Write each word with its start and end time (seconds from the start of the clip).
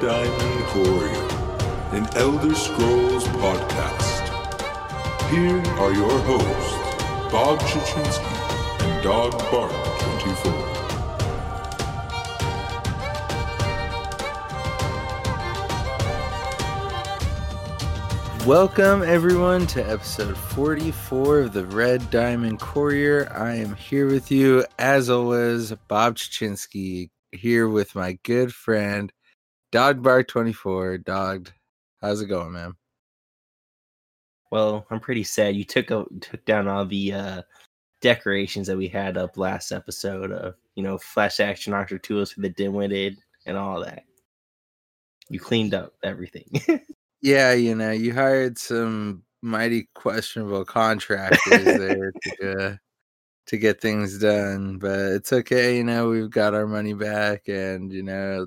Diamond 0.00 0.64
Courier, 0.66 1.28
an 1.90 2.06
Elder 2.14 2.54
Scrolls 2.54 3.24
podcast. 3.24 4.28
Here 5.28 5.60
are 5.80 5.92
your 5.92 6.16
hosts, 6.20 6.72
Bob 7.32 7.58
Chichinske 7.62 8.22
and 8.80 9.02
Dog 9.02 9.32
Bark 9.50 9.72
24. 10.22 10.52
Welcome, 18.46 19.02
everyone, 19.02 19.66
to 19.66 19.82
episode 19.82 20.36
44 20.36 21.40
of 21.40 21.52
the 21.52 21.66
Red 21.66 22.08
Diamond 22.12 22.60
Courier. 22.60 23.28
I 23.34 23.56
am 23.56 23.74
here 23.74 24.06
with 24.06 24.30
you, 24.30 24.64
as 24.78 25.10
always, 25.10 25.72
Bob 25.88 26.14
Chichinske, 26.14 27.10
here 27.32 27.68
with 27.68 27.96
my 27.96 28.16
good 28.22 28.54
friend, 28.54 29.12
Dog 29.70 30.02
Bark 30.02 30.28
24. 30.28 30.98
Dog, 30.98 31.50
how's 32.00 32.20
it 32.20 32.26
going, 32.26 32.52
man? 32.52 32.74
Well, 34.50 34.86
I'm 34.90 35.00
pretty 35.00 35.24
sad. 35.24 35.56
You 35.56 35.64
took 35.64 35.90
a, 35.90 36.06
took 36.20 36.44
down 36.44 36.68
all 36.68 36.86
the 36.86 37.12
uh, 37.12 37.42
decorations 38.00 38.66
that 38.66 38.78
we 38.78 38.88
had 38.88 39.18
up 39.18 39.36
last 39.36 39.72
episode 39.72 40.32
of, 40.32 40.54
you 40.74 40.82
know, 40.82 40.96
flash 40.96 41.40
action 41.40 41.74
archer 41.74 41.98
tools 41.98 42.32
for 42.32 42.40
the 42.40 42.48
dim-witted 42.48 43.18
and 43.44 43.56
all 43.58 43.80
that. 43.80 44.04
You 45.28 45.38
cleaned 45.38 45.74
up 45.74 45.94
everything. 46.02 46.62
Yeah, 47.20 47.52
you 47.52 47.74
know, 47.74 47.90
you 47.90 48.14
hired 48.14 48.58
some 48.58 49.24
mighty 49.42 49.88
questionable 49.94 50.64
contractors 50.64 51.40
there 51.64 52.12
to, 52.12 52.58
uh, 52.58 52.76
to 53.46 53.58
get 53.58 53.80
things 53.80 54.18
done, 54.18 54.78
but 54.78 55.12
it's 55.12 55.32
okay. 55.32 55.78
You 55.78 55.84
know, 55.84 56.10
we've 56.10 56.30
got 56.30 56.54
our 56.54 56.66
money 56.66 56.94
back, 56.94 57.48
and 57.48 57.92
you 57.92 58.04
know, 58.04 58.46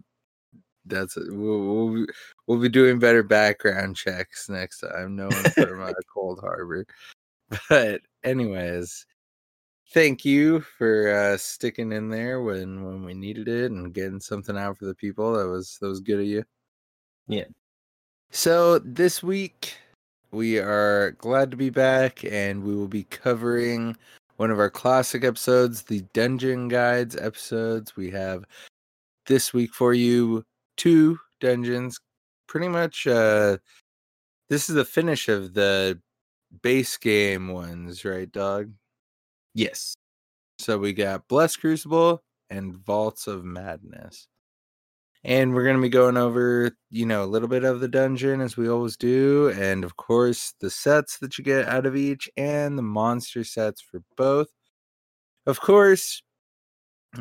that's 0.85 1.15
we'll 1.15 1.59
we'll 1.59 1.93
be, 1.93 2.13
we'll 2.47 2.59
be 2.59 2.69
doing 2.69 2.99
better 2.99 3.23
background 3.23 3.95
checks 3.95 4.49
next 4.49 4.79
time. 4.79 5.15
No 5.15 5.25
one 5.27 5.43
from 5.51 5.81
uh, 5.81 5.91
Coldharbour, 6.15 6.85
but 7.69 8.01
anyways, 8.23 9.05
thank 9.93 10.25
you 10.25 10.61
for 10.61 11.09
uh, 11.09 11.37
sticking 11.37 11.91
in 11.91 12.09
there 12.09 12.41
when 12.41 12.83
when 12.83 13.03
we 13.03 13.13
needed 13.13 13.47
it 13.47 13.71
and 13.71 13.93
getting 13.93 14.19
something 14.19 14.57
out 14.57 14.77
for 14.77 14.85
the 14.85 14.95
people. 14.95 15.33
That 15.33 15.47
was 15.47 15.77
that 15.81 15.87
was 15.87 15.99
good 15.99 16.19
of 16.19 16.25
you. 16.25 16.43
yeah. 17.27 17.45
So 18.31 18.79
this 18.79 19.21
week 19.21 19.75
we 20.31 20.57
are 20.57 21.11
glad 21.11 21.51
to 21.51 21.57
be 21.57 21.69
back 21.69 22.23
and 22.23 22.63
we 22.63 22.73
will 22.73 22.87
be 22.87 23.03
covering 23.03 23.97
one 24.37 24.49
of 24.49 24.59
our 24.59 24.69
classic 24.69 25.25
episodes, 25.25 25.83
the 25.83 26.01
Dungeon 26.13 26.69
Guides 26.69 27.17
episodes. 27.17 27.95
We 27.97 28.09
have 28.11 28.45
this 29.25 29.53
week 29.53 29.73
for 29.73 29.93
you 29.93 30.45
two 30.81 31.19
dungeons. 31.39 31.99
Pretty 32.47 32.67
much 32.67 33.05
uh 33.05 33.57
this 34.49 34.67
is 34.67 34.75
the 34.75 34.83
finish 34.83 35.29
of 35.29 35.53
the 35.53 35.99
base 36.63 36.97
game 36.97 37.49
ones, 37.49 38.03
right, 38.03 38.29
dog? 38.31 38.71
Yes. 39.53 39.95
So 40.59 40.77
we 40.77 40.93
got 40.93 41.27
Blessed 41.27 41.61
Crucible 41.61 42.23
and 42.49 42.75
Vaults 42.75 43.27
of 43.27 43.45
Madness. 43.45 44.27
And 45.23 45.53
we're 45.53 45.63
going 45.63 45.75
to 45.75 45.81
be 45.81 45.89
going 45.89 46.17
over, 46.17 46.71
you 46.89 47.05
know, 47.05 47.23
a 47.23 47.25
little 47.25 47.47
bit 47.47 47.63
of 47.63 47.79
the 47.79 47.87
dungeon 47.87 48.41
as 48.41 48.57
we 48.57 48.67
always 48.67 48.97
do. 48.97 49.53
And 49.55 49.83
of 49.83 49.95
course, 49.95 50.53
the 50.59 50.71
sets 50.71 51.19
that 51.19 51.37
you 51.37 51.43
get 51.43 51.67
out 51.67 51.85
of 51.85 51.95
each 51.95 52.27
and 52.37 52.75
the 52.75 52.81
monster 52.81 53.43
sets 53.43 53.81
for 53.81 54.01
both. 54.17 54.47
Of 55.45 55.61
course, 55.61 56.23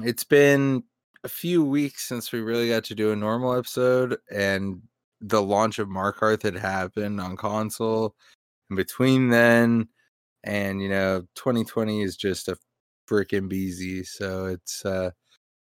it's 0.02 0.24
been 0.24 0.84
a 1.24 1.28
few 1.28 1.64
weeks 1.64 2.06
since 2.08 2.32
we 2.32 2.40
really 2.40 2.68
got 2.68 2.84
to 2.84 2.94
do 2.94 3.12
a 3.12 3.16
normal 3.16 3.56
episode. 3.56 4.18
And 4.30 4.82
the 5.20 5.42
launch 5.42 5.78
of 5.78 5.88
Markarth 5.88 6.42
had 6.42 6.56
happened 6.56 7.20
on 7.20 7.36
console. 7.36 8.14
And 8.68 8.76
between 8.76 9.28
then 9.28 9.88
and, 10.44 10.80
you 10.80 10.88
know, 10.88 11.22
2020 11.34 12.02
is 12.02 12.16
just 12.16 12.48
a 12.48 12.56
freaking 13.08 13.48
busy. 13.48 14.04
So 14.04 14.46
it's, 14.46 14.84
uh, 14.84 15.10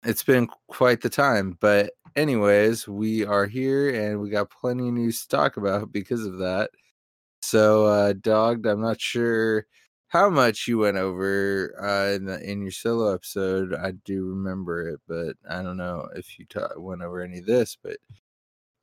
it's 0.03 0.23
been 0.23 0.47
quite 0.69 1.01
the 1.01 1.09
time. 1.09 1.57
But 1.61 1.93
anyways, 2.15 2.87
we 2.87 3.25
are 3.25 3.45
here 3.45 3.89
and 3.89 4.19
we 4.21 4.29
got 4.29 4.51
plenty 4.51 4.89
of 4.89 4.93
news 4.95 5.21
to 5.23 5.27
talk 5.29 5.57
about 5.57 5.91
because 5.91 6.25
of 6.25 6.39
that. 6.39 6.71
So, 7.41 7.85
uh, 7.85 8.13
dogged, 8.13 8.65
I'm 8.65 8.81
not 8.81 8.99
sure 8.99 9.65
how 10.09 10.29
much 10.29 10.67
you 10.67 10.79
went 10.79 10.97
over 10.97 11.73
uh, 11.81 12.15
in 12.15 12.25
the, 12.25 12.39
in 12.49 12.61
your 12.61 12.71
solo 12.71 13.13
episode. 13.13 13.73
I 13.75 13.91
do 13.91 14.29
remember 14.29 14.89
it, 14.89 15.01
but 15.07 15.35
I 15.49 15.61
don't 15.61 15.77
know 15.77 16.07
if 16.15 16.39
you 16.39 16.45
ta- 16.45 16.69
went 16.77 17.01
over 17.01 17.21
any 17.21 17.39
of 17.39 17.45
this. 17.45 17.77
But 17.81 17.97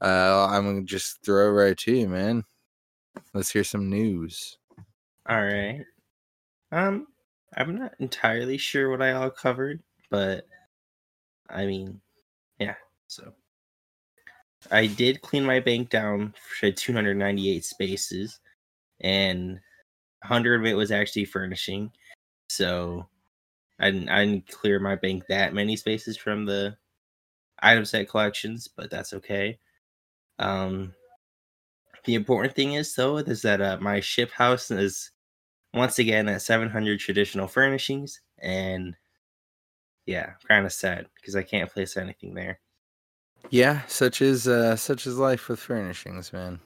uh, 0.01 0.47
I'm 0.51 0.65
gonna 0.65 0.83
just 0.83 1.25
throw 1.25 1.49
it 1.49 1.53
right 1.53 1.79
to 1.79 1.97
you, 1.97 2.09
man. 2.09 2.45
Let's 3.33 3.51
hear 3.51 3.65
some 3.65 3.89
news. 3.89 4.59
All 5.29 5.43
right. 5.43 5.85
Um, 6.73 7.07
I'm 7.57 7.77
not 7.77 7.95
entirely 8.01 8.59
sure 8.59 8.91
what 8.91 9.01
I 9.01 9.13
all 9.13 9.31
covered, 9.31 9.83
but 10.11 10.47
I 11.49 11.65
mean, 11.65 12.01
yeah. 12.59 12.75
So 13.07 13.33
I 14.71 14.87
did 14.87 15.23
clean 15.23 15.45
my 15.45 15.61
bank 15.61 15.89
down 15.89 16.35
for 16.61 16.71
298 16.71 17.65
spaces, 17.65 18.41
and 19.01 19.61
100 20.25 20.61
of 20.61 20.67
it 20.67 20.75
was 20.75 20.91
actually 20.91 21.27
furnishing. 21.27 21.93
So 22.49 23.07
I 23.79 23.91
didn't, 23.91 24.09
I 24.09 24.25
didn't 24.25 24.49
clear 24.49 24.81
my 24.81 24.97
bank 24.97 25.25
that 25.29 25.55
many 25.55 25.77
spaces 25.77 26.17
from 26.17 26.47
the 26.47 26.77
item 27.61 27.85
set 27.85 28.09
collections, 28.09 28.69
but 28.69 28.91
that's 28.91 29.13
okay. 29.13 29.59
Um, 30.39 30.95
the 32.05 32.15
important 32.15 32.55
thing 32.55 32.75
is 32.75 32.95
though 32.95 33.19
is 33.19 33.43
that 33.43 33.61
uh, 33.61 33.79
my 33.81 34.01
ship 34.01 34.31
house 34.31 34.71
is 34.71 35.11
once 35.75 35.99
again 35.99 36.29
at 36.29 36.43
700 36.43 36.99
traditional 37.01 37.47
furnishings, 37.47 38.21
and 38.39 38.97
yeah, 40.07 40.33
kind 40.49 40.65
of 40.65 40.73
sad 40.73 41.07
because 41.17 41.37
I 41.37 41.43
can't 41.43 41.71
place 41.71 41.97
anything 41.97 42.35
there. 42.35 42.61
Yeah, 43.51 43.83
such 43.87 44.23
is 44.23 44.49
uh, 44.49 44.77
such 44.77 45.07
is 45.07 45.19
life 45.19 45.49
with 45.49 45.61
furnishings, 45.61 46.33
man. 46.33 46.61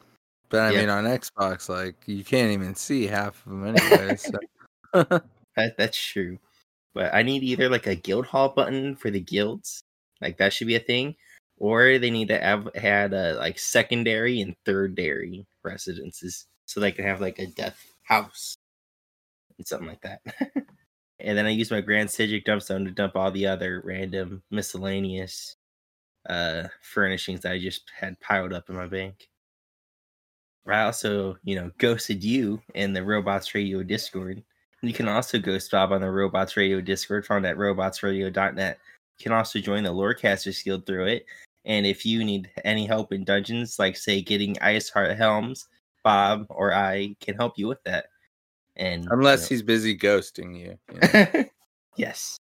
But 0.49 0.61
I 0.61 0.77
mean, 0.77 0.89
on 0.89 1.05
Xbox, 1.05 1.69
like 1.69 1.97
you 2.07 2.25
can't 2.25 2.53
even 2.53 2.75
see 2.75 3.07
half 3.07 3.45
of 3.47 3.53
them 3.53 3.77
anyway. 3.77 4.17
so. 4.17 4.39
That, 5.59 5.77
that's 5.77 5.99
true. 6.01 6.39
But 6.95 7.13
I 7.13 7.23
need 7.23 7.43
either 7.43 7.69
like 7.69 7.89
a 7.89 7.97
guild 7.97 8.27
hall 8.27 8.51
button 8.51 8.95
for 8.95 9.11
the 9.11 9.19
guilds, 9.21 9.83
like 10.21 10.39
that 10.39 10.53
should 10.53 10.69
be 10.69 10.77
a 10.77 10.81
thing, 10.81 11.17
or 11.57 11.99
they 11.99 12.11
need 12.11 12.29
to 12.29 12.39
have 12.39 12.69
had 12.77 13.13
a 13.13 13.35
like 13.35 13.59
secondary 13.59 14.41
and 14.41 14.55
thirdary 14.65 15.45
residences 15.65 16.47
so 16.67 16.79
they 16.79 16.93
can 16.93 17.05
have 17.05 17.21
like 17.21 17.41
a 17.41 17.47
death 17.47 17.85
house 18.05 18.57
and 19.59 19.67
something 19.67 19.89
like 19.89 20.03
that. 20.03 20.21
and 21.21 21.37
then 21.37 21.47
I 21.47 21.51
use 21.51 21.73
my 21.73 21.81
Grand 21.81 22.09
Psijic 22.09 22.45
dumpstone 22.45 22.85
to 22.85 22.93
dump 22.93 23.17
all 23.17 23.33
the 23.33 23.47
other 23.47 23.83
random 23.85 24.43
miscellaneous 24.51 25.57
uh 26.29 26.69
furnishings 26.83 27.41
that 27.41 27.53
I 27.53 27.59
just 27.59 27.91
had 27.99 28.21
piled 28.21 28.53
up 28.53 28.69
in 28.69 28.77
my 28.77 28.87
bank. 28.87 29.29
I 30.75 30.83
also, 30.85 31.37
you 31.45 31.57
know, 31.57 31.71
ghosted 31.79 32.23
you 32.23 32.61
in 32.75 32.93
the 32.93 33.03
Robots 33.03 33.55
Radio 33.55 33.83
Discord. 33.83 34.43
You 34.83 34.93
can 34.93 35.09
also 35.09 35.39
ghost 35.39 35.71
Bob 35.71 35.93
on 35.93 36.01
the 36.01 36.11
Robots 36.11 36.57
Radio 36.57 36.81
Discord 36.81 37.27
found 37.27 37.45
at 37.47 37.57
robotsradio.net. 37.57 38.79
You 39.19 39.23
can 39.23 39.33
also 39.33 39.59
join 39.59 39.83
the 39.83 39.93
Lorecasters 39.93 40.63
Guild 40.65 40.87
through 40.87 41.07
it. 41.07 41.27
And 41.65 41.85
if 41.87 42.07
you 42.07 42.23
need 42.25 42.51
any 42.65 42.87
help 42.87 43.13
in 43.13 43.25
dungeons, 43.25 43.79
like 43.79 43.97
say 43.97 44.23
getting 44.23 44.55
Iceheart 44.57 45.17
Helms, 45.17 45.67
Bob 46.05 46.47
or 46.51 46.73
I 46.73 47.17
can 47.21 47.35
help 47.35 47.59
you 47.59 47.67
with 47.67 47.83
that. 47.85 48.07
And 48.77 49.09
Unless 49.11 49.51
you 49.51 49.57
he's 49.57 49.63
busy 49.63 49.99
ghosting 49.99 50.57
you. 50.59 50.79
you 50.93 51.01
know? 51.01 51.27
know- 51.35 51.45
yes. 51.97 52.39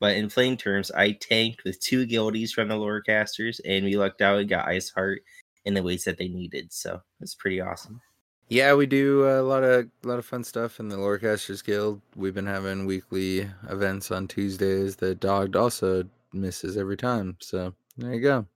But 0.00 0.16
in 0.16 0.28
plain 0.28 0.56
terms, 0.56 0.90
I 0.90 1.12
tanked 1.12 1.64
with 1.64 1.80
two 1.80 2.04
guildies 2.04 2.52
from 2.52 2.68
the 2.68 2.74
Lorecasters, 2.74 3.60
and 3.64 3.84
we 3.84 3.96
lucked 3.96 4.20
out 4.20 4.40
and 4.40 4.48
got 4.48 4.66
Iceheart 4.66 5.18
in 5.66 5.74
the 5.74 5.82
ways 5.82 6.04
that 6.04 6.16
they 6.18 6.28
needed. 6.28 6.72
So 6.72 7.02
it's 7.20 7.34
pretty 7.34 7.60
awesome. 7.60 8.00
yeah, 8.48 8.74
we 8.74 8.86
do 8.86 9.26
a 9.28 9.42
lot 9.42 9.64
of 9.64 9.88
a 10.04 10.08
lot 10.08 10.18
of 10.18 10.26
fun 10.26 10.44
stuff 10.44 10.80
in 10.80 10.88
the 10.88 10.96
Lorecasters 10.96 11.64
Guild. 11.64 12.00
We've 12.14 12.34
been 12.34 12.46
having 12.46 12.86
weekly 12.86 13.50
events 13.68 14.10
on 14.10 14.28
Tuesdays 14.28 14.96
that 14.96 15.20
Dogged 15.20 15.56
also 15.56 16.04
misses 16.32 16.76
every 16.76 16.96
time. 16.96 17.36
So 17.40 17.74
there 17.98 18.14
you 18.14 18.20
go. 18.22 18.46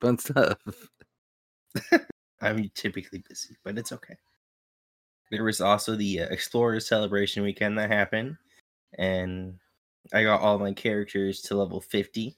Fun 0.00 0.18
stuff. 0.26 0.56
I'm 2.40 2.70
typically 2.74 3.22
busy, 3.28 3.56
but 3.64 3.78
it's 3.78 3.92
okay. 3.92 4.16
There 5.30 5.44
was 5.44 5.60
also 5.60 5.94
the 5.96 6.22
uh, 6.22 6.26
Explorer 6.30 6.80
Celebration 6.80 7.42
weekend 7.42 7.78
that 7.78 7.90
happened, 7.90 8.36
and 8.98 9.58
I 10.12 10.24
got 10.24 10.40
all 10.40 10.58
my 10.58 10.72
characters 10.72 11.42
to 11.42 11.56
level 11.56 11.80
50 11.80 12.34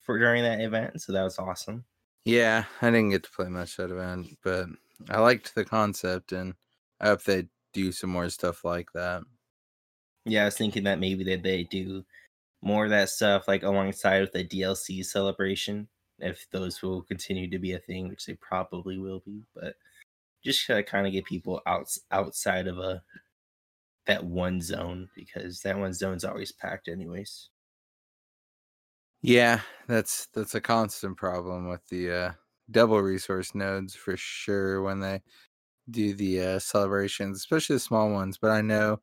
for 0.00 0.18
during 0.18 0.42
that 0.44 0.60
event, 0.60 1.00
so 1.02 1.12
that 1.12 1.24
was 1.24 1.38
awesome. 1.38 1.84
Yeah, 2.26 2.64
I 2.82 2.86
didn't 2.90 3.10
get 3.10 3.22
to 3.22 3.30
play 3.30 3.48
much 3.48 3.76
that 3.76 3.92
event, 3.92 4.36
but 4.42 4.66
I 5.08 5.20
liked 5.20 5.54
the 5.54 5.64
concept, 5.64 6.32
and 6.32 6.54
I 7.00 7.06
hope 7.06 7.22
they 7.22 7.46
do 7.72 7.92
some 7.92 8.10
more 8.10 8.28
stuff 8.30 8.64
like 8.64 8.88
that. 8.94 9.22
Yeah, 10.24 10.42
I 10.42 10.46
was 10.46 10.56
thinking 10.56 10.82
that 10.84 10.98
maybe 10.98 11.22
that 11.22 11.44
they 11.44 11.62
do 11.62 12.04
more 12.62 12.82
of 12.82 12.90
that 12.90 13.10
stuff 13.10 13.46
like 13.46 13.62
alongside 13.62 14.22
with 14.22 14.32
the 14.32 14.44
DLC 14.44 15.04
celebration, 15.06 15.86
if 16.18 16.50
those 16.50 16.82
will 16.82 17.02
continue 17.02 17.48
to 17.48 17.60
be 17.60 17.74
a 17.74 17.78
thing, 17.78 18.08
which 18.08 18.26
they 18.26 18.34
probably 18.34 18.98
will 18.98 19.22
be. 19.24 19.44
But 19.54 19.76
just 20.44 20.66
to 20.66 20.82
kind 20.82 21.06
of 21.06 21.12
get 21.12 21.26
people 21.26 21.62
out 21.64 21.96
outside 22.10 22.66
of 22.66 22.78
a 22.78 23.04
that 24.06 24.24
one 24.24 24.60
zone 24.60 25.08
because 25.14 25.60
that 25.62 25.78
one 25.78 25.92
zone's 25.92 26.24
always 26.24 26.50
packed 26.50 26.88
anyways. 26.88 27.50
Yeah, 29.26 29.60
that's 29.88 30.28
that's 30.34 30.54
a 30.54 30.60
constant 30.60 31.16
problem 31.16 31.68
with 31.68 31.84
the 31.88 32.12
uh, 32.12 32.32
double 32.70 33.02
resource 33.02 33.56
nodes 33.56 33.92
for 33.92 34.16
sure 34.16 34.82
when 34.82 35.00
they 35.00 35.20
do 35.90 36.14
the 36.14 36.42
uh, 36.42 36.58
celebrations, 36.60 37.38
especially 37.38 37.76
the 37.76 37.80
small 37.80 38.10
ones. 38.12 38.38
But 38.38 38.52
I 38.52 38.60
know 38.62 39.00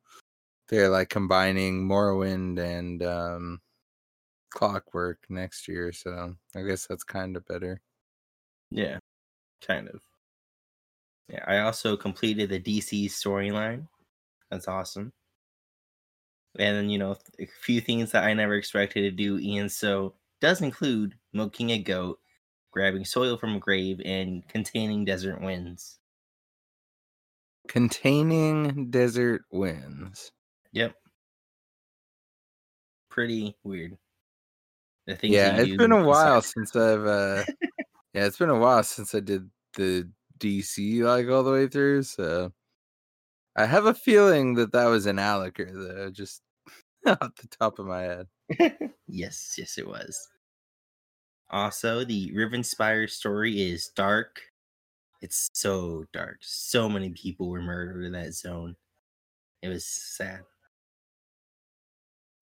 they're 0.68 0.88
like 0.88 1.10
combining 1.10 1.86
Morrowind 1.86 2.58
and 2.58 3.02
um, 3.02 3.60
Clockwork 4.50 5.18
next 5.28 5.68
year, 5.68 5.92
so 5.92 6.34
I 6.56 6.62
guess 6.62 6.86
that's 6.86 7.04
kind 7.04 7.36
of 7.36 7.46
better. 7.46 7.80
Yeah, 8.70 8.98
kind 9.60 9.88
of. 9.88 10.00
Yeah, 11.28 11.44
I 11.46 11.58
also 11.58 11.98
completed 11.98 12.48
the 12.48 12.60
DC 12.60 13.06
storyline. 13.06 13.88
That's 14.50 14.68
awesome. 14.68 15.12
And 16.58 16.90
you 16.90 16.98
know, 16.98 17.16
a 17.38 17.46
few 17.60 17.80
things 17.80 18.12
that 18.12 18.24
I 18.24 18.34
never 18.34 18.54
expected 18.54 19.02
to 19.02 19.10
do, 19.10 19.38
Ian. 19.38 19.68
So 19.68 20.14
does 20.40 20.60
include 20.60 21.14
milking 21.32 21.70
a 21.70 21.78
goat, 21.78 22.20
grabbing 22.70 23.04
soil 23.04 23.36
from 23.36 23.56
a 23.56 23.58
grave, 23.58 24.00
and 24.04 24.46
containing 24.48 25.04
desert 25.04 25.40
winds. 25.40 25.98
Containing 27.66 28.90
desert 28.90 29.42
winds. 29.50 30.30
Yep. 30.72 30.94
Pretty 33.10 33.56
weird. 33.64 33.96
The 35.06 35.16
things 35.16 35.34
yeah, 35.34 35.56
it's 35.56 35.76
been 35.76 35.92
a 35.92 36.04
while 36.06 36.40
since 36.42 36.74
I've 36.74 37.06
uh 37.06 37.44
yeah, 38.14 38.26
it's 38.26 38.38
been 38.38 38.50
a 38.50 38.58
while 38.58 38.82
since 38.82 39.14
I 39.14 39.20
did 39.20 39.48
the 39.76 40.10
DC 40.38 41.02
like 41.02 41.28
all 41.28 41.42
the 41.42 41.52
way 41.52 41.68
through, 41.68 42.02
so 42.02 42.52
I 43.56 43.66
have 43.66 43.86
a 43.86 43.94
feeling 43.94 44.54
that 44.54 44.72
that 44.72 44.86
was 44.86 45.06
an 45.06 45.16
Alik'r 45.16 45.72
though, 45.72 46.10
just 46.10 46.42
off 47.20 47.34
the 47.36 47.48
top 47.48 47.78
of 47.78 47.86
my 47.86 48.02
head. 48.02 48.28
yes, 49.06 49.54
yes, 49.58 49.78
it 49.78 49.86
was. 49.86 50.28
Also, 51.50 52.04
the 52.04 52.32
Rivenspire 52.32 53.08
story 53.08 53.60
is 53.62 53.88
dark. 53.88 54.40
It's 55.22 55.50
so 55.54 56.06
dark. 56.12 56.38
So 56.42 56.88
many 56.88 57.10
people 57.10 57.48
were 57.50 57.62
murdered 57.62 58.04
in 58.04 58.12
that 58.12 58.34
zone. 58.34 58.76
It 59.62 59.68
was 59.68 59.86
sad. 59.86 60.42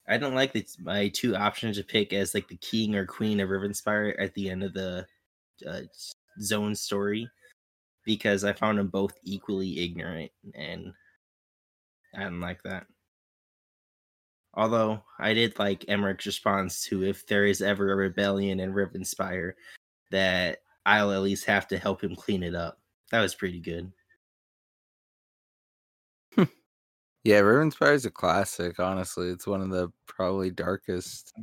I 0.07 0.17
don't 0.17 0.35
like 0.35 0.51
the, 0.53 0.65
my 0.79 1.07
two 1.09 1.35
options 1.35 1.77
to 1.77 1.83
pick 1.83 2.11
as 2.13 2.33
like 2.33 2.47
the 2.47 2.57
king 2.57 2.95
or 2.95 3.05
queen 3.05 3.39
of 3.39 3.49
Rivenspire 3.49 4.13
at 4.19 4.33
the 4.33 4.49
end 4.49 4.63
of 4.63 4.73
the 4.73 5.05
uh, 5.67 5.81
zone 6.41 6.75
story 6.75 7.29
because 8.05 8.43
I 8.43 8.53
found 8.53 8.79
them 8.79 8.87
both 8.89 9.13
equally 9.23 9.79
ignorant 9.79 10.31
and 10.55 10.93
I 12.15 12.23
didn't 12.23 12.41
like 12.41 12.61
that. 12.63 12.87
Although 14.55 15.03
I 15.19 15.33
did 15.33 15.57
like 15.57 15.85
Emeric's 15.87 16.25
response 16.25 16.83
to 16.85 17.03
if 17.03 17.25
there 17.25 17.45
is 17.45 17.61
ever 17.61 17.91
a 17.91 17.95
rebellion 17.95 18.59
in 18.59 18.73
Rivenspire, 18.73 19.53
that 20.11 20.59
I'll 20.85 21.11
at 21.11 21.21
least 21.21 21.45
have 21.45 21.67
to 21.69 21.77
help 21.77 22.03
him 22.03 22.15
clean 22.15 22.43
it 22.43 22.53
up. 22.53 22.79
That 23.11 23.21
was 23.21 23.33
pretty 23.33 23.59
good. 23.59 23.91
yeah, 27.23 27.39
Rivenspire 27.39 27.95
is 27.95 28.05
a 28.05 28.11
classic. 28.11 28.79
Honestly, 28.79 29.29
it's 29.29 29.47
one 29.47 29.61
of 29.61 29.69
the 29.69 29.91
probably 30.07 30.51
darkest, 30.51 31.33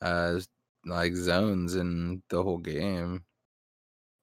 uh, 0.00 0.40
like 0.86 1.14
zones 1.14 1.74
in 1.74 2.22
the 2.30 2.42
whole 2.42 2.58
game. 2.58 3.24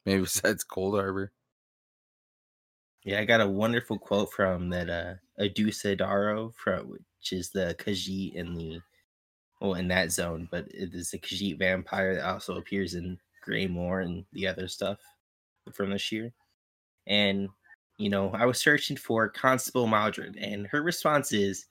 Maybe 0.05 0.21
besides 0.23 0.63
Coldharbour. 0.63 1.29
Yeah, 3.03 3.19
I 3.19 3.25
got 3.25 3.41
a 3.41 3.47
wonderful 3.47 3.99
quote 3.99 4.31
from 4.31 4.69
that 4.69 4.89
uh 4.89 5.15
Adusa 5.39 5.97
Daro 5.97 6.53
from 6.55 6.89
which 6.89 7.31
is 7.31 7.49
the 7.49 7.75
Khajiit 7.79 8.35
in 8.35 8.53
the 8.53 8.79
well 9.61 9.75
in 9.75 9.87
that 9.87 10.11
zone, 10.11 10.47
but 10.51 10.67
it 10.67 10.93
is 10.93 11.13
a 11.13 11.17
Khajiit 11.17 11.57
vampire 11.57 12.15
that 12.15 12.25
also 12.25 12.57
appears 12.57 12.95
in 12.95 13.17
Greymoor 13.45 14.01
and 14.01 14.25
the 14.33 14.47
other 14.47 14.67
stuff 14.67 14.99
from 15.73 15.91
this 15.91 16.11
year. 16.11 16.31
And 17.07 17.49
you 17.97 18.09
know, 18.09 18.31
I 18.31 18.45
was 18.45 18.59
searching 18.59 18.97
for 18.97 19.29
Constable 19.29 19.87
Maldred, 19.87 20.35
and 20.41 20.67
her 20.67 20.81
response 20.81 21.31
is 21.31 21.65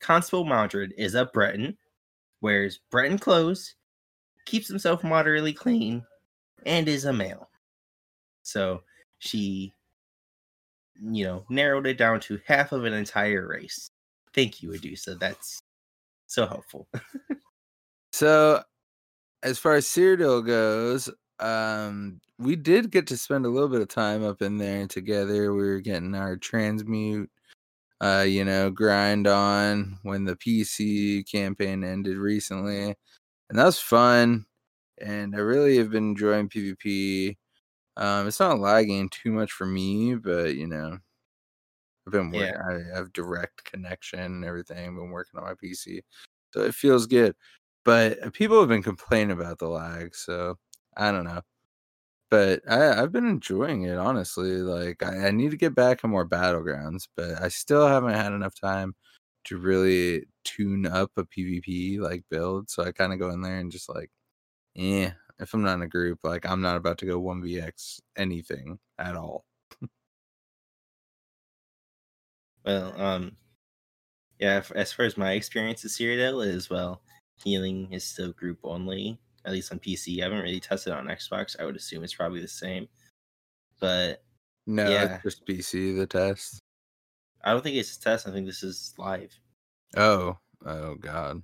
Constable 0.00 0.44
Maldred 0.44 0.92
is 0.96 1.14
a 1.14 1.26
Breton, 1.26 1.76
wears 2.40 2.80
Breton 2.90 3.18
clothes, 3.18 3.74
keeps 4.46 4.68
himself 4.68 5.04
moderately 5.04 5.52
clean, 5.52 6.04
and 6.64 6.88
is 6.88 7.04
a 7.04 7.12
male. 7.12 7.48
So 8.42 8.82
she 9.18 9.72
you 11.02 11.24
know, 11.24 11.44
narrowed 11.48 11.86
it 11.86 11.98
down 11.98 12.20
to 12.20 12.40
half 12.46 12.72
of 12.72 12.84
an 12.84 12.92
entire 12.92 13.46
race. 13.46 13.90
Thank 14.34 14.62
you, 14.62 14.70
Adusa. 14.70 15.18
That's 15.18 15.60
so 16.26 16.46
helpful. 16.46 16.88
so, 18.12 18.62
as 19.42 19.58
far 19.58 19.74
as 19.74 19.86
Cyrodiil 19.86 20.46
goes, 20.46 21.10
um, 21.38 22.20
we 22.38 22.56
did 22.56 22.90
get 22.90 23.06
to 23.08 23.16
spend 23.16 23.46
a 23.46 23.48
little 23.48 23.68
bit 23.68 23.80
of 23.80 23.88
time 23.88 24.24
up 24.24 24.42
in 24.42 24.58
there 24.58 24.86
together. 24.86 25.54
We 25.54 25.62
were 25.62 25.80
getting 25.80 26.14
our 26.14 26.36
transmute, 26.36 27.30
uh, 28.00 28.24
you 28.26 28.44
know, 28.44 28.70
grind 28.70 29.26
on 29.26 29.98
when 30.02 30.24
the 30.24 30.36
PC 30.36 31.30
campaign 31.30 31.84
ended 31.84 32.16
recently, 32.16 32.94
and 33.48 33.58
that 33.58 33.64
was 33.64 33.78
fun. 33.78 34.46
And 34.98 35.34
I 35.34 35.38
really 35.38 35.76
have 35.78 35.90
been 35.90 36.10
enjoying 36.10 36.48
PvP. 36.48 37.36
Um, 37.96 38.28
it's 38.28 38.40
not 38.40 38.58
lagging 38.60 39.08
too 39.08 39.32
much 39.32 39.52
for 39.52 39.66
me, 39.66 40.14
but 40.14 40.54
you 40.56 40.66
know, 40.66 40.98
I've 42.06 42.12
been 42.12 42.30
working. 42.30 42.54
Yeah. 42.54 42.62
I 42.68 42.96
have 42.96 43.12
direct 43.12 43.64
connection 43.64 44.20
and 44.20 44.44
everything. 44.44 44.78
I've 44.78 44.94
been 44.94 45.10
working 45.10 45.38
on 45.40 45.46
my 45.46 45.54
PC, 45.54 46.02
so 46.52 46.62
it 46.62 46.74
feels 46.74 47.06
good. 47.06 47.34
But 47.84 48.22
uh, 48.24 48.30
people 48.30 48.60
have 48.60 48.68
been 48.68 48.82
complaining 48.82 49.32
about 49.32 49.58
the 49.58 49.68
lag, 49.68 50.14
so 50.14 50.58
I 50.96 51.10
don't 51.12 51.24
know. 51.24 51.42
But 52.30 52.62
I, 52.70 53.02
I've 53.02 53.12
been 53.12 53.26
enjoying 53.28 53.84
it 53.84 53.98
honestly. 53.98 54.52
Like 54.58 55.02
I, 55.02 55.28
I 55.28 55.30
need 55.32 55.52
to 55.52 55.56
get 55.58 55.74
back 55.74 56.04
on 56.04 56.10
more 56.10 56.28
battlegrounds, 56.28 57.08
but 57.16 57.42
I 57.42 57.48
still 57.48 57.86
haven't 57.88 58.14
had 58.14 58.32
enough 58.32 58.54
time 58.60 58.94
to 59.46 59.58
really 59.58 60.26
tune 60.44 60.86
up 60.86 61.12
a 61.16 61.24
PvP 61.24 62.00
like 62.00 62.24
build. 62.30 62.70
So 62.70 62.84
I 62.84 62.92
kind 62.92 63.12
of 63.12 63.18
go 63.20 63.30
in 63.30 63.42
there 63.42 63.58
and 63.58 63.72
just 63.72 63.88
like, 63.88 64.10
yeah, 64.74 65.12
if 65.38 65.52
I'm 65.54 65.62
not 65.62 65.74
in 65.74 65.82
a 65.82 65.88
group, 65.88 66.20
like 66.22 66.46
I'm 66.46 66.60
not 66.60 66.76
about 66.76 66.98
to 66.98 67.06
go 67.06 67.20
1vx 67.20 68.00
anything 68.16 68.78
at 68.98 69.16
all. 69.16 69.44
well, 72.64 73.00
um 73.00 73.36
yeah, 74.38 74.62
as 74.74 74.92
far 74.92 75.06
as 75.06 75.16
my 75.16 75.32
experience 75.32 75.82
with 75.82 75.92
Cyrodiil 75.92 76.46
is 76.46 76.68
well, 76.68 77.00
healing 77.42 77.92
is 77.92 78.04
still 78.04 78.32
group 78.32 78.58
only, 78.64 79.18
at 79.44 79.52
least 79.52 79.72
on 79.72 79.78
PC. 79.78 80.20
I 80.20 80.24
haven't 80.24 80.42
really 80.42 80.60
tested 80.60 80.92
it 80.92 80.96
on 80.96 81.06
Xbox. 81.06 81.56
I 81.58 81.64
would 81.64 81.76
assume 81.76 82.04
it's 82.04 82.14
probably 82.14 82.40
the 82.40 82.48
same. 82.48 82.88
But 83.80 84.22
no, 84.66 84.88
yeah. 84.90 85.20
just 85.22 85.46
PC 85.46 85.96
the 85.96 86.06
test. 86.06 86.60
I 87.44 87.52
don't 87.52 87.62
think 87.62 87.76
it's 87.76 87.96
a 87.96 88.00
test. 88.00 88.28
I 88.28 88.32
think 88.32 88.46
this 88.46 88.62
is 88.62 88.92
live. 88.98 89.32
Oh, 89.96 90.36
oh 90.66 90.94
god. 90.96 91.42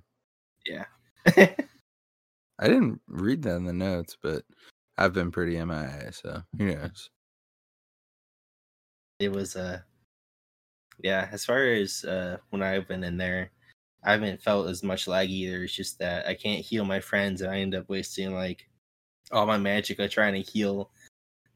Yeah. 0.65 0.85
I 2.63 2.67
didn't 2.67 3.01
read 3.09 3.41
that 3.41 3.57
in 3.57 3.65
the 3.65 3.73
notes, 3.73 4.15
but 4.21 4.45
I've 4.97 5.11
been 5.11 5.31
pretty 5.31 5.57
MIA, 5.57 6.13
so 6.13 6.43
who 6.57 6.73
knows? 6.73 7.09
It 9.19 9.33
was 9.33 9.57
uh 9.57 9.81
yeah, 11.03 11.27
as 11.33 11.43
far 11.43 11.65
as 11.65 12.05
uh 12.05 12.37
when 12.51 12.63
I've 12.63 12.87
been 12.87 13.03
in 13.03 13.17
there, 13.17 13.51
I 14.05 14.13
haven't 14.13 14.41
felt 14.41 14.69
as 14.69 14.81
much 14.81 15.09
lag 15.09 15.29
either. 15.29 15.65
It's 15.65 15.73
just 15.73 15.99
that 15.99 16.25
I 16.25 16.35
can't 16.35 16.63
heal 16.63 16.85
my 16.85 17.01
friends 17.01 17.41
and 17.41 17.51
I 17.51 17.59
end 17.59 17.75
up 17.75 17.89
wasting 17.89 18.33
like 18.33 18.69
all 19.33 19.45
my 19.45 19.57
magic 19.57 19.99
on 19.99 20.07
trying 20.07 20.41
to 20.41 20.51
heal 20.51 20.89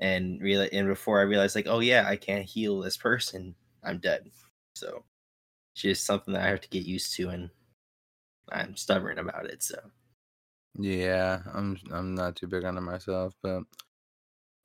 and 0.02 0.42
real 0.42 0.68
and 0.74 0.90
before 0.90 1.22
I 1.22 1.24
realize 1.24 1.56
like, 1.56 1.68
oh 1.70 1.80
yeah, 1.80 2.06
I 2.06 2.18
can't 2.18 2.44
heal 2.44 2.82
this 2.82 2.98
person, 2.98 3.56
I'm 3.82 4.00
dead. 4.00 4.30
So 4.76 5.06
it's 5.74 5.84
just 5.84 6.06
something 6.06 6.34
that 6.34 6.44
I 6.44 6.50
have 6.50 6.62
to 6.62 6.70
get 6.70 6.86
used 6.86 7.16
to 7.16 7.30
and 7.30 7.50
I'm 8.52 8.76
stubborn 8.76 9.20
about 9.20 9.46
it, 9.46 9.64
so 9.64 9.80
yeah, 10.78 11.42
I'm 11.54 11.78
I'm 11.92 12.16
not 12.16 12.36
too 12.36 12.48
big 12.48 12.64
on 12.66 12.78
it 12.78 12.82
myself, 12.82 13.34
but 13.42 13.64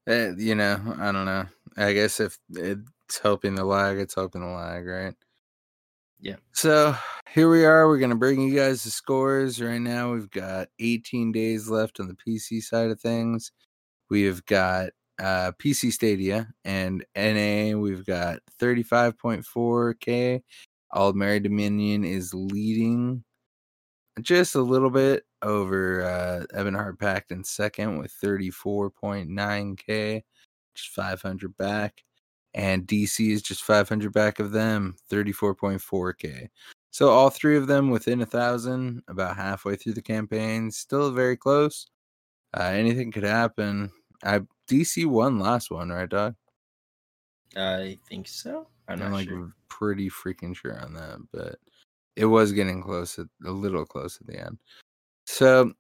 eh, 0.07 0.33
you 0.37 0.55
know, 0.55 0.79
I 0.99 1.13
don't 1.13 1.27
know. 1.27 1.47
I 1.77 1.93
guess 1.93 2.21
if 2.21 2.39
it's 2.51 3.19
helping 3.23 3.55
the 3.55 3.65
lag, 3.65 3.99
it's 3.99 4.15
helping 4.15 4.43
the 4.43 4.49
lag, 4.49 4.87
right? 4.87 5.15
Yeah. 6.21 6.37
So 6.53 6.95
here 7.31 7.51
we 7.51 7.65
are. 7.65 7.89
We're 7.89 7.99
gonna 7.99 8.17
bring 8.17 8.41
you 8.41 8.55
guys 8.55 8.85
the 8.85 8.91
scores. 8.91 9.61
Right 9.61 9.81
now, 9.81 10.13
we've 10.13 10.31
got 10.31 10.69
18 10.79 11.33
days 11.33 11.69
left 11.69 12.01
on 12.01 12.09
the 12.09 12.15
PC 12.15 12.63
side 12.63 12.91
of 12.91 13.01
things. 13.01 13.53
We 14.11 14.23
have 14.25 14.45
got 14.47 14.91
uh, 15.19 15.53
PC 15.59 15.93
Stadia 15.93 16.49
and 16.65 17.05
NA. 17.17 17.77
We've 17.79 18.05
got 18.07 18.41
35.4k. 18.61 20.43
Aldmeri 20.95 21.43
Dominion 21.43 22.05
is 22.05 22.35
leading 22.35 23.25
just 24.21 24.55
a 24.55 24.61
little 24.61 24.91
bit 24.91 25.25
over 25.43 26.05
uh, 26.05 26.57
Ebonheart 26.57 26.99
Pact 26.99 27.33
in 27.33 27.45
second 27.45 27.99
with 27.99 28.15
34.9k, 28.23 30.23
just 30.75 30.89
500 30.91 31.57
back, 31.57 32.05
and 32.55 32.87
DC 32.87 33.33
is 33.33 33.43
just 33.43 33.63
500 33.63 34.13
back 34.13 34.39
of 34.39 34.53
them, 34.53 34.97
34.4k. 35.11 36.49
So 36.91 37.09
all 37.09 37.31
three 37.31 37.57
of 37.57 37.67
them 37.67 37.89
within 37.89 38.21
a 38.21 38.27
thousand, 38.27 39.03
about 39.09 39.37
halfway 39.37 39.77
through 39.77 39.95
the 39.95 40.03
campaign, 40.03 40.71
still 40.71 41.11
very 41.11 41.39
close. 41.39 41.87
Uh, 42.55 42.65
anything 42.65 43.11
could 43.11 43.23
happen. 43.23 43.91
I 44.23 44.43
DC 44.69 45.07
won 45.07 45.39
last 45.39 45.71
one, 45.71 45.89
right, 45.89 46.09
dog? 46.09 46.35
I 47.57 47.99
think 48.09 48.29
so. 48.29 48.69
I'm 48.89 49.03
I'm 49.03 49.13
like 49.13 49.29
sure. 49.29 49.53
pretty 49.69 50.11
freaking 50.11 50.55
sure 50.55 50.79
on 50.79 50.93
that, 50.95 51.19
but 51.33 51.57
it 52.17 52.27
was 52.27 52.53
getting 52.53 52.83
close, 52.83 53.19
at, 53.19 53.27
a 53.45 53.51
little 53.51 53.87
close 53.87 54.19
at 54.21 54.27
the 54.27 54.39
end. 54.39 54.59
So 55.27 55.73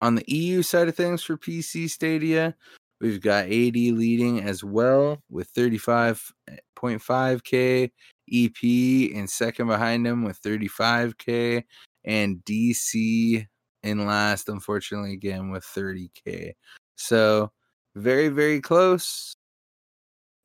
on 0.00 0.14
the 0.14 0.24
EU 0.28 0.62
side 0.62 0.88
of 0.88 0.96
things 0.96 1.22
for 1.22 1.36
PC 1.36 1.90
Stadia, 1.90 2.56
we've 3.00 3.20
got 3.20 3.44
AD 3.44 3.74
leading 3.74 4.42
as 4.42 4.64
well 4.64 5.18
with 5.28 5.52
35.5k, 5.54 7.90
EP 8.32 9.16
and 9.16 9.28
second 9.28 9.66
behind 9.66 10.06
him 10.06 10.22
with 10.24 10.40
35k, 10.42 11.64
and 12.04 12.38
DC 12.44 13.44
in 13.82 14.06
last, 14.06 14.48
unfortunately, 14.48 15.12
again 15.12 15.50
with 15.50 15.64
30k. 15.64 16.52
So 16.96 17.50
very, 17.94 18.28
very 18.28 18.60
close. 18.60 19.34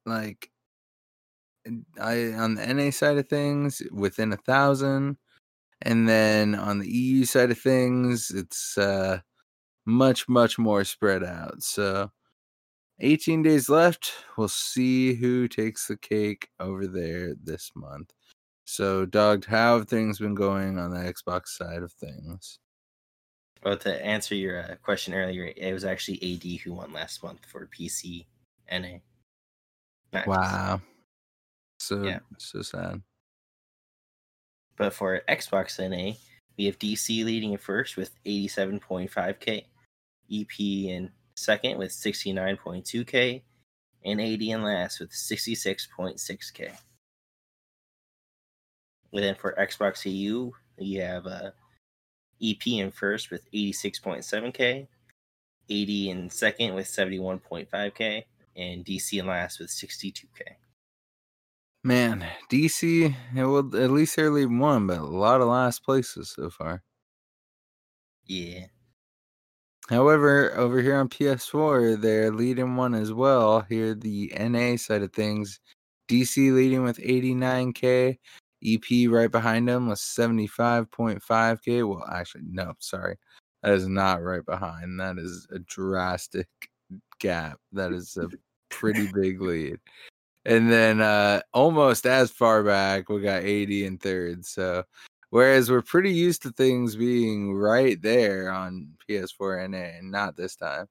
Like 0.05 0.49
I 1.99 2.33
on 2.33 2.55
the 2.55 2.73
NA 2.73 2.91
side 2.91 3.17
of 3.17 3.27
things, 3.27 3.81
within 3.91 4.33
a 4.33 4.37
thousand. 4.37 5.17
And 5.85 6.09
then 6.09 6.55
on 6.55 6.79
the 6.79 6.89
EU 6.89 7.25
side 7.25 7.51
of 7.51 7.59
things, 7.59 8.31
it's 8.31 8.77
uh 8.77 9.19
much, 9.85 10.27
much 10.27 10.57
more 10.57 10.83
spread 10.83 11.23
out. 11.23 11.61
So 11.61 12.11
18 12.99 13.43
days 13.43 13.69
left. 13.69 14.11
We'll 14.37 14.47
see 14.47 15.13
who 15.13 15.47
takes 15.47 15.87
the 15.87 15.97
cake 15.97 16.49
over 16.59 16.87
there 16.87 17.35
this 17.43 17.71
month. 17.75 18.11
So, 18.65 19.05
Dog, 19.05 19.45
how 19.45 19.77
have 19.77 19.87
things 19.87 20.17
been 20.17 20.33
going 20.33 20.79
on 20.79 20.91
the 20.91 20.97
Xbox 20.97 21.49
side 21.49 21.83
of 21.83 21.91
things? 21.93 22.59
Well, 23.63 23.77
to 23.77 24.05
answer 24.05 24.35
your 24.35 24.59
uh, 24.59 24.75
question 24.81 25.13
earlier, 25.13 25.51
it 25.55 25.73
was 25.73 25.85
actually 25.85 26.19
AD 26.21 26.61
who 26.61 26.73
won 26.73 26.93
last 26.93 27.23
month 27.23 27.45
for 27.45 27.67
PC 27.67 28.25
NA. 28.71 28.99
Not 30.13 30.25
PC. 30.25 30.27
Wow. 30.27 30.81
So 31.79 32.03
Yeah. 32.03 32.19
so 32.37 32.61
sad. 32.61 33.01
But 34.77 34.93
for 34.93 35.21
Xbox 35.29 35.79
NA, 35.79 36.17
we 36.57 36.65
have 36.65 36.79
DC 36.79 37.23
leading 37.23 37.53
in 37.53 37.57
first 37.57 37.97
with 37.97 38.11
87.5k, 38.25 39.65
EP 40.31 40.59
in 40.59 41.11
second 41.35 41.77
with 41.77 41.91
69.2k, 41.91 43.41
and 44.03 44.21
AD 44.21 44.41
in 44.41 44.63
last 44.63 44.99
with 44.99 45.11
66.6k. 45.11 46.71
And 49.13 49.23
then 49.23 49.35
for 49.35 49.53
Xbox 49.53 50.05
EU, 50.11 50.51
we 50.77 50.95
have 50.95 51.25
uh, 51.25 51.51
EP 52.43 52.67
in 52.67 52.91
first 52.91 53.31
with 53.31 53.49
86.7k, 53.51 54.87
AD 55.69 55.89
in 55.89 56.29
second 56.29 56.75
with 56.75 56.87
71.5k, 56.87 58.23
and 58.57 58.85
DC 58.85 59.19
in 59.19 59.27
last 59.27 59.59
with 59.59 59.69
62k. 59.69 60.55
Man, 61.85 62.25
DC, 62.49 63.05
it 63.05 63.15
eh, 63.37 63.43
will 63.43 63.75
at 63.77 63.91
least 63.91 64.15
they're 64.15 64.31
leaving 64.31 64.57
one, 64.57 64.87
but 64.87 64.97
a 64.97 65.03
lot 65.03 65.39
of 65.39 65.47
last 65.47 65.83
places 65.85 66.33
so 66.35 66.49
far. 66.49 66.81
Yeah. 68.25 68.65
However, 69.87 70.51
over 70.57 70.81
here 70.81 70.95
on 70.95 71.09
PS4, 71.09 72.01
they're 72.01 72.31
leading 72.31 72.75
one 72.75 72.95
as 72.95 73.13
well. 73.13 73.61
Here, 73.69 73.93
the 73.93 74.33
NA 74.35 74.77
side 74.77 75.03
of 75.03 75.13
things, 75.13 75.59
DC 76.09 76.51
leading 76.51 76.81
with 76.81 76.97
89k, 76.97 78.17
EP 78.65 79.11
right 79.11 79.31
behind 79.31 79.69
them 79.69 79.87
with 79.87 79.99
75.5k. 79.99 81.87
Well, 81.87 82.03
actually, 82.11 82.45
no, 82.49 82.73
sorry, 82.79 83.15
that 83.61 83.73
is 83.73 83.87
not 83.87 84.23
right 84.23 84.43
behind. 84.43 84.99
That 84.99 85.19
is 85.19 85.47
a 85.51 85.59
drastic 85.59 86.47
gap. 87.19 87.59
That 87.73 87.91
is 87.93 88.17
a 88.17 88.27
pretty 88.69 89.07
big 89.13 89.39
lead. 89.39 89.77
And 90.45 90.71
then 90.71 91.01
uh 91.01 91.41
almost 91.53 92.05
as 92.05 92.31
far 92.31 92.63
back, 92.63 93.09
we 93.09 93.21
got 93.21 93.43
AD 93.43 93.69
and 93.69 93.99
third. 94.01 94.45
So 94.45 94.83
Whereas 95.35 95.69
we're 95.69 95.81
pretty 95.81 96.13
used 96.13 96.43
to 96.43 96.51
things 96.51 96.95
being 96.95 97.53
right 97.53 98.01
there 98.01 98.49
on 98.49 98.87
PS4 99.09 99.69
NA, 99.69 99.97
and 99.97 100.09
not 100.09 100.37
this 100.37 100.55
time. 100.55 100.87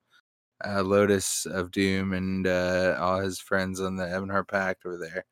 Uh, 0.63 0.83
Lotus 0.83 1.47
of 1.47 1.71
Doom 1.71 2.13
and 2.13 2.47
uh, 2.47 2.97
all 3.01 3.21
his 3.21 3.39
friends 3.41 3.81
on 3.81 3.97
the 3.97 4.05
Ebonheart 4.05 4.49
Pact 4.49 4.85
over 4.85 4.99
there 4.99 5.25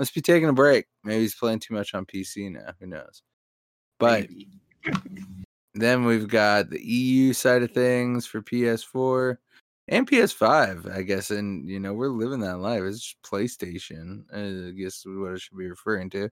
must 0.00 0.12
be 0.16 0.20
taking 0.20 0.48
a 0.48 0.52
break. 0.52 0.86
Maybe 1.04 1.20
he's 1.20 1.36
playing 1.36 1.60
too 1.60 1.74
much 1.74 1.94
on 1.94 2.06
PC 2.06 2.50
now. 2.50 2.72
Who 2.80 2.86
knows? 2.86 3.22
But 4.00 4.26
then 5.74 6.04
we've 6.04 6.26
got 6.26 6.70
the 6.70 6.84
EU 6.84 7.32
side 7.32 7.62
of 7.62 7.70
things 7.70 8.26
for 8.26 8.42
PS4 8.42 9.36
and 9.90 10.08
PS5, 10.08 10.90
I 10.90 11.02
guess. 11.02 11.30
And, 11.30 11.68
you 11.68 11.80
know, 11.80 11.92
we're 11.92 12.08
living 12.08 12.40
that 12.40 12.58
life. 12.58 12.82
It's 12.82 13.00
just 13.00 13.22
PlayStation, 13.22 14.22
I 14.32 14.70
guess 14.70 14.98
is 14.98 15.06
what 15.06 15.32
it 15.32 15.40
should 15.40 15.58
be 15.58 15.68
referring 15.68 16.08
to. 16.10 16.30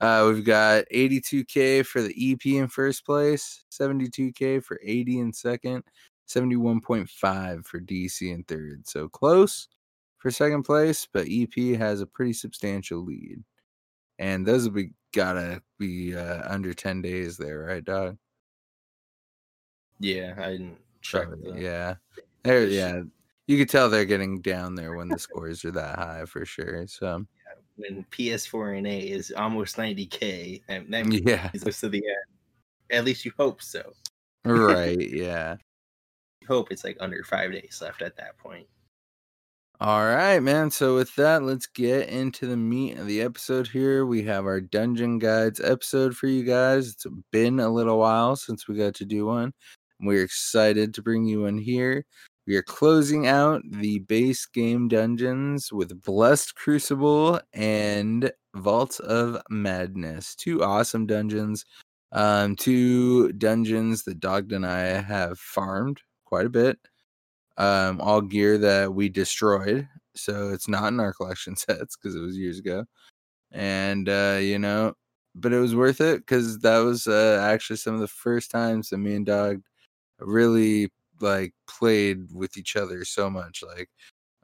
Uh, 0.00 0.30
we've 0.32 0.44
got 0.44 0.84
82K 0.92 1.84
for 1.84 2.00
the 2.00 2.14
EP 2.32 2.46
in 2.46 2.68
first 2.68 3.04
place, 3.04 3.64
72K 3.70 4.62
for 4.62 4.78
AD 4.82 5.08
in 5.08 5.32
second, 5.32 5.82
71.5 6.28 7.66
for 7.66 7.80
DC 7.80 8.32
in 8.32 8.44
third. 8.44 8.86
So 8.86 9.08
close 9.08 9.68
for 10.18 10.30
second 10.30 10.64
place, 10.64 11.08
but 11.12 11.26
EP 11.30 11.78
has 11.78 12.00
a 12.02 12.06
pretty 12.06 12.34
substantial 12.34 13.04
lead. 13.04 13.42
And 14.18 14.46
those 14.46 14.64
will 14.64 14.74
be 14.74 14.90
gotta 15.12 15.62
be 15.78 16.14
uh, 16.14 16.42
under 16.46 16.74
10 16.74 17.02
days 17.02 17.36
there, 17.36 17.60
right, 17.60 17.84
dog? 17.84 18.18
Yeah, 19.98 20.34
I 20.38 20.52
didn't 20.52 20.76
check. 21.00 21.28
Yeah. 21.54 21.94
There, 22.46 22.66
yeah. 22.66 23.02
You 23.46 23.58
could 23.58 23.68
tell 23.68 23.88
they're 23.88 24.04
getting 24.04 24.40
down 24.40 24.74
there 24.74 24.96
when 24.96 25.08
the 25.08 25.18
scores 25.18 25.64
are 25.64 25.70
that 25.72 25.98
high 25.98 26.24
for 26.26 26.44
sure. 26.44 26.86
So, 26.86 27.24
When 27.76 28.06
PS4 28.10 28.78
and 28.78 28.86
A 28.86 28.98
is 28.98 29.32
almost 29.36 29.76
90k, 29.76 30.62
and 30.68 30.92
that 30.94 31.12
yeah. 31.12 31.50
close 31.50 31.80
to 31.80 31.90
the 31.90 31.98
end. 31.98 32.26
At 32.90 33.04
least 33.04 33.24
you 33.24 33.32
hope 33.36 33.60
so. 33.62 33.92
Right. 34.44 34.98
Yeah. 35.10 35.56
Hope 36.48 36.70
it's 36.70 36.84
like 36.84 36.96
under 37.00 37.24
five 37.24 37.50
days 37.50 37.80
left 37.82 38.02
at 38.02 38.16
that 38.18 38.38
point. 38.38 38.68
All 39.78 40.04
right, 40.06 40.38
man. 40.38 40.70
So 40.70 40.94
with 40.94 41.14
that, 41.16 41.42
let's 41.42 41.66
get 41.66 42.08
into 42.08 42.46
the 42.46 42.56
meat 42.56 42.96
of 42.98 43.06
the 43.06 43.20
episode 43.20 43.66
here. 43.66 44.06
We 44.06 44.22
have 44.22 44.46
our 44.46 44.60
Dungeon 44.60 45.18
Guides 45.18 45.60
episode 45.60 46.16
for 46.16 46.28
you 46.28 46.44
guys. 46.44 46.88
It's 46.88 47.06
been 47.30 47.60
a 47.60 47.68
little 47.68 47.98
while 47.98 48.36
since 48.36 48.68
we 48.68 48.76
got 48.76 48.94
to 48.94 49.04
do 49.04 49.26
one. 49.26 49.52
We're 50.00 50.22
excited 50.22 50.94
to 50.94 51.02
bring 51.02 51.24
you 51.24 51.44
in 51.44 51.58
here. 51.58 52.06
We 52.46 52.54
are 52.56 52.62
closing 52.62 53.26
out 53.26 53.62
the 53.68 53.98
base 54.00 54.46
game 54.46 54.86
dungeons 54.86 55.72
with 55.72 56.00
Blessed 56.02 56.54
Crucible 56.54 57.40
and 57.52 58.30
Vault 58.54 59.00
of 59.00 59.42
Madness. 59.50 60.36
Two 60.36 60.62
awesome 60.62 61.06
dungeons. 61.06 61.64
Um, 62.12 62.54
two 62.54 63.32
dungeons 63.32 64.04
that 64.04 64.20
Dogged 64.20 64.52
and 64.52 64.64
I 64.64 65.00
have 65.00 65.40
farmed 65.40 66.00
quite 66.24 66.46
a 66.46 66.50
bit 66.50 66.78
um, 67.56 68.00
all 68.00 68.20
gear 68.20 68.58
that 68.58 68.94
we 68.94 69.08
destroyed. 69.08 69.88
So 70.14 70.50
it's 70.50 70.68
not 70.68 70.92
in 70.92 71.00
our 71.00 71.12
collection 71.12 71.56
sets 71.56 71.96
because 71.96 72.14
it 72.14 72.20
was 72.20 72.38
years 72.38 72.60
ago. 72.60 72.84
And, 73.50 74.08
uh, 74.08 74.38
you 74.40 74.60
know, 74.60 74.94
but 75.34 75.52
it 75.52 75.58
was 75.58 75.74
worth 75.74 76.00
it 76.00 76.18
because 76.18 76.60
that 76.60 76.78
was 76.78 77.08
uh, 77.08 77.40
actually 77.42 77.76
some 77.76 77.94
of 77.94 78.00
the 78.00 78.08
first 78.08 78.52
times 78.52 78.90
that 78.90 78.98
me 78.98 79.16
and 79.16 79.26
Dog 79.26 79.62
really 80.20 80.90
like 81.20 81.54
played 81.68 82.32
with 82.32 82.56
each 82.56 82.76
other 82.76 83.04
so 83.04 83.30
much. 83.30 83.62
Like 83.66 83.88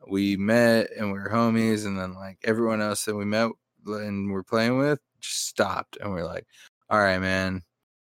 we 0.08 0.36
met 0.36 0.90
and 0.98 1.12
we 1.12 1.18
were 1.18 1.30
homies, 1.30 1.86
and 1.86 1.98
then 1.98 2.14
like 2.14 2.38
everyone 2.44 2.80
else 2.82 3.04
that 3.04 3.16
we 3.16 3.24
met 3.24 3.50
and 3.86 4.30
we're 4.30 4.42
playing 4.44 4.78
with 4.78 5.00
just 5.20 5.46
stopped, 5.46 5.96
and 6.00 6.10
we're 6.10 6.24
like, 6.24 6.46
all 6.90 7.00
right, 7.00 7.18
man. 7.20 7.62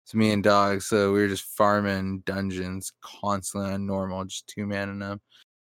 It's 0.06 0.14
me 0.14 0.32
and 0.32 0.44
Dog, 0.44 0.82
so 0.82 1.14
we 1.14 1.22
were 1.22 1.30
just 1.30 1.46
farming 1.46 2.24
dungeons 2.26 2.92
constantly 3.02 3.72
on 3.72 3.86
normal, 3.86 4.26
just 4.26 4.48
two 4.48 4.66
man 4.68 4.90
and 4.90 5.02
them, 5.02 5.22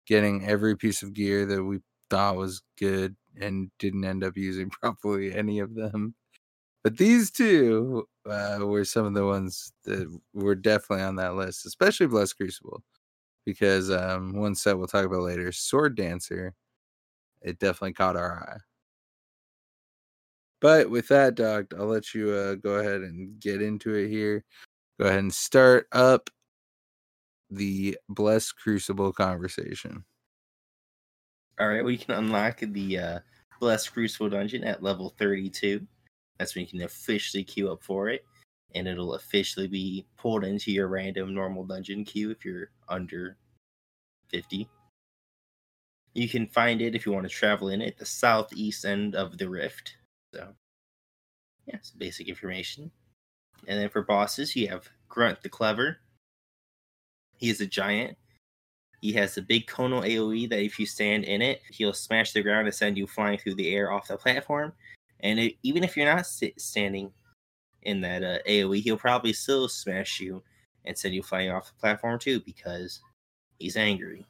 getting 0.05 0.45
every 0.45 0.77
piece 0.77 1.01
of 1.01 1.13
gear 1.13 1.47
that 1.47 1.63
we 1.63 1.79
thought 2.11 2.35
was 2.35 2.61
good 2.77 3.15
and 3.41 3.71
didn't 3.79 4.05
end 4.05 4.23
up 4.23 4.37
using 4.37 4.69
properly 4.81 5.33
any 5.33 5.59
of 5.59 5.73
them. 5.73 6.13
But 6.87 6.95
these 6.95 7.31
two 7.31 8.07
uh, 8.25 8.59
were 8.61 8.85
some 8.85 9.05
of 9.05 9.13
the 9.13 9.25
ones 9.25 9.73
that 9.83 10.07
were 10.33 10.55
definitely 10.55 11.03
on 11.03 11.17
that 11.17 11.35
list, 11.35 11.65
especially 11.65 12.07
Blessed 12.07 12.37
Crucible, 12.37 12.81
because 13.45 13.91
um, 13.91 14.31
one 14.39 14.55
set 14.55 14.77
we'll 14.77 14.87
talk 14.87 15.03
about 15.03 15.23
later, 15.23 15.51
Sword 15.51 15.97
Dancer, 15.97 16.53
it 17.41 17.59
definitely 17.59 17.91
caught 17.91 18.15
our 18.15 18.39
eye. 18.39 18.61
But 20.61 20.89
with 20.89 21.09
that, 21.09 21.35
Doc, 21.35 21.65
I'll 21.77 21.87
let 21.87 22.13
you 22.13 22.31
uh, 22.31 22.55
go 22.55 22.75
ahead 22.75 23.01
and 23.01 23.37
get 23.37 23.61
into 23.61 23.93
it 23.93 24.07
here. 24.07 24.45
go 24.97 25.07
ahead 25.07 25.19
and 25.19 25.33
start 25.33 25.87
up 25.91 26.29
the 27.49 27.97
Blessed 28.07 28.55
Crucible 28.55 29.11
conversation. 29.11 30.05
All 31.59 31.67
right, 31.67 31.83
we 31.83 31.97
can 31.97 32.13
unlock 32.13 32.59
the 32.61 32.97
uh, 32.97 33.19
Blessed 33.59 33.91
Crucible 33.91 34.29
dungeon 34.29 34.63
at 34.63 34.81
level 34.81 35.13
32. 35.19 35.85
That's 36.37 36.55
when 36.55 36.63
you 36.63 36.69
can 36.69 36.81
officially 36.83 37.43
queue 37.43 37.71
up 37.71 37.83
for 37.83 38.09
it, 38.09 38.25
and 38.75 38.87
it'll 38.87 39.15
officially 39.15 39.67
be 39.67 40.05
pulled 40.17 40.43
into 40.43 40.71
your 40.71 40.87
random 40.87 41.33
normal 41.33 41.63
dungeon 41.63 42.05
queue 42.05 42.31
if 42.31 42.45
you're 42.45 42.69
under 42.89 43.37
50. 44.29 44.69
You 46.13 46.29
can 46.29 46.47
find 46.47 46.81
it 46.81 46.95
if 46.95 47.05
you 47.05 47.11
want 47.11 47.27
to 47.27 47.33
travel 47.33 47.69
in 47.69 47.81
it, 47.81 47.97
the 47.97 48.05
southeast 48.05 48.85
end 48.85 49.15
of 49.15 49.37
the 49.37 49.49
rift. 49.49 49.97
So, 50.33 50.53
yeah, 51.65 51.77
some 51.81 51.99
basic 51.99 52.27
information. 52.27 52.91
And 53.67 53.79
then 53.79 53.89
for 53.89 54.01
bosses, 54.01 54.55
you 54.55 54.67
have 54.67 54.89
Grunt 55.09 55.41
the 55.41 55.49
Clever. 55.49 55.97
He 57.37 57.49
is 57.49 57.61
a 57.61 57.67
giant. 57.67 58.17
He 59.01 59.13
has 59.13 59.37
a 59.37 59.43
big 59.43 59.67
conal 59.67 60.01
AoE 60.01 60.49
that 60.49 60.63
if 60.63 60.79
you 60.79 60.87
stand 60.87 61.23
in 61.25 61.41
it, 61.41 61.61
he'll 61.69 61.93
smash 61.93 62.31
the 62.31 62.41
ground 62.41 62.67
and 62.67 62.75
send 62.75 62.97
you 62.97 63.05
flying 63.05 63.37
through 63.37 63.55
the 63.55 63.75
air 63.75 63.91
off 63.91 64.07
the 64.07 64.17
platform. 64.17 64.73
And 65.21 65.39
it, 65.39 65.55
even 65.63 65.83
if 65.83 65.97
you're 65.97 66.13
not 66.13 66.25
sit, 66.25 66.59
standing 66.59 67.11
in 67.83 68.01
that 68.01 68.23
uh, 68.23 68.39
AoE, 68.47 68.81
he'll 68.81 68.97
probably 68.97 69.33
still 69.33 69.67
smash 69.67 70.19
you 70.19 70.43
and 70.85 70.97
send 70.97 71.13
you 71.13 71.23
flying 71.23 71.51
off 71.51 71.67
the 71.67 71.79
platform 71.79 72.19
too 72.19 72.39
because 72.41 73.01
he's 73.59 73.77
angry. 73.77 74.25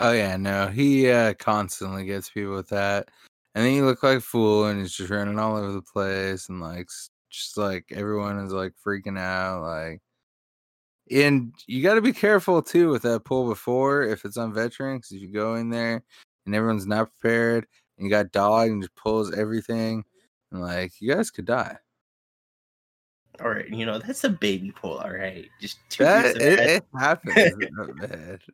Oh 0.00 0.12
yeah, 0.12 0.36
no, 0.36 0.68
he 0.68 1.08
uh, 1.08 1.34
constantly 1.34 2.04
gets 2.04 2.28
people 2.28 2.54
with 2.54 2.68
that, 2.70 3.10
and 3.54 3.64
then 3.64 3.74
you 3.74 3.84
look 3.84 4.02
like 4.02 4.18
a 4.18 4.20
fool, 4.20 4.66
and 4.66 4.80
he's 4.80 4.92
just 4.96 5.10
running 5.10 5.38
all 5.38 5.56
over 5.56 5.72
the 5.72 5.82
place, 5.82 6.48
and 6.48 6.60
like 6.60 6.88
just 7.30 7.56
like 7.56 7.86
everyone 7.92 8.38
is 8.38 8.52
like 8.52 8.72
freaking 8.84 9.18
out, 9.18 9.62
like. 9.62 10.00
And 11.10 11.54
you 11.66 11.82
got 11.82 11.94
to 11.94 12.00
be 12.00 12.14
careful 12.14 12.62
too 12.62 12.88
with 12.88 13.02
that 13.02 13.24
pull 13.24 13.46
before 13.48 14.04
if 14.04 14.24
it's 14.24 14.38
on 14.38 14.54
veteran, 14.54 14.96
because 14.96 15.12
if 15.12 15.20
you 15.20 15.28
go 15.28 15.54
in 15.56 15.68
there 15.68 16.02
and 16.46 16.54
everyone's 16.54 16.86
not 16.86 17.10
prepared, 17.20 17.66
and 17.96 18.06
you 18.06 18.10
got 18.10 18.32
dog 18.32 18.68
and 18.68 18.82
just 18.82 18.94
pulls 18.94 19.32
everything, 19.34 20.04
and 20.50 20.60
like 20.60 21.00
you 21.00 21.14
guys 21.14 21.30
could 21.30 21.46
die. 21.46 21.76
All 23.42 23.50
right, 23.50 23.68
you 23.68 23.84
know 23.84 23.98
that's 23.98 24.24
a 24.24 24.30
baby 24.30 24.70
pull. 24.70 24.98
All 24.98 25.10
right, 25.10 25.48
just 25.60 25.78
two 25.88 26.04
That 26.04 26.36
it, 26.36 26.58
it 26.58 26.84
happens, 26.98 27.34
man. 27.36 28.38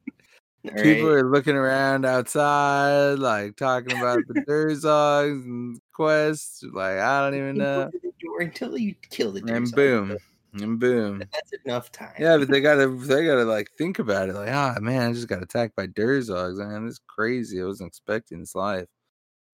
People 0.63 1.09
right? 1.09 1.17
are 1.17 1.31
looking 1.31 1.57
around 1.57 2.05
outside, 2.05 3.19
like 3.19 3.57
talking 3.57 3.93
about 3.93 4.21
the 4.29 4.43
Durzogs 4.47 5.43
and 5.45 5.81
quests. 5.93 6.63
Like 6.63 6.99
I 6.99 7.23
don't 7.23 7.35
even 7.39 7.57
know. 7.57 7.91
until 8.39 8.77
you 8.77 8.95
kill 9.09 9.33
the 9.33 9.43
And 9.47 9.71
boom, 9.73 10.19
and 10.55 10.79
boom. 10.79 11.19
That's 11.19 11.53
enough 11.65 11.91
time. 11.93 12.13
Yeah, 12.19 12.37
but 12.37 12.49
they 12.49 12.61
gotta 12.61 12.89
they 12.89 13.25
gotta 13.25 13.45
like 13.45 13.71
think 13.79 13.99
about 13.99 14.29
it. 14.29 14.35
Like, 14.35 14.53
ah 14.53 14.77
man, 14.81 15.11
I 15.11 15.13
just 15.13 15.29
got 15.29 15.43
attacked 15.43 15.77
by 15.77 15.87
Durzogs. 15.87 16.59
Man, 16.59 16.85
this 16.85 16.95
is 16.95 17.01
crazy. 17.07 17.61
I 17.61 17.65
wasn't 17.65 17.89
expecting 17.89 18.41
this 18.41 18.55
life. 18.55 18.87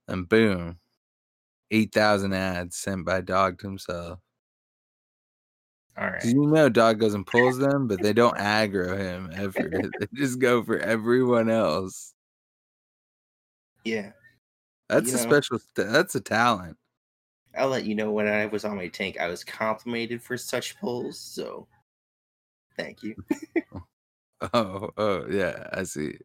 And 0.09 0.29
boom, 0.29 0.79
eight 1.71 1.93
thousand 1.93 2.33
ads 2.33 2.77
sent 2.77 3.05
by 3.05 3.21
Dog 3.21 3.59
to 3.61 3.67
himself. 3.67 4.19
All 5.99 6.07
right. 6.07 6.25
you 6.25 6.47
know 6.47 6.69
Dog 6.69 7.01
goes 7.01 7.15
and 7.15 7.27
pulls 7.27 7.59
them, 7.59 7.89
but 7.89 8.03
they 8.03 8.13
don't 8.13 8.37
aggro 8.37 8.97
him 8.97 9.31
ever. 9.35 9.69
they 10.01 10.07
just 10.15 10.39
go 10.39 10.63
for 10.63 10.79
everyone 10.79 11.49
else. 11.51 12.13
Yeah, 13.85 14.13
That's 14.89 15.11
You 15.11 15.19
a 15.19 15.23
know- 15.23 15.31
special. 15.31 15.59
That's 15.75 16.15
a 16.15 16.21
talent. 16.21 16.77
I'll 17.57 17.69
let 17.69 17.85
you 17.87 17.95
know 17.95 18.11
when 18.13 18.27
I 18.29 18.45
was 18.47 18.67
on 18.67 18.77
my 18.77 18.89
tank. 18.89 19.19
I 19.19 19.29
was 19.29 19.43
complimented 19.43 20.21
for 20.23 20.37
such 20.37 20.79
pulls, 20.79 21.19
so 21.19 21.67
thank 22.77 23.03
you. 23.03 23.17
Oh, 24.53 24.91
oh 24.99 25.27
yeah, 25.31 25.67
I 25.73 25.85
see. 25.85 26.19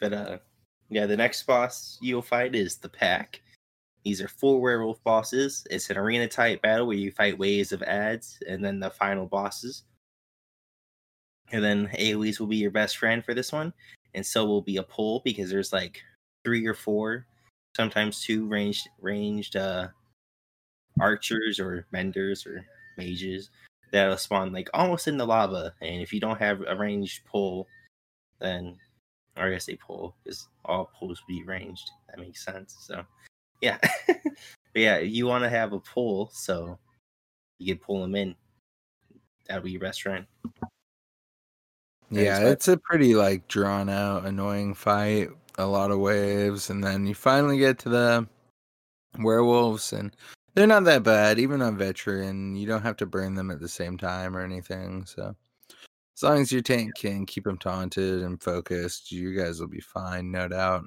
But 0.00 0.12
uh, 0.12 0.38
yeah, 0.92 1.06
the 1.06 1.16
next 1.16 1.44
boss 1.44 1.98
you'll 2.00 2.22
fight 2.22 2.54
is 2.54 2.76
the 2.76 2.88
Pack. 2.88 3.40
These 4.04 4.20
are 4.20 4.28
four 4.28 4.60
werewolf 4.60 5.02
bosses. 5.04 5.64
It's 5.70 5.88
an 5.88 5.96
arena 5.96 6.28
type 6.28 6.60
battle 6.62 6.86
where 6.86 6.96
you 6.96 7.10
fight 7.12 7.38
waves 7.38 7.72
of 7.72 7.82
ads 7.82 8.38
and 8.48 8.64
then 8.64 8.80
the 8.80 8.90
final 8.90 9.26
bosses. 9.26 9.84
And 11.52 11.62
then 11.62 11.88
AoEs 11.98 12.40
will 12.40 12.46
be 12.46 12.56
your 12.56 12.70
best 12.70 12.96
friend 12.98 13.24
for 13.24 13.34
this 13.34 13.52
one, 13.52 13.72
and 14.14 14.24
so 14.24 14.44
will 14.44 14.62
be 14.62 14.78
a 14.78 14.82
pull 14.82 15.20
because 15.24 15.50
there's 15.50 15.72
like 15.72 16.02
three 16.44 16.66
or 16.66 16.74
four, 16.74 17.26
sometimes 17.76 18.22
two 18.22 18.46
ranged 18.46 18.88
ranged 19.00 19.56
uh 19.56 19.88
archers 21.00 21.58
or 21.58 21.86
menders 21.90 22.46
or 22.46 22.64
mages 22.98 23.50
that'll 23.92 24.16
spawn 24.16 24.52
like 24.52 24.68
almost 24.74 25.08
in 25.08 25.16
the 25.16 25.26
lava. 25.26 25.74
And 25.80 26.02
if 26.02 26.12
you 26.12 26.20
don't 26.20 26.38
have 26.38 26.62
a 26.66 26.76
ranged 26.76 27.24
pull, 27.26 27.68
then 28.40 28.78
or 29.36 29.44
I 29.44 29.50
guess 29.50 29.66
they 29.66 29.76
pull 29.76 30.14
because 30.22 30.48
all 30.64 30.90
pulls 30.98 31.22
be 31.26 31.42
ranged. 31.44 31.90
That 32.08 32.18
makes 32.18 32.44
sense. 32.44 32.76
So 32.80 33.04
yeah, 33.60 33.78
but 34.06 34.22
yeah, 34.74 34.98
you 34.98 35.26
want 35.26 35.44
to 35.44 35.50
have 35.50 35.72
a 35.72 35.80
pull 35.80 36.30
so 36.32 36.78
you 37.58 37.74
can 37.74 37.82
pull 37.82 38.02
them 38.02 38.14
in. 38.14 38.34
That'll 39.46 39.62
be 39.62 39.72
your 39.72 39.80
best 39.80 40.02
friend. 40.02 40.26
Yeah, 42.10 42.40
it's 42.40 42.68
a 42.68 42.76
pretty 42.76 43.14
like 43.14 43.48
drawn 43.48 43.88
out, 43.88 44.26
annoying 44.26 44.74
fight. 44.74 45.30
A 45.58 45.66
lot 45.66 45.90
of 45.90 45.98
waves, 45.98 46.70
and 46.70 46.82
then 46.82 47.06
you 47.06 47.14
finally 47.14 47.58
get 47.58 47.78
to 47.80 47.90
the 47.90 48.26
werewolves, 49.18 49.92
and 49.92 50.14
they're 50.54 50.66
not 50.66 50.84
that 50.84 51.02
bad. 51.02 51.38
Even 51.38 51.60
on 51.60 51.76
veteran, 51.76 52.56
you 52.56 52.66
don't 52.66 52.82
have 52.82 52.96
to 52.98 53.06
burn 53.06 53.34
them 53.34 53.50
at 53.50 53.60
the 53.60 53.68
same 53.68 53.98
time 53.98 54.36
or 54.36 54.40
anything. 54.40 55.04
So 55.04 55.36
as 56.16 56.22
long 56.22 56.40
as 56.40 56.52
your 56.52 56.62
tank 56.62 56.94
can 56.94 57.26
keep 57.26 57.44
them 57.44 57.58
taunted 57.58 58.22
and 58.22 58.42
focused, 58.42 59.10
you 59.10 59.34
guys 59.34 59.60
will 59.60 59.68
be 59.68 59.80
fine, 59.80 60.30
no 60.30 60.48
doubt. 60.48 60.84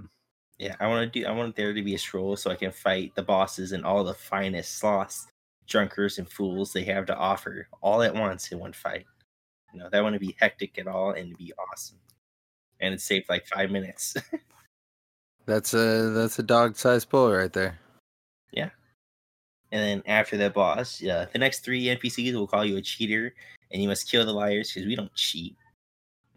Yeah, 0.57 0.75
I 0.79 0.88
want 0.88 1.11
to 1.11 1.19
do. 1.19 1.25
I 1.25 1.31
want 1.31 1.55
there 1.55 1.73
to 1.73 1.83
be 1.83 1.95
a 1.95 1.97
stroll 1.97 2.38
so 2.38 2.49
I 2.49 2.55
can 2.55 2.71
fight 2.71 3.13
the 3.15 3.23
bosses 3.23 3.73
and 3.73 3.85
all 3.85 4.03
the 4.03 4.13
finest 4.13 4.77
sloths, 4.77 5.27
drunkers, 5.67 6.17
and 6.17 6.29
fools 6.29 6.71
they 6.71 6.83
have 6.85 7.05
to 7.07 7.15
offer 7.15 7.67
all 7.81 8.01
at 8.01 8.13
once 8.13 8.51
in 8.51 8.59
one 8.59 8.73
fight. 8.73 9.05
You 9.73 9.79
know 9.79 9.89
that 9.89 10.03
want 10.03 10.13
to 10.13 10.19
be 10.19 10.35
hectic 10.39 10.79
at 10.79 10.88
all 10.88 11.11
and 11.11 11.38
be 11.38 11.51
awesome, 11.71 11.97
and 12.79 12.93
it 12.93 13.01
saved 13.01 13.27
like 13.27 13.45
five 13.47 13.69
minutes. 13.71 14.15
That's 15.45 15.75
a 15.75 16.09
that's 16.09 16.39
a 16.39 16.43
dog 16.43 16.75
sized 16.75 17.09
pull 17.09 17.31
right 17.31 17.53
there. 17.53 17.77
Yeah. 18.51 18.69
And 19.71 19.81
then 19.81 20.03
after 20.07 20.38
that 20.38 20.53
boss, 20.53 21.01
yeah, 21.01 21.25
the 21.31 21.38
next 21.39 21.59
three 21.59 21.85
NPCs 21.85 22.33
will 22.33 22.47
call 22.47 22.65
you 22.65 22.77
a 22.77 22.81
cheater, 22.81 23.35
and 23.75 23.83
you 23.83 23.89
must 23.89 24.09
kill 24.09 24.25
the 24.25 24.31
liars 24.31 24.71
because 24.71 24.88
we 24.88 24.95
don't 24.95 25.13
cheat. 25.15 25.53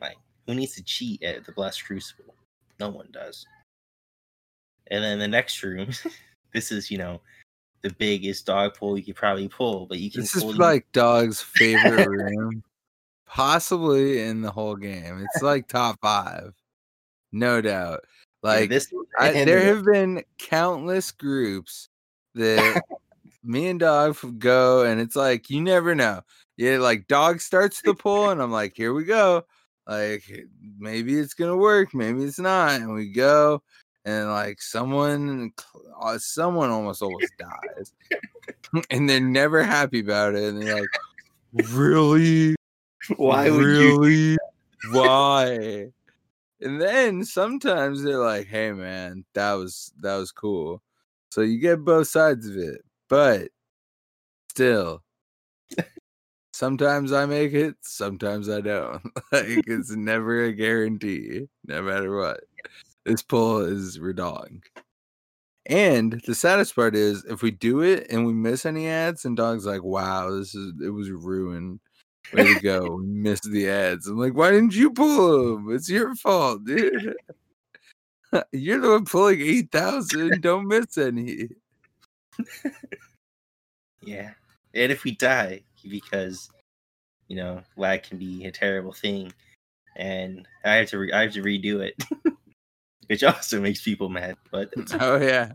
Like, 0.01 0.17
who 0.45 0.57
needs 0.57 0.75
to 0.75 0.83
cheat 0.83 1.23
at 1.23 1.47
the 1.47 1.53
Blessed 1.53 1.85
Crucible? 1.85 2.35
No 2.81 2.89
one 2.89 3.07
does. 3.13 3.47
And 4.91 5.05
then 5.05 5.21
the 5.21 5.29
next 5.29 5.63
room, 5.63 5.91
this 6.53 6.73
is, 6.73 6.91
you 6.91 6.99
know, 6.99 7.21
the 7.83 7.91
biggest 7.91 8.45
dog 8.45 8.75
pull 8.75 8.99
you 8.99 9.05
could 9.05 9.15
probably 9.15 9.47
pull, 9.47 9.87
but 9.87 10.01
you 10.01 10.11
can 10.11 10.23
This 10.23 10.35
is 10.35 10.43
pull 10.43 10.57
like 10.57 10.85
dog's 10.93 11.41
favorite 11.41 12.09
room, 12.09 12.65
possibly 13.25 14.23
in 14.23 14.43
the 14.43 14.51
whole 14.51 14.75
game. 14.75 15.25
It's 15.33 15.41
like 15.41 15.69
top 15.69 15.97
five, 16.03 16.55
no 17.31 17.61
doubt. 17.61 18.01
Yeah, 18.43 18.51
Like 18.51 18.69
this. 18.69 18.93
I, 19.17 19.45
there 19.45 19.63
have 19.63 19.85
been 19.85 20.25
countless 20.39 21.13
groups 21.13 21.89
that 22.35 22.83
me 23.49 23.69
and 23.69 23.81
dog 23.81 24.17
go, 24.39 24.83
and 24.85 25.01
it's 25.01 25.17
like 25.17 25.51
you 25.51 25.61
never 25.61 25.95
know. 25.95 26.23
Yeah, 26.57 26.79
like 26.79 27.09
dog 27.09 27.41
starts 27.41 27.83
the 27.83 27.95
pull, 27.95 28.31
and 28.31 28.43
I'm 28.43 28.53
like, 28.53 28.75
here 28.77 28.93
we 28.93 29.05
go. 29.05 29.45
Like 29.87 30.25
maybe 30.79 31.19
it's 31.19 31.35
gonna 31.35 31.57
work, 31.57 31.95
maybe 31.95 32.23
it's 32.25 32.39
not, 32.39 32.73
and 32.73 32.93
we 32.93 33.11
go, 33.11 33.63
and 34.05 34.29
like 34.29 34.61
someone, 34.61 35.53
uh, 36.01 36.19
someone 36.19 36.71
almost 36.71 37.03
always 37.03 37.33
dies, 37.39 37.93
and 38.91 39.09
they're 39.09 39.21
never 39.21 39.63
happy 39.63 40.01
about 40.01 40.35
it, 40.35 40.45
and 40.45 40.63
they're 40.63 40.81
like, 40.81 40.89
really, 41.73 42.55
Why 43.17 43.51
would 43.51 43.67
you? 43.67 43.99
really, 43.99 44.37
why? 44.93 45.91
And 46.61 46.81
then 46.81 47.25
sometimes 47.25 48.03
they're 48.03 48.19
like, 48.19 48.49
"Hey, 48.49 48.73
man, 48.73 49.25
that 49.35 49.53
was 49.55 49.93
that 50.01 50.17
was 50.17 50.33
cool." 50.33 50.83
So 51.31 51.43
you 51.43 51.59
get 51.59 51.85
both 51.85 52.09
sides 52.09 52.49
of 52.49 52.57
it, 52.57 52.85
but 53.09 53.49
still, 54.51 55.03
sometimes 56.53 57.13
I 57.13 57.27
make 57.27 57.53
it, 57.53 57.77
sometimes 57.83 58.49
I 58.49 58.61
don't. 58.61 59.03
like 59.33 59.65
it's 59.67 59.91
never 59.91 60.45
a 60.45 60.53
guarantee, 60.53 61.49
no 61.67 61.83
matter 61.83 62.17
what. 62.17 62.41
This 63.05 63.23
pull 63.23 63.61
is 63.61 63.99
redong. 63.99 64.63
And 65.67 66.21
the 66.27 66.35
saddest 66.35 66.75
part 66.75 66.97
is 66.97 67.25
if 67.27 67.43
we 67.43 67.51
do 67.51 67.81
it 67.81 68.07
and 68.11 68.27
we 68.27 68.33
miss 68.33 68.65
any 68.67 68.89
ads, 68.89 69.25
and 69.25 69.37
dog's 69.37 69.67
like, 69.67 69.83
"Wow, 69.83 70.31
this 70.31 70.55
is 70.55 70.73
it 70.83 70.91
was 70.91 71.11
ruined." 71.11 71.81
Way 72.33 72.55
to 72.55 72.61
go. 72.61 72.97
We 72.97 73.07
missed 73.07 73.51
the 73.51 73.71
ads. 73.71 74.07
I'm 74.07 74.19
like, 74.19 74.35
why 74.35 74.51
didn't 74.51 74.75
you 74.75 74.91
pull 74.91 75.57
them? 75.57 75.75
It's 75.75 75.89
your 75.89 76.15
fault, 76.15 76.65
dude. 76.65 77.15
You're 78.53 78.81
the 78.81 78.91
one 78.91 79.05
pulling 79.07 79.41
8,000. 79.41 80.43
Don't 80.43 80.69
miss 80.69 80.99
any. 80.99 81.49
Yeah, 84.01 84.31
and 84.75 84.93
if 84.93 85.05
we 85.05 85.11
die 85.13 85.63
because 85.83 86.51
you 87.29 87.37
know, 87.37 87.63
lag 87.77 88.03
can 88.03 88.19
be 88.19 88.47
a 88.47 88.51
terrible 88.51 88.93
thing, 88.93 89.33
and 89.97 90.47
I 90.65 90.77
have 90.77 90.89
to 90.91 90.99
re- 90.99 91.13
I 91.13 91.23
have 91.23 91.33
to 91.35 91.43
redo 91.43 91.81
it, 91.81 91.95
which 93.07 93.23
also 93.23 93.61
makes 93.61 93.83
people 93.83 94.09
mad. 94.09 94.37
But 94.51 94.73
Oh 95.01 95.21
yeah. 95.21 95.53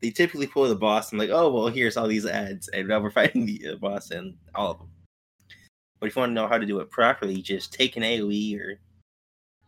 they 0.00 0.10
typically 0.10 0.46
pull 0.46 0.68
the 0.68 0.76
boss 0.76 1.10
and 1.10 1.18
like, 1.18 1.30
oh 1.30 1.50
well, 1.50 1.68
here's 1.68 1.96
all 1.96 2.06
these 2.08 2.26
ads, 2.26 2.68
and 2.68 2.88
now 2.88 3.00
we're 3.00 3.10
fighting 3.10 3.46
the 3.46 3.68
uh, 3.72 3.76
boss 3.76 4.10
and 4.10 4.36
all 4.54 4.72
of 4.72 4.78
them. 4.78 4.90
But 6.00 6.08
if 6.08 6.16
you 6.16 6.20
want 6.20 6.30
to 6.30 6.34
know 6.34 6.46
how 6.46 6.58
to 6.58 6.66
do 6.66 6.80
it 6.80 6.90
properly, 6.90 7.42
just 7.42 7.72
take 7.72 7.96
an 7.96 8.02
AOE 8.04 8.60
or 8.60 8.78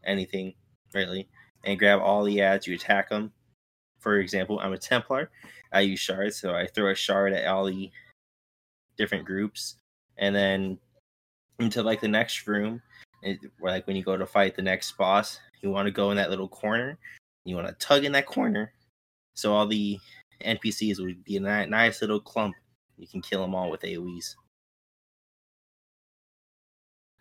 anything 0.04 0.54
really, 0.94 1.28
and 1.64 1.78
grab 1.78 2.00
all 2.00 2.24
the 2.24 2.42
ads. 2.42 2.66
You 2.66 2.74
attack 2.74 3.08
them. 3.08 3.32
For 4.00 4.18
example, 4.18 4.58
I'm 4.60 4.72
a 4.72 4.78
Templar. 4.78 5.30
I 5.72 5.80
use 5.80 6.00
shards, 6.00 6.36
so 6.36 6.54
I 6.54 6.66
throw 6.66 6.90
a 6.90 6.94
shard 6.94 7.32
at 7.32 7.46
all 7.46 7.66
the 7.66 7.90
different 8.96 9.24
groups, 9.24 9.76
and 10.18 10.34
then 10.34 10.78
into 11.58 11.82
like 11.82 12.00
the 12.00 12.08
next 12.08 12.46
room, 12.46 12.82
it, 13.22 13.38
like 13.60 13.86
when 13.86 13.96
you 13.96 14.02
go 14.02 14.16
to 14.16 14.26
fight 14.26 14.56
the 14.56 14.62
next 14.62 14.96
boss, 14.96 15.38
you 15.62 15.70
want 15.70 15.86
to 15.86 15.92
go 15.92 16.10
in 16.10 16.16
that 16.16 16.30
little 16.30 16.48
corner. 16.48 16.98
You 17.44 17.56
want 17.56 17.68
to 17.68 17.74
tug 17.74 18.04
in 18.04 18.12
that 18.12 18.26
corner, 18.26 18.72
so 19.34 19.52
all 19.52 19.66
the 19.66 19.98
NPCs 20.44 21.00
would 21.00 21.24
be 21.24 21.36
a 21.36 21.40
ni- 21.40 21.66
nice 21.66 22.00
little 22.00 22.20
clump. 22.20 22.54
You 22.96 23.06
can 23.06 23.22
kill 23.22 23.42
them 23.42 23.54
all 23.54 23.70
with 23.70 23.82
AoEs. 23.82 24.34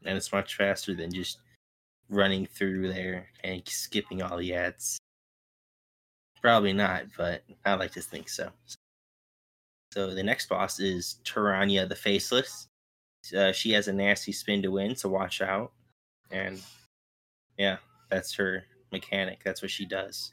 And 0.05 0.17
it's 0.17 0.31
much 0.31 0.55
faster 0.55 0.95
than 0.95 1.11
just 1.11 1.39
running 2.09 2.47
through 2.47 2.91
there 2.91 3.27
and 3.43 3.61
skipping 3.67 4.21
all 4.21 4.37
the 4.37 4.53
ads. 4.53 4.99
Probably 6.41 6.73
not, 6.73 7.05
but 7.17 7.43
I 7.65 7.73
like 7.75 7.91
to 7.91 8.01
think 8.01 8.29
so. 8.29 8.49
So 9.91 10.13
the 10.13 10.23
next 10.23 10.47
boss 10.47 10.79
is 10.79 11.17
Tarania 11.25 11.87
the 11.87 11.95
Faceless. 11.95 12.67
Uh, 13.35 13.51
she 13.51 13.71
has 13.71 13.87
a 13.87 13.93
nasty 13.93 14.31
spin 14.31 14.61
to 14.61 14.71
win, 14.71 14.95
so 14.95 15.09
watch 15.09 15.41
out. 15.41 15.71
And 16.31 16.61
yeah, 17.57 17.77
that's 18.09 18.33
her 18.35 18.63
mechanic. 18.91 19.41
That's 19.43 19.61
what 19.61 19.71
she 19.71 19.85
does 19.85 20.31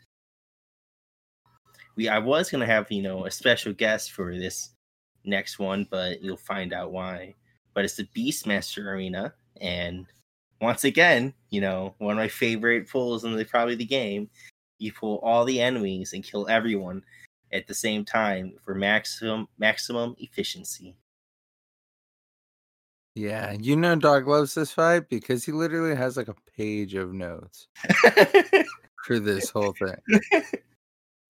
we 1.97 2.09
I 2.09 2.19
was 2.19 2.51
gonna 2.51 2.66
have 2.66 2.92
you 2.92 3.03
know 3.03 3.25
a 3.27 3.31
special 3.31 3.73
guest 3.73 4.12
for 4.12 4.37
this 4.37 4.71
next 5.25 5.59
one, 5.59 5.87
but 5.90 6.23
you'll 6.23 6.37
find 6.37 6.73
out 6.73 6.92
why. 6.92 7.35
But 7.75 7.85
it's 7.85 7.97
the 7.97 8.09
Beastmaster 8.14 8.85
Arena, 8.85 9.35
and 9.61 10.07
once 10.61 10.85
again, 10.85 11.35
you 11.51 11.61
know 11.61 11.95
one 11.99 12.12
of 12.12 12.19
my 12.19 12.29
favorite 12.29 12.88
pulls 12.88 13.25
in 13.25 13.35
the 13.35 13.45
probably 13.45 13.75
the 13.75 13.85
game. 13.85 14.31
You 14.78 14.92
pull 14.92 15.18
all 15.18 15.44
the 15.44 15.60
enemies 15.60 16.12
and 16.12 16.24
kill 16.24 16.48
everyone 16.48 17.02
at 17.52 17.66
the 17.66 17.74
same 17.74 18.04
time 18.04 18.54
for 18.62 18.74
maximum 18.74 19.48
maximum 19.58 20.16
efficiency. 20.18 20.96
Yeah, 23.14 23.52
you 23.52 23.76
know, 23.76 23.96
Dog 23.96 24.28
loves 24.28 24.54
this 24.54 24.72
fight 24.72 25.08
because 25.08 25.44
he 25.44 25.52
literally 25.52 25.96
has 25.96 26.16
like 26.18 26.28
a 26.28 26.36
page 26.56 26.94
of 26.94 27.14
notes 27.14 27.68
for 29.04 29.18
this 29.18 29.48
whole 29.48 29.72
thing. 29.72 30.20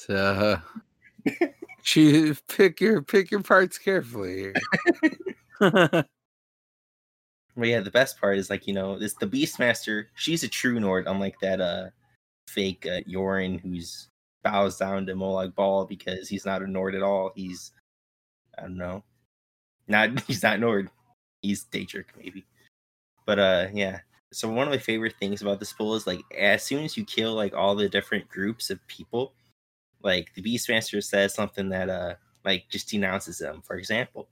So, 0.01 0.61
choose 1.83 2.43
pick 2.49 2.81
your 2.81 3.03
pick 3.03 3.31
your 3.31 3.43
parts 3.43 3.79
carefully 3.79 4.53
here. 5.61 6.03
But 7.57 7.69
yeah, 7.69 7.81
the 7.81 7.91
best 7.91 8.21
part 8.21 8.37
is 8.37 8.51
like 8.51 8.67
you 8.67 8.75
know 8.75 8.99
this 8.99 9.15
the 9.15 9.27
Beastmaster. 9.27 10.07
She's 10.15 10.43
a 10.43 10.49
true 10.49 10.79
Nord, 10.79 11.07
unlike 11.07 11.41
that 11.41 11.61
uh 11.61 11.87
fake 12.49 12.87
uh, 12.87 13.01
Yorin 13.09 13.61
who's 13.61 14.09
bows 14.43 14.77
down 14.79 15.07
to 15.07 15.15
Molag 15.15 15.55
Bal 15.55 15.87
because 15.87 16.29
he's 16.29 16.47
not 16.47 16.63
a 16.63 16.67
Nord 16.67 16.95
at 16.95 17.03
all. 17.03 17.33
He's 17.35 17.73
I 18.59 18.63
don't 18.63 18.77
know, 18.77 19.03
not 19.89 20.21
he's 20.27 20.43
not 20.43 20.61
Nord. 20.61 20.91
He's 21.43 21.65
Daedric 21.65 22.07
maybe. 22.17 22.45
But 23.27 23.39
uh 23.39 23.67
yeah. 23.73 24.01
So 24.33 24.49
one 24.49 24.67
of 24.67 24.73
my 24.73 24.79
favorite 24.79 25.15
things 25.19 25.43
about 25.43 25.61
this 25.61 25.73
pull 25.73 25.95
is 25.95 26.07
like 26.07 26.21
as 26.37 26.63
soon 26.63 26.85
as 26.85 26.97
you 26.97 27.05
kill 27.05 27.35
like 27.35 27.55
all 27.55 27.75
the 27.75 27.89
different 27.89 28.29
groups 28.29 28.71
of 28.71 28.87
people, 28.87 29.33
like 30.03 30.33
the 30.35 30.43
Beastmaster 30.43 31.03
says 31.03 31.35
something 31.35 31.69
that 31.71 31.89
uh 31.89 32.15
like 32.45 32.67
just 32.71 32.89
denounces 32.89 33.39
them. 33.39 33.63
For 33.63 33.77
example, 33.77 34.29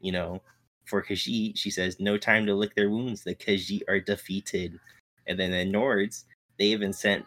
you 0.00 0.12
know, 0.12 0.42
for 0.84 1.02
Khajiit, 1.02 1.56
she 1.56 1.70
says, 1.70 2.00
"No 2.00 2.16
time 2.16 2.46
to 2.46 2.54
lick 2.54 2.74
their 2.74 2.90
wounds. 2.90 3.22
The 3.22 3.34
Khajiit 3.34 3.82
are 3.88 4.00
defeated." 4.00 4.78
And 5.26 5.38
then 5.38 5.52
the 5.52 5.78
Nords, 5.78 6.24
they 6.62 6.76
been 6.76 6.92
sent. 6.92 7.26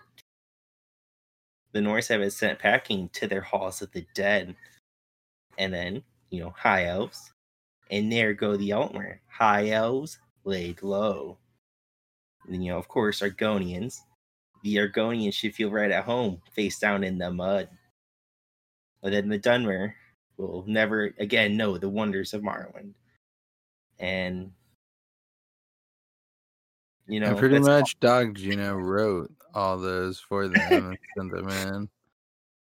The 1.73 1.81
Nords 1.81 2.07
have 2.07 2.21
been 2.21 2.31
sent 2.31 2.57
packing 2.57 3.09
to 3.09 3.27
their 3.27 3.41
halls 3.41 3.81
of 3.81 3.91
the 3.91 4.05
dead. 4.15 4.55
And 5.57 5.73
then 5.73 6.03
you 6.29 6.39
know, 6.39 6.53
high 6.57 6.85
elves, 6.85 7.33
and 7.91 8.11
there 8.11 8.33
go 8.33 8.55
the 8.55 8.69
Altmer. 8.69 9.19
High 9.27 9.69
elves 9.71 10.19
laid 10.45 10.81
low. 10.81 11.37
And 12.47 12.63
you 12.63 12.71
know, 12.71 12.77
of 12.77 12.87
course, 12.87 13.21
Argonians. 13.21 13.99
The 14.63 14.77
Argonians 14.77 15.33
should 15.33 15.53
feel 15.53 15.69
right 15.69 15.91
at 15.91 16.05
home, 16.05 16.41
face 16.53 16.79
down 16.79 17.03
in 17.03 17.17
the 17.17 17.29
mud. 17.29 17.67
But 19.01 19.11
then 19.11 19.29
the 19.29 19.37
Dunmer 19.37 19.93
will 20.37 20.63
never 20.65 21.13
again 21.19 21.57
know 21.57 21.77
the 21.77 21.89
wonders 21.89 22.33
of 22.33 22.41
Morrowind 22.41 22.93
and 23.99 24.51
you 27.07 27.19
know 27.19 27.27
and 27.27 27.37
pretty 27.37 27.59
much 27.59 27.67
much 27.67 27.99
Dog 27.99 28.35
Gino 28.35 28.75
wrote 28.75 29.31
all 29.53 29.77
those 29.77 30.19
for 30.19 30.47
them 30.47 30.71
and 30.71 30.97
sent 31.17 31.31
them 31.31 31.49
in. 31.49 31.89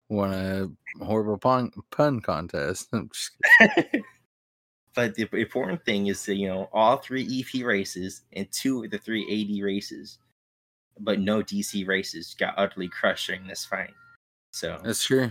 Won 0.09 0.33
a 0.33 1.05
horrible 1.05 1.39
pun, 1.39 1.71
pun 1.91 2.21
contest. 2.21 2.89
I'm 2.93 3.09
just 3.13 3.31
kidding. 3.59 4.03
but 4.95 5.15
the 5.15 5.29
important 5.33 5.85
thing 5.85 6.09
is 6.09 6.25
that 6.27 6.35
you 6.35 6.49
know 6.49 6.69
all 6.73 6.97
three 6.97 7.41
ep 7.41 7.65
races 7.65 8.23
and 8.33 8.51
two 8.51 8.85
of 8.85 8.91
the 8.91 8.99
three 8.99 9.25
ad 9.25 9.63
races 9.63 10.19
but 10.99 11.21
no 11.21 11.41
dc 11.43 11.87
races 11.87 12.35
got 12.39 12.55
utterly 12.57 12.89
crushed 12.89 13.29
during 13.29 13.47
this 13.47 13.65
fight 13.65 13.95
so 14.51 14.79
That's 14.83 15.05
true. 15.05 15.31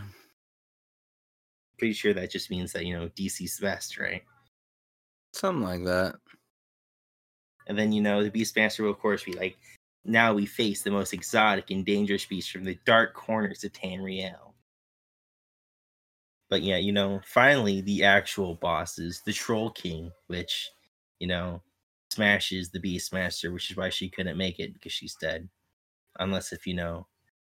pretty 1.78 1.94
sure 1.94 2.14
that 2.14 2.32
just 2.32 2.50
means 2.50 2.72
that 2.72 2.86
you 2.86 2.98
know 2.98 3.10
dc's 3.10 3.58
the 3.58 3.66
best 3.66 3.98
right 4.00 4.24
Something 5.34 5.64
like 5.64 5.86
that. 5.86 6.16
And 7.70 7.78
then 7.78 7.94
you 7.94 8.02
know 8.02 8.22
the 8.24 8.32
beastmaster 8.32 8.82
will 8.82 8.90
of 8.90 9.00
course 9.00 9.24
be 9.24 9.34
like 9.34 9.58
now 10.04 10.34
we 10.34 10.46
face 10.46 10.82
the 10.82 10.92
most 10.92 11.14
exotic 11.14 11.72
and 11.72 11.86
dangerous 11.86 12.26
beast 12.26 12.52
from 12.52 12.64
the 12.64 12.78
dark 12.86 13.14
corners 13.14 13.64
of 13.64 13.72
Tamriel. 13.74 14.54
But 16.50 16.64
yeah, 16.64 16.78
you 16.78 16.92
know, 16.92 17.22
finally 17.26 17.82
the 17.82 18.04
actual 18.04 18.56
boss 18.56 18.98
is 18.98 19.22
the 19.26 19.34
Troll 19.34 19.70
King, 19.70 20.12
which, 20.28 20.72
you 21.20 21.28
know, 21.28 21.62
smashes 22.12 22.70
the 22.70 22.80
Beastmaster, 22.80 23.54
which 23.54 23.70
is 23.70 23.78
why 23.78 23.90
she 23.90 24.10
couldn't 24.10 24.38
make 24.38 24.60
it 24.60 24.74
because 24.74 24.92
she's 24.92 25.16
dead. 25.16 25.48
Unless 26.20 26.54
if 26.54 26.66
you 26.66 26.74
know 26.74 27.06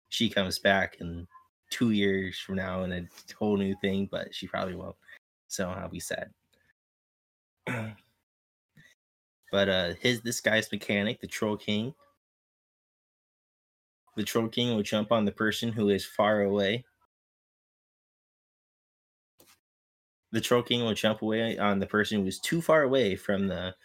she 0.09 0.29
comes 0.29 0.59
back 0.59 0.97
in 0.99 1.25
two 1.69 1.91
years 1.91 2.37
from 2.37 2.55
now 2.55 2.83
in 2.83 2.91
a 2.91 3.07
whole 3.39 3.55
new 3.55 3.75
thing, 3.81 4.09
but 4.11 4.35
she 4.35 4.45
probably 4.45 4.75
won't. 4.75 4.97
So 5.47 5.69
I'll 5.69 5.87
be 5.87 6.01
sad. 6.01 6.31
but 9.51 9.69
uh 9.69 9.93
his 9.99 10.21
this 10.21 10.41
guy's 10.41 10.71
mechanic, 10.71 11.21
the 11.21 11.27
Troll 11.27 11.57
King. 11.57 11.93
The 14.15 14.23
Troll 14.23 14.49
King 14.49 14.75
will 14.75 14.83
jump 14.83 15.11
on 15.11 15.25
the 15.25 15.31
person 15.31 15.71
who 15.71 15.89
is 15.89 16.05
far 16.05 16.41
away. 16.41 16.83
The 20.31 20.41
Troll 20.41 20.63
King 20.63 20.83
will 20.83 20.93
jump 20.93 21.21
away 21.21 21.57
on 21.57 21.79
the 21.79 21.85
person 21.85 22.21
who 22.21 22.27
is 22.27 22.39
too 22.39 22.61
far 22.61 22.83
away 22.83 23.15
from 23.15 23.47
the 23.47 23.75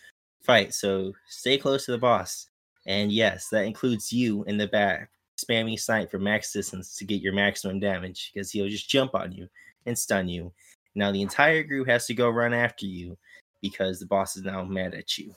fight. 0.42 0.74
So 0.74 1.12
stay 1.28 1.58
close 1.58 1.84
to 1.86 1.92
the 1.92 1.98
boss. 1.98 2.48
And 2.86 3.10
yes, 3.10 3.48
that 3.48 3.64
includes 3.64 4.12
you 4.12 4.44
in 4.44 4.56
the 4.56 4.68
back, 4.68 5.10
spamming 5.36 5.78
sight 5.78 6.10
for 6.10 6.18
max 6.18 6.52
distance 6.52 6.96
to 6.96 7.04
get 7.04 7.20
your 7.20 7.32
maximum 7.32 7.80
damage 7.80 8.30
because 8.32 8.50
he'll 8.50 8.68
just 8.68 8.88
jump 8.88 9.14
on 9.14 9.32
you 9.32 9.48
and 9.86 9.98
stun 9.98 10.28
you. 10.28 10.52
Now 10.94 11.10
the 11.10 11.22
entire 11.22 11.62
group 11.62 11.88
has 11.88 12.06
to 12.06 12.14
go 12.14 12.30
run 12.30 12.54
after 12.54 12.86
you 12.86 13.18
because 13.60 13.98
the 13.98 14.06
boss 14.06 14.36
is 14.36 14.44
now 14.44 14.64
mad 14.64 14.94
at 14.94 15.18
you. 15.18 15.34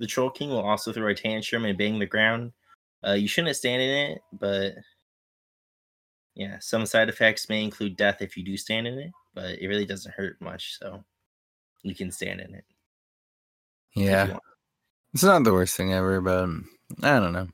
The 0.00 0.06
Troll 0.06 0.30
King 0.30 0.50
will 0.50 0.64
also 0.64 0.92
throw 0.92 1.08
a 1.08 1.14
tantrum 1.14 1.64
and 1.64 1.78
bang 1.78 1.98
the 1.98 2.06
ground. 2.06 2.52
Uh, 3.06 3.12
you 3.12 3.28
shouldn't 3.28 3.56
stand 3.56 3.82
in 3.82 3.90
it, 3.90 4.20
but 4.32 4.74
yeah, 6.34 6.58
some 6.58 6.86
side 6.86 7.08
effects 7.08 7.48
may 7.48 7.62
include 7.62 7.96
death 7.96 8.20
if 8.20 8.36
you 8.36 8.44
do 8.44 8.56
stand 8.56 8.86
in 8.86 8.98
it, 8.98 9.12
but 9.34 9.50
it 9.50 9.68
really 9.68 9.86
doesn't 9.86 10.14
hurt 10.14 10.40
much, 10.40 10.78
so 10.78 11.04
you 11.82 11.94
can 11.94 12.10
stand 12.10 12.40
in 12.40 12.54
it. 12.54 12.64
Yeah. 13.94 14.38
It's 15.12 15.22
not 15.22 15.44
the 15.44 15.52
worst 15.52 15.76
thing 15.76 15.92
ever, 15.92 16.20
but 16.20 16.48
I 17.02 17.20
don't 17.20 17.32
know. 17.32 17.48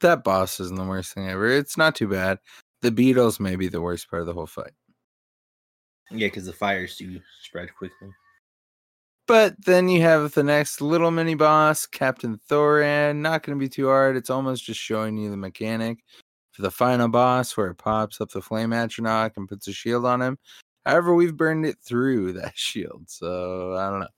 That 0.00 0.24
boss 0.24 0.58
isn't 0.58 0.76
the 0.76 0.84
worst 0.84 1.14
thing 1.14 1.28
ever. 1.28 1.48
It's 1.48 1.76
not 1.76 1.94
too 1.94 2.08
bad. 2.08 2.40
The 2.80 2.90
Beatles 2.90 3.38
may 3.38 3.54
be 3.54 3.68
the 3.68 3.80
worst 3.80 4.10
part 4.10 4.22
of 4.22 4.26
the 4.26 4.32
whole 4.32 4.46
fight. 4.46 4.72
Yeah, 6.10 6.26
because 6.26 6.46
the 6.46 6.52
fires 6.52 6.96
do 6.96 7.20
spread 7.42 7.72
quickly. 7.76 8.08
But 9.32 9.64
then 9.64 9.88
you 9.88 10.02
have 10.02 10.34
the 10.34 10.42
next 10.42 10.82
little 10.82 11.10
mini 11.10 11.34
boss, 11.34 11.86
Captain 11.86 12.38
Thoran. 12.50 13.16
Not 13.16 13.42
going 13.42 13.58
to 13.58 13.64
be 13.64 13.66
too 13.66 13.86
hard. 13.86 14.14
It's 14.14 14.28
almost 14.28 14.62
just 14.62 14.78
showing 14.78 15.16
you 15.16 15.30
the 15.30 15.38
mechanic 15.38 16.00
for 16.50 16.60
the 16.60 16.70
final 16.70 17.08
boss 17.08 17.56
where 17.56 17.68
it 17.68 17.78
pops 17.78 18.20
up 18.20 18.28
the 18.28 18.42
flame 18.42 18.72
atronach 18.72 19.30
and 19.38 19.48
puts 19.48 19.66
a 19.68 19.72
shield 19.72 20.04
on 20.04 20.20
him. 20.20 20.36
However, 20.84 21.14
we've 21.14 21.34
burned 21.34 21.64
it 21.64 21.78
through 21.82 22.32
that 22.42 22.58
shield, 22.58 23.04
so 23.06 23.74
I 23.74 23.88
don't 23.88 24.00
know. 24.00 24.08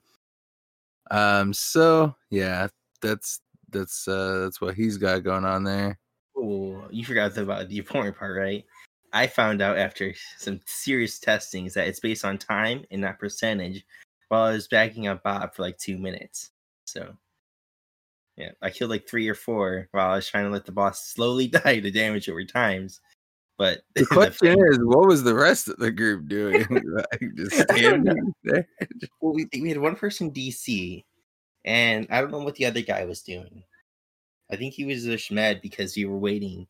Um, 1.11 1.53
so 1.53 2.13
yeah, 2.29 2.67
that's 3.01 3.39
that's 3.69 4.09
uh 4.09 4.39
that's 4.39 4.59
what 4.59 4.75
he's 4.75 4.97
got 4.97 5.23
going 5.23 5.45
on 5.45 5.63
there. 5.63 5.97
Oh, 6.35 6.89
you 6.91 7.05
forgot 7.05 7.37
about 7.37 7.69
the 7.69 7.77
important 7.77 8.17
part, 8.17 8.37
right? 8.37 8.65
I 9.13 9.27
found 9.27 9.61
out 9.61 9.77
after 9.77 10.13
some 10.37 10.59
serious 10.65 11.19
testings 11.19 11.73
that 11.75 11.87
it's 11.87 12.01
based 12.01 12.25
on 12.25 12.37
time 12.37 12.83
and 12.91 12.99
not 12.99 13.17
percentage. 13.17 13.85
While 14.29 14.43
I 14.43 14.51
was 14.51 14.67
backing 14.67 15.07
up 15.07 15.23
Bob 15.23 15.53
for 15.53 15.61
like 15.61 15.77
two 15.77 15.97
minutes, 15.97 16.51
so 16.85 17.15
yeah, 18.37 18.51
I 18.61 18.69
killed 18.69 18.91
like 18.91 19.07
three 19.07 19.27
or 19.27 19.35
four 19.35 19.87
while 19.91 20.11
I 20.11 20.15
was 20.15 20.27
trying 20.27 20.45
to 20.45 20.49
let 20.49 20.65
the 20.65 20.71
boss 20.71 21.05
slowly 21.05 21.47
die 21.47 21.79
to 21.79 21.91
damage 21.91 22.29
over 22.29 22.43
times. 22.43 23.01
But 23.57 23.83
The 23.93 24.05
question 24.11 24.57
is, 24.59 24.79
what 24.79 25.07
was 25.07 25.23
the 25.23 25.35
rest 25.35 25.69
of 25.69 25.77
the 25.77 25.91
group 25.91 26.27
doing? 26.27 26.65
like 26.69 27.35
just 27.35 27.69
standing 27.71 28.33
there? 28.43 28.67
well, 29.21 29.33
we, 29.33 29.47
we 29.53 29.69
had 29.69 29.79
one 29.79 29.95
person 29.95 30.31
DC, 30.31 31.03
and 31.63 32.07
I 32.09 32.19
don't 32.19 32.31
know 32.31 32.39
what 32.39 32.55
the 32.55 32.65
other 32.65 32.81
guy 32.81 33.05
was 33.05 33.21
doing. 33.21 33.63
I 34.51 34.57
think 34.57 34.73
he 34.73 34.85
was 34.85 35.05
just 35.05 35.31
mad 35.31 35.61
because 35.61 35.95
we 35.95 36.05
were 36.05 36.19
waiting 36.19 36.67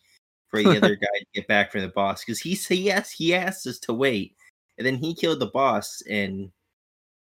for 0.47 0.61
the 0.61 0.77
other 0.77 0.95
guy 0.95 1.07
to 1.19 1.25
get 1.33 1.47
back 1.47 1.71
from 1.71 1.81
the 1.81 1.89
boss 1.89 2.23
because 2.23 2.39
he 2.39 2.55
said 2.55 2.77
yes, 2.77 3.11
he 3.11 3.33
asked 3.33 3.65
us 3.65 3.79
to 3.79 3.93
wait, 3.93 4.35
and 4.77 4.85
then 4.85 4.95
he 4.95 5.15
killed 5.15 5.39
the 5.39 5.47
boss, 5.47 6.03
and 6.07 6.51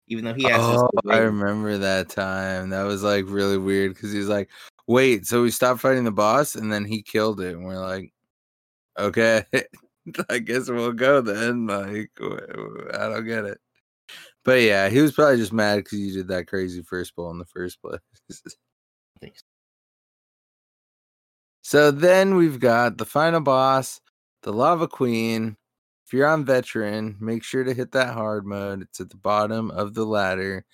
even 0.09 0.25
though 0.25 0.35
he 0.35 0.47
asked 0.47 0.63
us 0.63 0.83
Oh, 0.83 1.11
I 1.11 1.19
remember 1.19 1.79
that 1.79 2.09
time. 2.09 2.71
That 2.71 2.85
was 2.85 3.03
like 3.03 3.25
really 3.29 3.59
weird 3.59 3.95
because 3.95 4.13
he's 4.13 4.29
like, 4.29 4.51
"Wait, 4.87 5.27
so 5.27 5.43
we 5.43 5.51
stopped 5.51 5.81
fighting 5.81 6.05
the 6.05 6.13
boss, 6.13 6.55
and 6.55 6.73
then 6.73 6.85
he 6.85 7.03
killed 7.03 7.41
it." 7.41 7.55
And 7.55 7.65
we're 7.65 7.81
like, 7.81 8.13
"Okay, 8.99 9.45
I 10.31 10.39
guess 10.39 10.69
we'll 10.69 10.93
go 10.93 11.21
then." 11.21 11.67
Like, 11.67 12.11
I 12.21 13.09
don't 13.09 13.27
get 13.27 13.45
it. 13.45 13.59
But 14.45 14.63
yeah, 14.63 14.89
he 14.89 15.01
was 15.01 15.13
probably 15.13 15.39
just 15.39 15.53
mad 15.53 15.77
because 15.79 15.99
you 15.99 16.13
did 16.13 16.29
that 16.29 16.47
crazy 16.47 16.83
first 16.83 17.17
bowl 17.17 17.31
in 17.33 17.39
the 17.39 17.47
first 17.47 17.83
place. 17.83 17.99
Thanks. 19.21 19.43
So 21.63 21.91
then 21.91 22.37
we've 22.37 22.61
got 22.61 22.97
the 22.97 23.05
final 23.05 23.41
boss, 23.41 24.01
the 24.43 24.53
Lava 24.53 24.87
Queen. 24.87 25.57
If 26.07 26.13
you're 26.13 26.29
on 26.29 26.45
veteran, 26.45 27.17
make 27.19 27.43
sure 27.43 27.65
to 27.65 27.75
hit 27.75 27.91
that 27.93 28.15
hard 28.15 28.47
mode. 28.47 28.83
It's 28.83 29.01
at 29.01 29.11
the 29.11 29.17
bottom 29.17 29.73
of 29.73 29.95
the 29.95 30.05
ladder. 30.05 30.65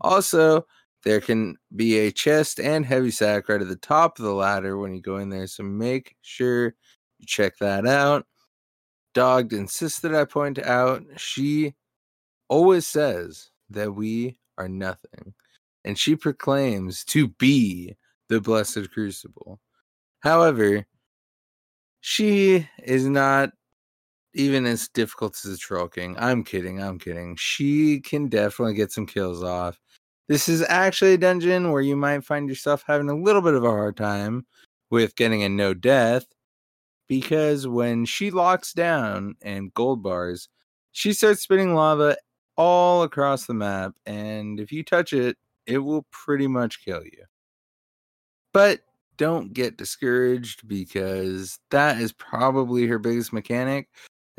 Also, 0.00 0.66
there 1.04 1.20
can 1.20 1.56
be 1.76 1.98
a 1.98 2.10
chest 2.10 2.58
and 2.58 2.84
heavy 2.84 3.12
sack 3.12 3.48
right 3.48 3.60
at 3.60 3.68
the 3.68 3.76
top 3.76 4.18
of 4.18 4.24
the 4.24 4.34
ladder 4.34 4.76
when 4.76 4.92
you 4.92 5.00
go 5.00 5.18
in 5.18 5.28
there. 5.28 5.46
So 5.46 5.62
make 5.62 6.16
sure 6.22 6.74
you 7.18 7.26
check 7.26 7.56
that 7.58 7.86
out. 7.86 8.26
Dogged 9.14 9.52
insists 9.52 10.00
that 10.00 10.14
I 10.14 10.24
point 10.24 10.58
out 10.58 11.04
she 11.16 11.74
always 12.48 12.86
says 12.86 13.50
that 13.70 13.94
we 13.94 14.38
are 14.58 14.68
nothing. 14.68 15.34
And 15.84 15.96
she 15.96 16.16
proclaims 16.16 17.04
to 17.06 17.28
be 17.28 17.94
the 18.28 18.40
Blessed 18.40 18.90
Crucible. 18.92 19.60
However, 20.20 20.84
she 22.00 22.68
is 22.82 23.06
not 23.06 23.52
even 24.34 24.66
as 24.66 24.88
difficult 24.88 25.36
as 25.44 25.50
the 25.50 25.56
Troll 25.56 25.88
King. 25.88 26.16
I'm 26.18 26.44
kidding. 26.44 26.82
I'm 26.82 26.98
kidding. 26.98 27.36
She 27.36 28.00
can 28.00 28.28
definitely 28.28 28.74
get 28.74 28.92
some 28.92 29.06
kills 29.06 29.42
off. 29.42 29.78
This 30.28 30.48
is 30.48 30.64
actually 30.68 31.14
a 31.14 31.18
dungeon 31.18 31.72
where 31.72 31.82
you 31.82 31.96
might 31.96 32.24
find 32.24 32.48
yourself 32.48 32.84
having 32.86 33.08
a 33.10 33.16
little 33.16 33.42
bit 33.42 33.54
of 33.54 33.64
a 33.64 33.70
hard 33.70 33.96
time 33.96 34.46
with 34.88 35.16
getting 35.16 35.42
a 35.42 35.48
no 35.48 35.74
death 35.74 36.26
because 37.08 37.66
when 37.66 38.04
she 38.04 38.30
locks 38.30 38.72
down 38.72 39.34
and 39.42 39.74
gold 39.74 40.02
bars, 40.02 40.48
she 40.92 41.12
starts 41.12 41.42
spitting 41.42 41.74
lava 41.74 42.16
all 42.56 43.02
across 43.02 43.46
the 43.46 43.54
map. 43.54 43.94
And 44.06 44.60
if 44.60 44.70
you 44.70 44.84
touch 44.84 45.12
it, 45.12 45.36
it 45.66 45.78
will 45.78 46.06
pretty 46.12 46.46
much 46.46 46.84
kill 46.84 47.02
you. 47.02 47.24
But 48.52 48.80
don't 49.16 49.52
get 49.52 49.76
discouraged 49.76 50.66
because 50.68 51.58
that 51.70 52.00
is 52.00 52.12
probably 52.12 52.86
her 52.86 52.98
biggest 52.98 53.32
mechanic. 53.32 53.88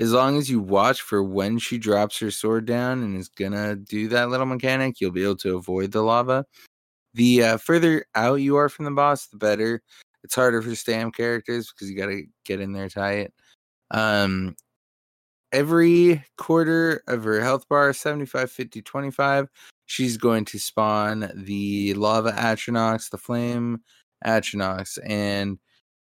As 0.01 0.11
long 0.13 0.37
as 0.37 0.49
you 0.49 0.59
watch 0.59 1.01
for 1.01 1.23
when 1.23 1.59
she 1.59 1.77
drops 1.77 2.17
her 2.19 2.31
sword 2.31 2.65
down 2.65 3.03
and 3.03 3.15
is 3.15 3.29
gonna 3.29 3.75
do 3.75 4.07
that 4.09 4.29
little 4.29 4.47
mechanic, 4.47 4.99
you'll 4.99 5.11
be 5.11 5.23
able 5.23 5.37
to 5.37 5.55
avoid 5.55 5.91
the 5.91 6.01
lava. 6.01 6.45
The 7.13 7.43
uh, 7.43 7.57
further 7.57 8.05
out 8.15 8.35
you 8.35 8.55
are 8.55 8.67
from 8.67 8.85
the 8.85 8.91
boss, 8.91 9.27
the 9.27 9.37
better. 9.37 9.83
It's 10.23 10.35
harder 10.35 10.61
for 10.61 10.75
stam 10.75 11.11
characters 11.11 11.71
because 11.71 11.89
you 11.89 11.97
got 11.97 12.07
to 12.07 12.23
get 12.45 12.59
in 12.59 12.73
there 12.73 12.89
tight. 12.89 13.31
Um, 13.91 14.55
every 15.51 16.23
quarter 16.37 17.03
of 17.07 17.23
her 17.23 17.41
health 17.41 17.67
bar 17.69 17.93
75 17.93 18.49
50 18.49 18.81
25 18.81 19.49
she's 19.85 20.17
going 20.17 20.45
to 20.45 20.57
spawn 20.57 21.29
the 21.35 21.93
lava 21.95 22.31
atronachs 22.31 23.09
the 23.09 23.17
flame 23.17 23.81
atronachs 24.25 24.97
and 25.05 25.59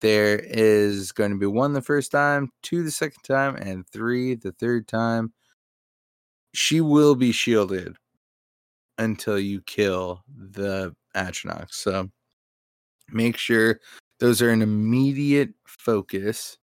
there 0.04 0.38
is 0.44 1.12
going 1.12 1.30
to 1.30 1.38
be 1.38 1.46
one 1.46 1.72
the 1.72 1.80
first 1.82 2.12
time 2.12 2.50
two 2.62 2.82
the 2.84 2.90
second 2.90 3.22
time 3.22 3.56
and 3.56 3.86
three 3.88 4.34
the 4.34 4.52
third 4.52 4.86
time 4.86 5.32
she 6.52 6.80
will 6.80 7.14
be 7.14 7.32
shielded 7.32 7.96
until 8.98 9.38
you 9.38 9.60
kill 9.62 10.22
the 10.36 10.94
atronachs 11.16 11.72
so 11.74 12.08
make 13.10 13.36
sure 13.36 13.80
those 14.20 14.40
are 14.40 14.50
an 14.50 14.62
immediate 14.62 15.52
focus 15.66 16.58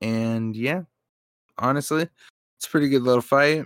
and 0.00 0.56
yeah 0.56 0.82
honestly. 1.58 2.08
It's 2.56 2.66
a 2.66 2.70
pretty 2.70 2.88
good 2.88 3.02
little 3.02 3.22
fight. 3.22 3.64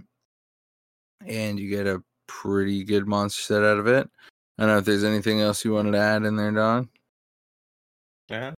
And 1.27 1.59
you 1.59 1.69
get 1.69 1.87
a 1.87 2.03
pretty 2.27 2.85
good 2.85 3.07
monster 3.07 3.43
set 3.43 3.65
out 3.65 3.79
of 3.79 3.87
it. 3.87 4.09
I 4.59 4.63
don't 4.63 4.69
know 4.69 4.79
if 4.79 4.85
there's 4.85 5.05
anything 5.05 5.41
else 5.41 5.65
you 5.65 5.73
wanted 5.73 5.93
to 5.93 5.99
add 5.99 6.25
in 6.25 6.37
there, 6.37 6.53
Don. 6.53 6.89
Uh, 8.31 8.53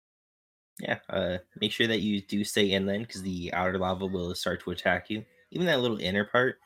yeah, 0.81 0.99
uh, 1.09 1.39
make 1.61 1.73
sure 1.73 1.87
that 1.87 2.01
you 2.01 2.23
do 2.23 2.45
stay 2.45 2.67
inland 2.67 3.07
because 3.07 3.23
the 3.23 3.53
outer 3.53 3.79
lava 3.79 4.07
will 4.07 4.35
start 4.35 4.63
to 4.65 4.71
attack 4.71 5.11
you. 5.11 5.25
Even 5.51 5.67
that 5.67 5.81
little 5.81 5.99
inner 5.99 6.25
part, 6.25 6.57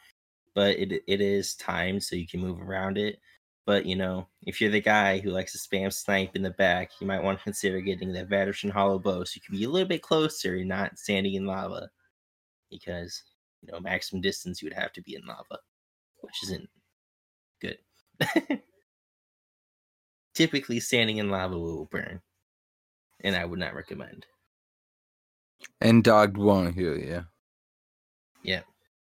but 0.55 0.77
it 0.79 1.03
it 1.07 1.21
is 1.21 1.55
timed 1.57 2.03
so 2.03 2.17
you 2.17 2.27
can 2.27 2.41
move 2.41 2.61
around 2.61 2.99
it. 2.99 3.19
But 3.67 3.87
you 3.87 3.97
know, 3.97 4.29
if 4.43 4.61
you're 4.61 4.71
the 4.71 4.81
guy 4.81 5.19
who 5.19 5.31
likes 5.31 5.53
to 5.53 5.59
spam 5.59 5.93
snipe 5.93 6.37
in 6.37 6.43
the 6.43 6.51
back, 6.51 6.91
you 7.01 7.07
might 7.07 7.23
want 7.23 7.39
to 7.39 7.45
consider 7.45 7.81
getting 7.81 8.13
that 8.13 8.29
Vateshran 8.29 8.71
Hollow 8.71 8.99
Bow 8.99 9.25
so 9.25 9.37
you 9.37 9.43
can 9.47 9.57
be 9.59 9.65
a 9.65 9.71
little 9.71 9.89
bit 9.89 10.03
closer 10.03 10.57
and 10.57 10.69
not 10.69 10.99
standing 10.99 11.35
in 11.35 11.47
lava. 11.47 11.91
Because 12.71 13.23
you 13.63 13.73
know, 13.73 13.81
maximum 13.81 14.21
distance 14.21 14.61
you 14.61 14.67
would 14.67 14.79
have 14.79 14.93
to 14.93 15.03
be 15.03 15.15
in 15.15 15.23
lava, 15.27 15.59
which 16.21 16.43
isn't 16.45 16.69
good. 17.61 17.79
Typically, 20.35 20.81
standing 20.81 21.19
in 21.19 21.31
lava 21.31 21.59
will 21.59 21.87
burn, 21.87 22.21
and 23.25 23.35
I 23.35 23.45
would 23.45 23.59
not 23.59 23.75
recommend. 23.75 24.27
And 25.81 26.05
Dog 26.05 26.37
won't 26.37 26.75
heal 26.75 26.97
you. 26.97 27.25
Yeah. 28.43 28.61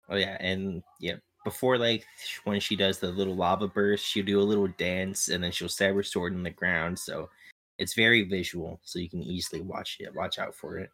Oh 0.09 0.17
yeah, 0.17 0.37
and 0.41 0.83
yeah, 0.99 1.15
before 1.45 1.79
like 1.79 2.05
when 2.45 2.61
she 2.61 2.77
does 2.77 2.99
the 2.99 3.11
little 3.11 3.37
lava 3.37 3.69
burst, 3.69 4.05
she'll 4.05 4.25
do 4.25 4.41
a 4.41 4.43
little 4.43 4.69
dance 4.77 5.29
and 5.29 5.43
then 5.43 5.53
she'll 5.53 5.69
stab 5.69 5.95
her 5.95 6.03
sword 6.03 6.35
in 6.35 6.43
the 6.43 6.51
ground. 6.51 6.99
So 6.99 7.31
it's 7.79 7.95
very 7.95 8.25
visual, 8.25 8.81
so 8.83 8.99
you 8.99 9.09
can 9.09 9.23
easily 9.23 9.63
watch 9.63 9.97
it, 10.01 10.15
watch 10.15 10.39
out 10.39 10.55
for 10.55 10.79
it. 10.79 10.91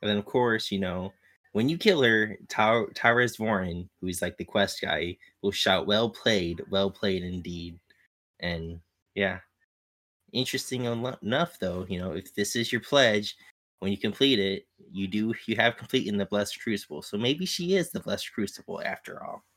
And 0.00 0.08
then 0.08 0.16
of 0.16 0.24
course, 0.24 0.70
you 0.70 0.78
know, 0.78 1.12
when 1.52 1.68
you 1.68 1.76
kill 1.76 2.02
her, 2.02 2.36
Ty- 2.48 2.86
Tyrus 2.94 3.36
Vorin, 3.36 3.88
who's 4.00 4.22
like 4.22 4.36
the 4.36 4.44
quest 4.44 4.80
guy, 4.80 5.16
will 5.42 5.52
shout, 5.52 5.86
Well 5.86 6.10
played, 6.10 6.62
well 6.70 6.90
played 6.90 7.24
indeed. 7.24 7.78
And 8.40 8.80
yeah. 9.14 9.40
Interesting 10.34 10.84
enough 10.84 11.58
though, 11.58 11.86
you 11.88 11.98
know, 11.98 12.12
if 12.12 12.34
this 12.34 12.56
is 12.56 12.72
your 12.72 12.82
pledge, 12.82 13.36
when 13.78 13.92
you 13.92 13.98
complete 13.98 14.38
it, 14.38 14.66
you 14.92 15.06
do 15.06 15.34
you 15.46 15.56
have 15.56 15.76
completed 15.78 16.18
the 16.18 16.26
blessed 16.26 16.60
crucible. 16.60 17.02
So 17.02 17.16
maybe 17.16 17.46
she 17.46 17.76
is 17.76 17.90
the 17.90 18.00
blessed 18.00 18.32
crucible 18.34 18.82
after 18.84 19.24
all. 19.24 19.32
All 19.32 19.53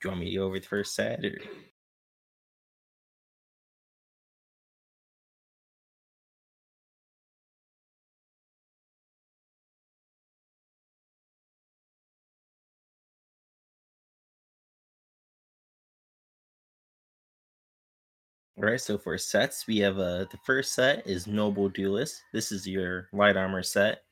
Do 0.00 0.08
you 0.08 0.10
want 0.12 0.20
me 0.24 0.38
over 0.38 0.58
the 0.58 0.66
first 0.66 0.94
set 0.94 1.24
or 1.24 1.38
All 18.58 18.64
right, 18.64 18.80
so 18.80 18.98
for 18.98 19.16
sets, 19.16 19.66
we 19.66 19.78
have 19.78 19.98
uh 19.98 20.26
the 20.30 20.38
first 20.44 20.74
set 20.74 21.06
is 21.06 21.26
Noble 21.26 21.68
Duelist. 21.70 22.22
This 22.32 22.52
is 22.52 22.66
your 22.66 23.08
light 23.12 23.36
armor 23.36 23.62
set. 23.62 24.02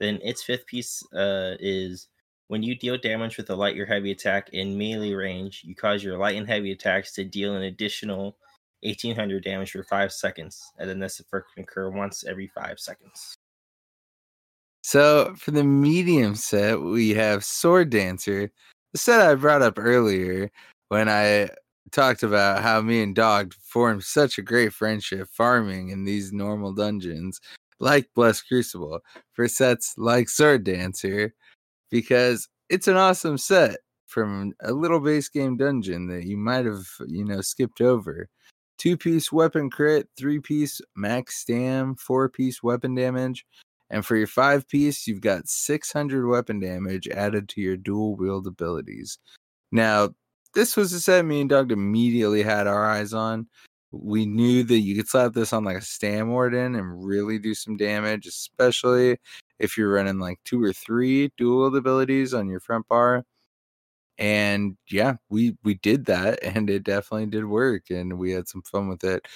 Then 0.00 0.18
its 0.22 0.42
fifth 0.42 0.66
piece 0.66 1.02
uh, 1.14 1.56
is 1.60 2.08
when 2.50 2.64
you 2.64 2.74
deal 2.74 2.98
damage 2.98 3.36
with 3.36 3.48
a 3.50 3.54
light 3.54 3.78
or 3.78 3.86
heavy 3.86 4.10
attack 4.10 4.48
in 4.52 4.76
melee 4.76 5.12
range, 5.12 5.62
you 5.64 5.72
cause 5.72 6.02
your 6.02 6.18
light 6.18 6.34
and 6.34 6.48
heavy 6.48 6.72
attacks 6.72 7.12
to 7.12 7.22
deal 7.22 7.54
an 7.54 7.62
additional 7.62 8.36
1800 8.82 9.44
damage 9.44 9.70
for 9.70 9.84
five 9.84 10.12
seconds, 10.12 10.60
and 10.76 10.90
then 10.90 10.98
this 10.98 11.20
effect 11.20 11.46
can 11.54 11.62
occur 11.62 11.90
once 11.90 12.24
every 12.24 12.48
five 12.48 12.80
seconds. 12.80 13.36
So 14.82 15.32
for 15.38 15.52
the 15.52 15.62
medium 15.62 16.34
set, 16.34 16.80
we 16.80 17.10
have 17.10 17.44
Sword 17.44 17.88
Dancer, 17.88 18.50
the 18.90 18.98
set 18.98 19.20
I 19.20 19.36
brought 19.36 19.62
up 19.62 19.78
earlier 19.78 20.50
when 20.88 21.08
I 21.08 21.50
talked 21.92 22.24
about 22.24 22.64
how 22.64 22.80
me 22.80 23.00
and 23.00 23.14
Dog 23.14 23.54
formed 23.62 24.02
such 24.02 24.38
a 24.38 24.42
great 24.42 24.72
friendship 24.72 25.28
farming 25.30 25.90
in 25.90 26.02
these 26.02 26.32
normal 26.32 26.72
dungeons, 26.72 27.40
like 27.78 28.10
Blessed 28.16 28.48
Crucible, 28.48 28.98
for 29.34 29.46
sets 29.46 29.94
like 29.96 30.28
Sword 30.28 30.64
Dancer, 30.64 31.32
because 31.90 32.48
it's 32.68 32.88
an 32.88 32.96
awesome 32.96 33.38
set 33.38 33.78
from 34.06 34.52
a 34.62 34.72
little 34.72 35.00
base 35.00 35.28
game 35.28 35.56
dungeon 35.56 36.08
that 36.08 36.24
you 36.24 36.36
might 36.36 36.64
have, 36.64 36.86
you 37.06 37.24
know, 37.24 37.40
skipped 37.40 37.80
over. 37.80 38.28
Two 38.78 38.96
piece 38.96 39.30
weapon 39.30 39.70
crit, 39.70 40.08
three 40.16 40.40
piece 40.40 40.80
max 40.96 41.36
stam, 41.36 41.94
four 41.96 42.28
piece 42.28 42.62
weapon 42.62 42.94
damage. 42.94 43.44
And 43.90 44.06
for 44.06 44.16
your 44.16 44.26
five 44.26 44.68
piece, 44.68 45.06
you've 45.06 45.20
got 45.20 45.48
600 45.48 46.26
weapon 46.26 46.60
damage 46.60 47.08
added 47.08 47.48
to 47.50 47.60
your 47.60 47.76
dual 47.76 48.16
wield 48.16 48.46
abilities. 48.46 49.18
Now, 49.72 50.10
this 50.54 50.76
was 50.76 50.92
a 50.92 51.00
set 51.00 51.24
me 51.24 51.42
and 51.42 51.50
Dog 51.50 51.72
immediately 51.72 52.42
had 52.42 52.66
our 52.66 52.88
eyes 52.88 53.12
on. 53.12 53.48
We 53.92 54.26
knew 54.26 54.62
that 54.64 54.78
you 54.78 54.96
could 54.96 55.08
slap 55.08 55.32
this 55.32 55.52
on 55.52 55.64
like 55.64 55.78
a 55.78 55.82
Stam 55.82 56.30
Warden 56.30 56.76
and 56.76 57.04
really 57.04 57.38
do 57.38 57.54
some 57.54 57.76
damage, 57.76 58.26
especially 58.26 59.18
if 59.58 59.76
you're 59.76 59.92
running 59.92 60.18
like 60.18 60.40
two 60.44 60.62
or 60.62 60.72
three 60.72 61.32
dual 61.36 61.74
abilities 61.76 62.34
on 62.34 62.48
your 62.48 62.60
front 62.60 62.86
bar. 62.88 63.24
And 64.18 64.76
yeah, 64.90 65.14
we 65.30 65.56
we 65.64 65.74
did 65.74 66.06
that 66.06 66.42
and 66.44 66.70
it 66.70 66.84
definitely 66.84 67.26
did 67.26 67.46
work 67.46 67.90
and 67.90 68.18
we 68.18 68.32
had 68.32 68.48
some 68.48 68.62
fun 68.62 68.88
with 68.88 69.04
it. 69.04 69.26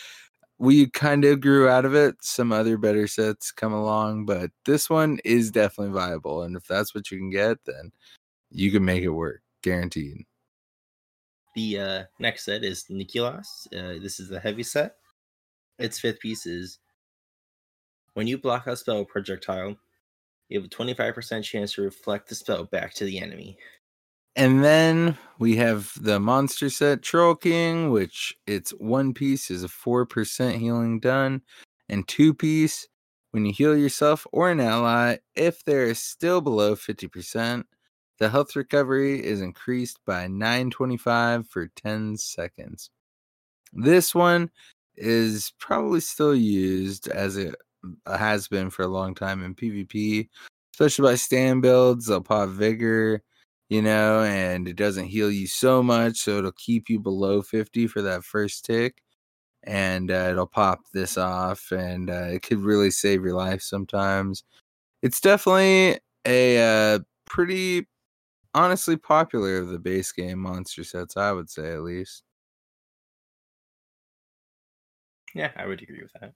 We 0.58 0.88
kind 0.90 1.24
of 1.24 1.40
grew 1.40 1.68
out 1.68 1.84
of 1.84 1.94
it. 1.94 2.16
Some 2.22 2.52
other 2.52 2.78
better 2.78 3.08
sets 3.08 3.52
come 3.52 3.72
along, 3.72 4.26
but 4.26 4.50
this 4.66 4.88
one 4.90 5.18
is 5.24 5.50
definitely 5.50 5.94
viable. 5.94 6.42
And 6.42 6.56
if 6.56 6.64
that's 6.66 6.94
what 6.94 7.10
you 7.10 7.18
can 7.18 7.30
get, 7.30 7.58
then 7.66 7.92
you 8.50 8.70
can 8.72 8.84
make 8.84 9.02
it 9.04 9.10
work, 9.10 9.42
guaranteed. 9.62 10.24
The 11.54 11.78
uh, 11.78 12.02
next 12.18 12.44
set 12.44 12.64
is 12.64 12.84
Nikulas. 12.90 13.66
Uh, 13.72 14.00
this 14.02 14.18
is 14.18 14.28
the 14.28 14.40
heavy 14.40 14.62
set. 14.62 14.96
Its 15.78 15.98
fifth 15.98 16.20
piece 16.20 16.46
is 16.46 16.78
when 18.14 18.26
you 18.26 18.38
block 18.38 18.66
a 18.66 18.76
spell 18.76 19.04
projectile, 19.04 19.76
you 20.48 20.60
have 20.60 20.66
a 20.66 20.74
25% 20.74 21.42
chance 21.42 21.74
to 21.74 21.82
reflect 21.82 22.28
the 22.28 22.34
spell 22.34 22.64
back 22.64 22.94
to 22.94 23.04
the 23.04 23.18
enemy. 23.18 23.56
And 24.36 24.64
then 24.64 25.16
we 25.38 25.56
have 25.56 25.92
the 26.00 26.18
monster 26.18 26.68
set 26.68 27.02
Troll 27.02 27.36
King, 27.36 27.90
which 27.90 28.36
its 28.46 28.70
one 28.72 29.14
piece 29.14 29.50
is 29.50 29.62
a 29.62 29.68
4% 29.68 30.58
healing 30.58 30.98
done, 30.98 31.42
and 31.88 32.06
two 32.08 32.34
piece 32.34 32.88
when 33.30 33.44
you 33.44 33.52
heal 33.52 33.76
yourself 33.76 34.26
or 34.32 34.50
an 34.50 34.60
ally, 34.60 35.16
if 35.34 35.64
they're 35.64 35.94
still 35.94 36.40
below 36.40 36.74
50%, 36.74 37.64
the 38.18 38.28
health 38.28 38.54
recovery 38.54 39.24
is 39.24 39.40
increased 39.40 39.98
by 40.06 40.26
925 40.28 41.48
for 41.48 41.66
10 41.68 42.16
seconds. 42.16 42.90
This 43.72 44.14
one 44.14 44.50
is 44.96 45.52
probably 45.58 46.00
still 46.00 46.34
used 46.34 47.08
as 47.08 47.36
it 47.36 47.54
has 48.06 48.48
been 48.48 48.70
for 48.70 48.82
a 48.82 48.88
long 48.88 49.14
time 49.14 49.42
in 49.42 49.54
PvP, 49.54 50.28
especially 50.72 51.10
by 51.10 51.14
stam 51.16 51.60
builds. 51.60 52.06
They'll 52.06 52.20
pop 52.20 52.50
vigor, 52.50 53.22
you 53.68 53.82
know, 53.82 54.22
and 54.22 54.68
it 54.68 54.76
doesn't 54.76 55.06
heal 55.06 55.30
you 55.30 55.46
so 55.46 55.82
much, 55.82 56.18
so 56.18 56.38
it'll 56.38 56.52
keep 56.52 56.88
you 56.88 57.00
below 57.00 57.42
50 57.42 57.88
for 57.88 58.02
that 58.02 58.24
first 58.24 58.64
tick. 58.64 59.02
And 59.64 60.10
uh, 60.10 60.28
it'll 60.30 60.46
pop 60.46 60.80
this 60.92 61.16
off, 61.16 61.72
and 61.72 62.10
uh, 62.10 62.28
it 62.32 62.42
could 62.42 62.58
really 62.58 62.90
save 62.90 63.24
your 63.24 63.34
life 63.34 63.62
sometimes. 63.62 64.44
It's 65.02 65.20
definitely 65.20 65.98
a 66.26 66.58
uh, 66.94 66.98
pretty 67.24 67.86
honestly 68.54 68.96
popular 68.96 69.58
of 69.58 69.68
the 69.68 69.78
base 69.78 70.12
game 70.12 70.38
monster 70.40 70.84
sets, 70.84 71.16
I 71.16 71.32
would 71.32 71.50
say 71.50 71.72
at 71.74 71.82
least. 71.82 72.24
Yeah, 75.34 75.52
I 75.56 75.66
would 75.66 75.82
agree 75.82 76.02
with 76.02 76.12
that. 76.20 76.34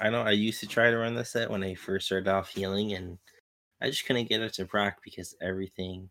I 0.00 0.10
know 0.10 0.22
I 0.22 0.30
used 0.32 0.60
to 0.60 0.66
try 0.66 0.90
to 0.90 0.96
run 0.96 1.14
this 1.14 1.30
set 1.30 1.50
when 1.50 1.62
I 1.64 1.74
first 1.74 2.06
started 2.06 2.28
off 2.28 2.50
healing, 2.50 2.92
and 2.94 3.18
I 3.80 3.90
just 3.90 4.06
couldn't 4.06 4.28
get 4.28 4.42
it 4.42 4.54
to 4.54 4.66
proc 4.66 5.02
because 5.04 5.36
everything 5.40 6.10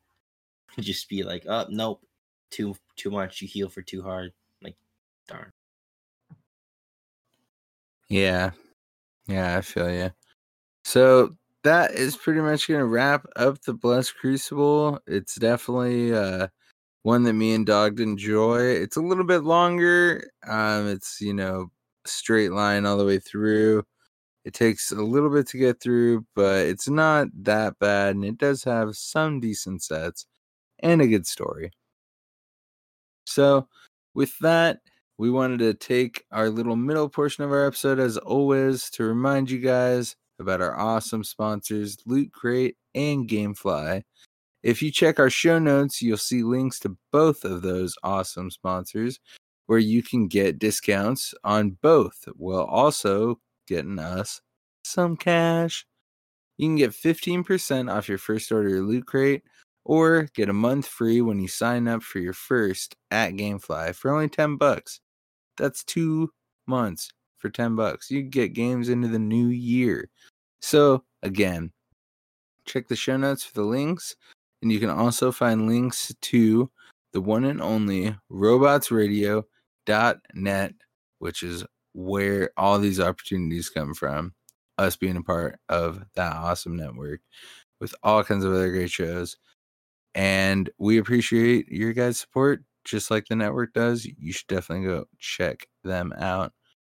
would 0.77 0.85
just 0.85 1.09
be 1.09 1.23
like, 1.23 1.45
"Oh, 1.47 1.67
nope, 1.69 2.05
too 2.51 2.75
too 2.97 3.11
much. 3.11 3.41
You 3.41 3.47
heal 3.47 3.69
for 3.69 3.81
too 3.81 4.03
hard." 4.03 4.33
Like, 4.61 4.77
darn. 5.27 5.51
Yeah, 8.09 8.51
yeah, 9.27 9.57
I 9.57 9.61
feel 9.61 9.91
you. 9.91 10.11
So 10.85 11.37
that 11.67 11.95
is 11.95 12.15
pretty 12.15 12.39
much 12.39 12.69
going 12.69 12.79
to 12.79 12.85
wrap 12.85 13.25
up 13.35 13.61
the 13.61 13.73
Blessed 13.73 14.15
Crucible. 14.15 15.01
It's 15.05 15.35
definitely 15.35 16.13
uh, 16.13 16.47
one 17.03 17.23
that 17.23 17.33
me 17.33 17.53
and 17.53 17.65
Dog 17.65 17.99
enjoy. 17.99 18.61
It's 18.61 18.95
a 18.95 19.01
little 19.01 19.25
bit 19.25 19.43
longer. 19.43 20.31
Um, 20.47 20.87
it's 20.87 21.19
you 21.19 21.33
know 21.33 21.67
straight 22.05 22.53
line 22.53 22.85
all 22.85 22.97
the 22.97 23.05
way 23.05 23.19
through. 23.19 23.83
It 24.45 24.53
takes 24.53 24.91
a 24.93 25.01
little 25.01 25.29
bit 25.29 25.45
to 25.49 25.57
get 25.57 25.81
through, 25.81 26.25
but 26.35 26.67
it's 26.67 26.87
not 26.87 27.27
that 27.43 27.77
bad, 27.79 28.15
and 28.15 28.23
it 28.23 28.37
does 28.37 28.63
have 28.63 28.95
some 28.95 29.41
decent 29.41 29.83
sets 29.83 30.25
and 30.79 31.01
a 31.01 31.07
good 31.07 31.27
story. 31.27 31.71
So, 33.25 33.67
with 34.13 34.39
that, 34.39 34.79
we 35.17 35.29
wanted 35.29 35.59
to 35.59 35.73
take 35.73 36.23
our 36.31 36.49
little 36.49 36.77
middle 36.77 37.09
portion 37.09 37.43
of 37.43 37.51
our 37.51 37.67
episode, 37.67 37.99
as 37.99 38.17
always, 38.17 38.89
to 38.91 39.03
remind 39.03 39.51
you 39.51 39.59
guys 39.59 40.15
about 40.39 40.61
our 40.61 40.77
awesome 40.77 41.23
sponsors, 41.23 41.97
Loot 42.05 42.31
Crate 42.31 42.77
and 42.95 43.27
Gamefly. 43.27 44.03
If 44.63 44.81
you 44.81 44.91
check 44.91 45.19
our 45.19 45.29
show 45.29 45.59
notes, 45.59 46.01
you'll 46.01 46.17
see 46.17 46.43
links 46.43 46.79
to 46.79 46.97
both 47.11 47.45
of 47.45 47.61
those 47.61 47.95
awesome 48.03 48.51
sponsors 48.51 49.19
where 49.67 49.79
you 49.79 50.01
can 50.01 50.27
get 50.27 50.59
discounts 50.59 51.33
on 51.43 51.77
both 51.81 52.27
while 52.35 52.65
also 52.65 53.39
getting 53.67 53.99
us 53.99 54.41
some 54.83 55.15
cash. 55.17 55.85
You 56.57 56.67
can 56.67 56.75
get 56.75 56.91
15% 56.91 57.93
off 57.93 58.09
your 58.09 58.17
first 58.17 58.51
order 58.51 58.77
of 58.79 58.85
Loot 58.85 59.05
Crate 59.05 59.43
or 59.85 60.27
get 60.33 60.49
a 60.49 60.53
month 60.53 60.87
free 60.87 61.21
when 61.21 61.39
you 61.39 61.47
sign 61.47 61.87
up 61.87 62.01
for 62.01 62.19
your 62.19 62.33
first 62.33 62.95
at 63.11 63.33
Gamefly 63.33 63.93
for 63.93 64.11
only 64.11 64.27
10 64.27 64.57
bucks. 64.57 64.99
That's 65.57 65.83
2 65.83 66.29
months 66.65 67.09
for 67.37 67.49
10 67.49 67.75
bucks. 67.75 68.11
You 68.11 68.23
get 68.23 68.53
games 68.53 68.89
into 68.89 69.07
the 69.07 69.19
new 69.19 69.47
year. 69.47 70.09
So, 70.61 71.03
again, 71.23 71.71
check 72.65 72.87
the 72.87 72.95
show 72.95 73.17
notes 73.17 73.43
for 73.43 73.53
the 73.53 73.63
links, 73.63 74.15
and 74.61 74.71
you 74.71 74.79
can 74.79 74.89
also 74.89 75.31
find 75.31 75.67
links 75.67 76.13
to 76.21 76.69
the 77.13 77.21
one 77.21 77.45
and 77.45 77.61
only 77.61 78.15
robotsradio.net, 78.31 80.73
which 81.19 81.43
is 81.43 81.63
where 81.93 82.49
all 82.57 82.79
these 82.79 82.99
opportunities 82.99 83.69
come 83.69 83.93
from. 83.93 84.33
Us 84.77 84.95
being 84.95 85.17
a 85.17 85.23
part 85.23 85.59
of 85.69 86.03
that 86.13 86.35
awesome 86.35 86.75
network 86.75 87.21
with 87.79 87.95
all 88.03 88.23
kinds 88.23 88.45
of 88.45 88.53
other 88.53 88.69
great 88.69 88.91
shows. 88.91 89.37
And 90.13 90.69
we 90.77 90.99
appreciate 90.99 91.67
your 91.69 91.93
guys' 91.93 92.19
support 92.19 92.63
just 92.87 93.11
like 93.11 93.27
the 93.27 93.35
network 93.35 93.73
does. 93.73 94.05
You 94.05 94.31
should 94.31 94.47
definitely 94.47 94.87
go 94.87 95.05
check 95.19 95.67
them 95.83 96.13
out. 96.17 96.53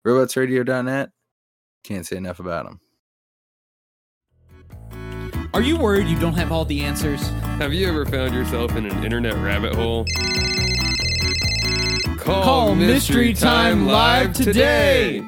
Robotsradio.net. 0.07 1.11
Can't 1.85 2.07
say 2.07 2.17
enough 2.17 2.41
about 2.41 2.67
them. 2.67 2.81
Are 5.55 5.63
you 5.63 5.77
worried 5.79 6.07
you 6.07 6.19
don't 6.19 6.35
have 6.35 6.53
all 6.53 6.65
the 6.65 6.81
answers? 6.83 7.27
Have 7.59 7.73
you 7.73 7.89
ever 7.89 8.05
found 8.05 8.35
yourself 8.35 8.77
in 8.77 8.87
an 8.87 9.03
internet 9.05 9.35
rabbit 9.35 9.75
hole? 9.75 10.05
Call, 12.19 12.43
Call 12.45 12.75
Mystery 12.75 13.33
Time 13.33 13.87
live 13.87 14.35
today. 14.35 15.23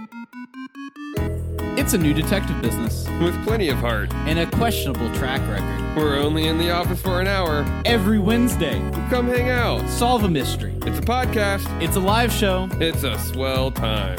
It's 1.79 1.95
a 1.95 1.99
new 1.99 2.13
detective 2.13 2.61
business 2.61 3.09
With 3.23 3.35
plenty 3.45 3.71
of 3.71 3.79
heart. 3.79 4.13
and 4.13 4.39
a 4.39 4.47
questionable 4.47 5.11
track 5.15 5.41
record. 5.49 5.97
We're 5.97 6.19
only 6.19 6.47
in 6.47 6.59
the 6.59 6.71
office 6.71 7.01
for 7.01 7.21
an 7.21 7.27
hour. 7.27 7.65
Every 7.87 8.19
Wednesday, 8.19 8.79
Come 9.09 9.27
hang 9.29 9.49
out. 9.49 9.89
solve 9.89 10.25
a 10.25 10.29
mystery. 10.29 10.75
It's 10.85 10.99
a 10.99 11.03
podcast. 11.03 11.67
It's 11.83 11.97
a 11.97 12.01
live 12.01 12.31
show. 12.33 12.69
It's 12.81 13.03
a 13.03 13.19
swell 13.19 13.71
time. 13.71 14.19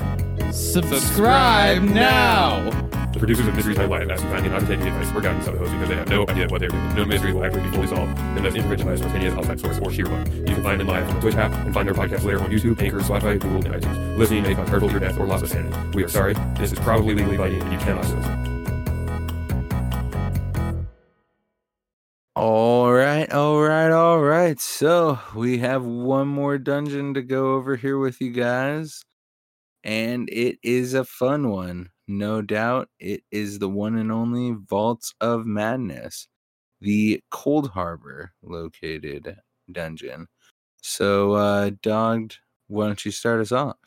Subscribe 0.52 1.82
now! 1.82 2.70
The 3.14 3.20
producers 3.20 3.48
of 3.48 3.56
Mysteries 3.56 3.78
I 3.80 3.86
Lie 3.86 4.06
have 4.06 4.20
finding 4.20 4.52
not 4.52 4.62
to 4.62 4.68
take 4.68 4.80
any 4.80 4.90
advice 4.90 5.14
work 5.14 5.24
out 5.24 5.38
of 5.38 5.44
sub-hosts 5.44 5.74
because 5.74 5.88
they 5.88 5.96
have 5.96 6.10
no 6.10 6.26
idea 6.28 6.48
what 6.50 6.60
they're 6.60 6.70
doing. 6.70 6.96
No 6.96 7.06
mystery 7.06 7.32
will 7.34 7.44
ever 7.44 7.60
be 7.62 7.70
fully 7.70 7.88
solved 7.88 8.18
unless 8.20 8.56
encouraged 8.56 8.86
by 8.86 8.94
a 8.94 8.98
spontaneous 8.98 9.34
outside 9.34 9.60
source 9.62 9.80
or 9.80 9.92
sheer 9.92 10.06
luck. 10.06 10.28
You 10.28 10.44
can 10.44 10.64
find 10.64 10.80
them 10.80 10.88
live 10.88 11.08
on 11.08 11.16
the 11.16 11.22
Twitch 11.22 11.36
app 11.36 11.54
and 11.66 11.74
find 11.74 11.88
their 11.88 11.96
podcast 11.96 12.24
later 12.26 12.42
on 12.42 12.50
YouTube, 12.52 12.82
Anchor, 12.82 13.00
Spotify, 13.00 13.40
Google, 13.40 13.74
and 13.74 13.82
iTunes. 13.82 14.18
Listening 14.18 14.44
may 14.44 14.56
cause 14.56 14.68
hurtful 14.68 14.92
your 14.92 15.00
death 15.00 15.18
or 15.18 15.26
loss 15.26 15.42
of 15.42 15.50
sanity. 15.50 15.76
We 15.94 16.04
are 16.04 16.10
sorry. 16.10 16.34
This 16.58 16.74
is 16.74 16.80
probably 16.80 17.16
legally 17.16 17.38
binding 17.38 17.62
and 17.62 17.72
you 17.72 17.80
cannot 17.80 18.06
sue 18.06 18.52
All 22.36 22.92
right, 22.92 23.32
all 23.32 23.62
right, 23.62 23.92
all 23.92 24.20
right. 24.20 24.60
So 24.60 25.20
we 25.36 25.60
have 25.60 25.86
one 25.86 26.28
more 26.28 26.58
dungeon 26.58 27.14
to 27.14 27.22
go 27.22 27.54
over 27.54 27.76
here 27.76 27.98
with 27.98 28.20
you 28.20 28.32
guys 28.32 29.04
and 29.84 30.30
it 30.30 30.58
is 30.64 30.94
a 30.94 31.04
fun 31.04 31.50
one. 31.50 31.90
No 32.08 32.42
doubt, 32.42 32.90
it 33.00 33.24
is 33.32 33.60
the 33.60 33.70
one 33.70 33.98
and 33.98 34.12
only 34.12 34.56
Vaults 34.70 35.14
of 35.22 35.46
Madness, 35.46 36.28
the 36.82 37.22
Coldharbour 37.32 38.30
located 38.44 39.38
dungeon. 39.72 40.28
So, 40.82 41.34
uh, 41.34 41.72
Dogged, 41.82 42.38
why 42.68 42.88
don't 42.88 43.06
you 43.06 43.12
start 43.12 43.40
us 43.40 43.52
off? 43.52 43.78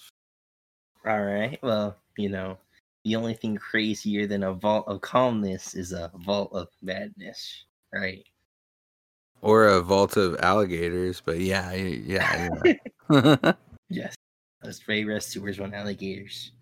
All 1.07 1.23
right. 1.23 1.59
Well, 1.63 1.97
you 2.17 2.31
know, 2.31 2.59
the 3.05 3.17
only 3.17 3.35
thing 3.35 3.57
crazier 3.57 4.27
than 4.27 4.45
a 4.45 4.55
vault 4.55 4.87
of 4.89 5.03
calmness 5.03 5.75
is 5.75 5.93
a 5.93 6.11
vault 6.25 6.51
of 6.53 6.69
madness, 6.81 7.65
right? 7.93 8.25
Or 9.43 9.67
a 9.67 9.83
vault 9.83 10.17
of 10.17 10.39
alligators, 10.41 11.21
but 11.23 11.41
yeah, 11.41 11.73
yeah, 11.73 12.61
yeah. 13.11 13.53
Yes. 13.91 14.15
Those 14.65 14.81
Wayrest 14.81 15.25
sewers 15.25 15.61
want 15.61 15.75
alligators. 15.75 16.53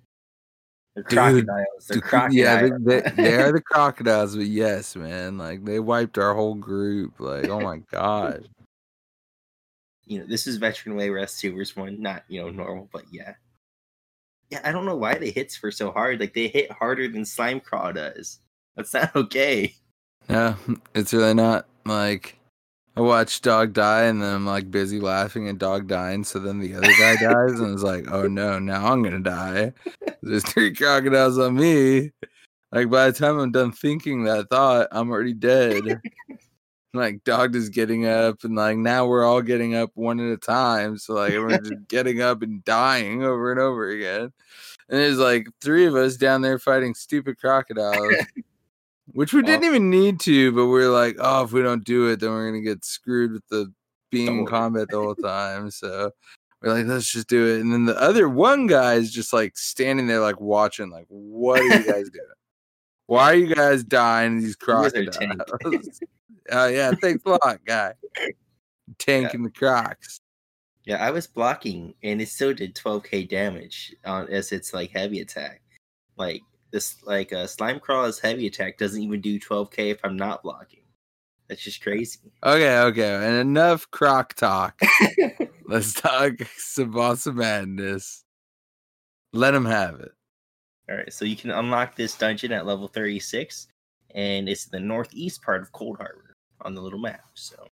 They're 0.95 1.05
Dude, 1.05 1.19
crocodiles. 1.47 1.87
They're 1.89 1.97
The 1.97 2.03
cro- 2.03 2.29
yeah, 2.31 2.69
they, 2.79 3.01
they, 3.17 3.35
are 3.37 3.53
the 3.53 3.63
crocodiles, 3.63 4.37
but 4.37 4.47
yes, 4.47 4.95
man, 4.95 5.39
like 5.39 5.65
they 5.65 5.81
wiped 5.81 6.19
our 6.19 6.35
whole 6.35 6.55
group. 6.55 7.19
Like, 7.19 7.49
oh 7.49 7.61
my 7.61 7.79
god. 7.91 8.49
you 10.07 10.19
know, 10.19 10.27
this 10.27 10.47
is 10.47 10.59
veteran 10.59 10.97
Wayrest 10.97 11.31
sewers 11.31 11.77
one, 11.77 12.03
not 12.03 12.25
you 12.29 12.43
know 12.43 12.51
normal, 12.51 12.89
but 12.93 13.05
yeah. 13.11 13.35
Yeah, 14.51 14.61
I 14.65 14.73
don't 14.73 14.85
know 14.85 14.97
why 14.97 15.15
they 15.15 15.31
hits 15.31 15.57
for 15.57 15.71
so 15.71 15.91
hard. 15.93 16.21
Like 16.21 16.35
they 16.35 16.49
hit 16.49 16.71
harder 16.71 17.09
than 17.09 17.23
Slimecraw 17.23 17.95
does. 17.95 18.41
That's 18.77 18.93
not 18.93 19.17
okay. 19.17 19.75
No, 20.29 20.57
it's 20.95 21.15
really 21.15 21.35
not. 21.35 21.67
Like, 21.87 22.39
I 22.95 23.01
watched 23.01 23.43
dog 23.43 23.73
die, 23.73 24.03
and 24.03 24.23
then 24.23 24.35
I'm 24.35 24.47
like 24.47 24.71
busy 24.71 25.01
laughing 25.01 25.49
at 25.49 25.59
dog 25.59 25.89
dying. 25.89 26.25
So 26.25 26.39
then 26.39 26.59
the 26.59 26.75
other 26.75 26.93
guy 26.99 27.17
dies, 27.17 27.59
and 27.59 27.73
it's 27.73 27.83
like, 27.83 28.11
oh 28.11 28.29
no, 28.29 28.59
now 28.59 28.93
I'm 28.93 29.03
gonna 29.03 29.21
die. 29.21 29.73
There's 30.23 30.45
three 30.45 30.75
crocodiles 30.75 31.39
on 31.39 31.55
me. 31.55 32.13
Like 32.71 32.91
by 32.91 33.11
the 33.11 33.19
time 33.19 33.39
I'm 33.39 33.51
done 33.51 33.73
thinking 33.73 34.25
that 34.25 34.51
thought, 34.51 34.89
I'm 34.93 35.11
already 35.11 35.33
dead. 35.33 36.01
like 36.95 37.25
dog 37.25 37.57
is 37.57 37.71
getting 37.71 38.07
up, 38.07 38.45
and 38.45 38.57
like 38.57 38.77
now 38.77 39.07
we're 39.07 39.25
all 39.25 39.41
getting 39.41 39.75
up 39.75 39.91
one 39.95 40.21
at 40.21 40.33
a 40.33 40.37
time. 40.37 40.99
So 40.99 41.15
like 41.15 41.33
we're 41.33 41.59
just 41.59 41.73
getting 41.89 42.21
up 42.21 42.43
and 42.43 42.63
dying 42.65 43.23
over 43.25 43.51
and 43.51 43.61
over 43.61 43.89
again. 43.89 44.33
And 44.91 45.01
there's 45.01 45.19
like 45.19 45.49
three 45.63 45.87
of 45.87 45.95
us 45.95 46.17
down 46.17 46.43
there 46.43 46.59
fighting 46.59 46.95
stupid 46.95 47.39
crocodiles. 47.39 48.15
Which 49.07 49.33
we 49.33 49.43
didn't 49.43 49.65
even 49.65 49.91
need 49.91 50.21
to, 50.21 50.53
but 50.53 50.69
we're 50.69 50.89
like, 50.89 51.17
oh, 51.19 51.45
if 51.45 51.53
we 51.53 51.63
don't 51.63 51.85
do 51.85 52.09
it, 52.09 52.21
then 52.21 52.31
we're 52.31 52.47
gonna 52.47 52.63
get 52.63 52.85
screwed 52.85 53.33
with 53.33 53.47
the 53.49 53.73
being 54.11 54.41
in 54.41 54.47
combat 54.47 54.89
the 54.91 54.99
whole 54.99 55.15
time. 55.17 55.71
So 55.71 56.13
we're 56.61 56.75
like, 56.75 56.87
let's 56.87 57.11
just 57.11 57.29
do 57.29 57.47
it. 57.47 57.61
And 57.61 57.73
then 57.73 57.85
the 57.85 58.01
other 58.01 58.29
one 58.29 58.67
guy 58.67 58.95
is 58.95 59.13
just 59.13 59.33
like 59.33 59.57
standing 59.57 60.07
there, 60.07 60.21
like 60.21 60.41
watching, 60.41 60.91
like, 60.91 61.07
what 61.09 61.61
are 61.61 61.65
you 61.65 61.85
guys 61.85 62.11
doing? 62.13 62.27
Why 63.07 63.33
are 63.33 63.35
you 63.35 63.55
guys 63.55 63.83
dying 63.83 64.41
these 64.41 64.57
crocodiles? 64.57 65.19
Oh 66.51 66.67
yeah, 66.67 66.91
thanks 67.01 67.23
a 67.25 67.31
lot, 67.31 67.65
guy. 67.65 67.93
Tanking 68.99 69.45
the 69.45 69.51
crocs. 69.51 70.21
Yeah, 70.85 70.97
I 70.97 71.13
was 71.13 71.29
blocking 71.29 71.95
and 72.03 72.21
it 72.21 72.29
still 72.29 72.53
did 72.53 72.75
12k 72.75 73.29
damage 73.29 73.95
on 74.05 74.29
as 74.29 74.51
its 74.51 74.75
like 74.75 74.91
heavy 74.91 75.21
attack. 75.21 75.63
Like 76.17 76.43
this 76.73 77.03
like 77.05 77.33
uh, 77.33 77.47
Slimecraw's 77.47 78.19
heavy 78.19 78.47
attack 78.47 78.79
doesn't 78.79 79.03
even 79.03 79.21
do 79.21 79.39
12k 79.39 79.93
if 79.93 80.01
I'm 80.03 80.17
not 80.17 80.43
blocking. 80.43 80.81
That's 81.49 81.63
just 81.63 81.83
crazy. 81.83 82.33
Okay, 82.43 82.79
okay, 82.79 83.15
and 83.15 83.37
enough 83.37 83.91
croc 83.91 84.35
talk. 84.35 84.81
Let's 85.67 85.93
talk 85.93 86.33
some 86.57 86.91
boss 86.91 87.27
madness. 87.27 88.25
Let 89.33 89.55
him 89.55 89.67
have 89.67 90.01
it. 90.01 90.13
All 90.91 90.97
right, 90.97 91.13
so 91.13 91.25
you 91.25 91.37
can 91.37 91.51
unlock 91.51 91.95
this 91.95 92.17
dungeon 92.17 92.53
at 92.53 92.67
level 92.67 92.89
36 92.89 93.69
and 94.15 94.49
it's 94.49 94.67
the 94.67 94.81
northeast 94.81 95.43
part 95.43 95.63
of 95.63 95.73
Coldharbour 95.73 96.33
on 96.63 96.75
the 96.75 96.81
little 96.81 96.99
map. 96.99 97.25
So 97.35 97.67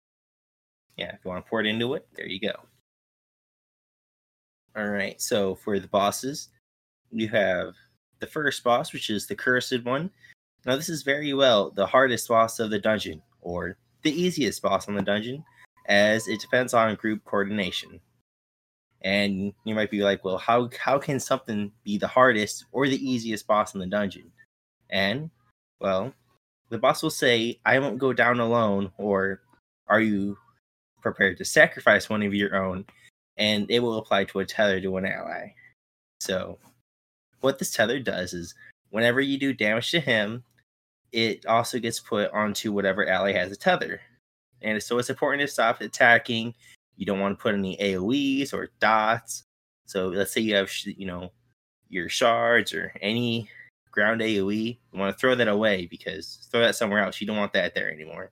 yeah, 0.97 1.13
if 1.13 1.19
you 1.23 1.29
want 1.29 1.45
to 1.45 1.49
port 1.49 1.65
into 1.65 1.93
it, 1.93 2.07
there 2.15 2.27
you 2.27 2.39
go. 2.39 2.53
All 4.75 4.87
right, 4.87 5.19
so 5.21 5.55
for 5.55 5.79
the 5.79 5.87
bosses, 5.87 6.49
you 7.11 7.27
have 7.29 7.73
the 8.19 8.27
first 8.27 8.63
boss, 8.63 8.93
which 8.93 9.09
is 9.09 9.27
the 9.27 9.35
cursed 9.35 9.83
one. 9.83 10.09
Now, 10.65 10.75
this 10.75 10.89
is 10.89 11.03
very 11.03 11.33
well 11.33 11.71
the 11.71 11.85
hardest 11.85 12.27
boss 12.27 12.59
of 12.59 12.69
the 12.69 12.79
dungeon, 12.79 13.21
or 13.41 13.77
the 14.03 14.11
easiest 14.11 14.61
boss 14.61 14.87
on 14.87 14.95
the 14.95 15.01
dungeon, 15.01 15.43
as 15.87 16.27
it 16.27 16.39
depends 16.41 16.73
on 16.73 16.95
group 16.95 17.23
coordination. 17.25 17.99
And 19.01 19.53
you 19.63 19.75
might 19.75 19.91
be 19.91 20.01
like, 20.01 20.25
well, 20.25 20.37
how 20.37 20.69
how 20.77 20.99
can 20.99 21.19
something 21.19 21.71
be 21.83 21.97
the 21.97 22.07
hardest 22.07 22.65
or 22.71 22.87
the 22.87 23.09
easiest 23.09 23.47
boss 23.47 23.73
in 23.73 23.79
the 23.79 23.87
dungeon? 23.87 24.31
And 24.89 25.29
well, 25.79 26.13
the 26.69 26.77
boss 26.77 27.01
will 27.01 27.09
say, 27.09 27.59
I 27.65 27.79
won't 27.79 27.97
go 27.97 28.13
down 28.13 28.39
alone, 28.39 28.91
or 28.97 29.41
are 29.87 30.01
you 30.01 30.37
prepared 31.01 31.37
to 31.37 31.45
sacrifice 31.45 32.09
one 32.09 32.23
of 32.23 32.33
your 32.33 32.55
own? 32.55 32.85
And 33.37 33.69
it 33.71 33.79
will 33.79 33.97
apply 33.97 34.25
to 34.25 34.39
a 34.39 34.45
tether 34.45 34.81
to 34.81 34.97
an 34.97 35.05
ally. 35.05 35.53
So, 36.19 36.59
what 37.41 37.59
this 37.59 37.71
tether 37.71 37.99
does 37.99 38.33
is 38.33 38.55
whenever 38.89 39.21
you 39.21 39.37
do 39.37 39.53
damage 39.53 39.91
to 39.91 39.99
him, 39.99 40.43
it 41.11 41.45
also 41.45 41.79
gets 41.79 41.99
put 41.99 42.31
onto 42.31 42.71
whatever 42.71 43.07
ally 43.07 43.33
has 43.33 43.51
a 43.51 43.55
tether. 43.55 44.01
And 44.61 44.81
so, 44.81 44.97
it's 44.97 45.09
important 45.09 45.41
to 45.41 45.47
stop 45.47 45.81
attacking. 45.81 46.53
You 46.97 47.05
don't 47.05 47.19
want 47.19 47.37
to 47.37 47.41
put 47.41 47.55
any 47.55 47.77
AoEs 47.77 48.53
or 48.53 48.69
dots. 48.79 49.43
So, 49.85 50.09
let's 50.09 50.33
say 50.33 50.41
you 50.41 50.55
have, 50.55 50.71
you 50.85 51.05
know, 51.05 51.31
your 51.89 52.09
shards 52.09 52.73
or 52.73 52.93
any 53.01 53.49
ground 53.91 54.21
AoE, 54.21 54.77
you 54.93 54.99
want 54.99 55.15
to 55.15 55.19
throw 55.19 55.35
that 55.35 55.47
away 55.47 55.87
because 55.87 56.47
throw 56.51 56.61
that 56.61 56.75
somewhere 56.75 57.03
else. 57.03 57.19
You 57.19 57.27
don't 57.27 57.37
want 57.37 57.53
that 57.53 57.73
there 57.73 57.91
anymore. 57.91 58.31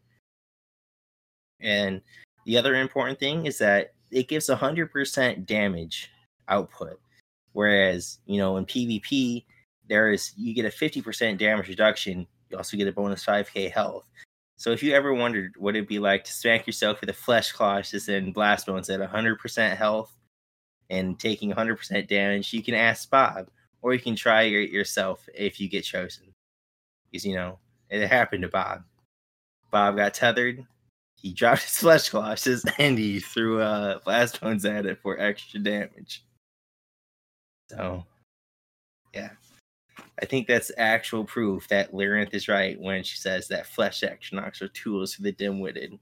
And 1.60 2.02
the 2.46 2.58
other 2.58 2.76
important 2.76 3.20
thing 3.20 3.46
is 3.46 3.58
that 3.58 3.94
it 4.12 4.28
gives 4.28 4.48
100% 4.48 5.46
damage 5.46 6.12
output. 6.48 7.00
Whereas, 7.54 8.20
you 8.26 8.38
know, 8.38 8.58
in 8.58 8.66
PvP, 8.66 9.44
there 9.88 10.12
is 10.12 10.34
you 10.38 10.54
get 10.54 10.66
a 10.66 10.70
50% 10.70 11.38
damage 11.38 11.68
reduction. 11.68 12.28
You 12.50 12.58
also 12.58 12.78
get 12.78 12.88
a 12.88 12.92
bonus 12.92 13.26
5k 13.26 13.72
health. 13.72 14.06
So 14.58 14.72
if 14.72 14.82
you 14.82 14.94
ever 14.94 15.14
wondered 15.14 15.54
what 15.58 15.76
it'd 15.76 15.88
be 15.88 16.00
like 16.00 16.24
to 16.24 16.34
smack 16.34 16.66
yourself 16.66 17.00
with 17.02 17.10
a 17.10 17.14
flesh 17.14 17.52
colossus 17.52 18.08
and 18.08 18.34
blast 18.34 18.66
bones 18.66 18.90
at 18.90 19.00
100% 19.00 19.76
health 19.78 20.12
and 20.90 21.20
taking 21.20 21.52
100% 21.52 22.08
damage, 22.08 22.54
you 22.54 22.64
can 22.64 22.74
ask 22.74 23.10
Bob 23.10 23.50
or 23.82 23.94
you 23.94 24.00
can 24.00 24.16
try 24.16 24.44
it 24.44 24.72
yourself 24.72 25.28
if 25.36 25.60
you 25.60 25.70
get 25.70 25.84
chosen. 25.84 26.34
Because 27.12 27.26
you 27.26 27.36
know 27.36 27.60
it 27.90 28.08
happened 28.08 28.42
to 28.42 28.50
Bob. 28.50 28.84
Bob 29.72 29.96
got 29.98 30.14
tethered. 30.14 30.66
He 31.16 31.34
dropped 31.36 31.64
his 31.64 31.78
flesh 31.78 32.10
colossus 32.10 32.66
and 32.80 32.98
he 32.98 33.20
threw 33.20 33.62
uh, 33.62 34.00
blast 34.00 34.42
bones 34.42 34.66
at 34.66 34.88
it 34.88 35.00
for 35.02 35.20
extra 35.20 35.60
damage. 35.60 36.24
So, 37.70 38.06
yeah, 39.14 39.32
I 40.22 40.26
think 40.26 40.48
that's 40.48 40.72
actual 40.78 41.24
proof 41.26 41.68
that 41.68 41.92
Lyranth 41.92 42.34
is 42.34 42.48
right 42.48 42.80
when 42.80 43.04
she 43.04 43.18
says 43.18 43.48
that 43.48 43.68
flesh 43.68 44.02
atronachs 44.02 44.62
are 44.62 44.70
tools 44.70 45.14
for 45.14 45.22
the 45.22 45.32
dim-witted. 45.32 45.98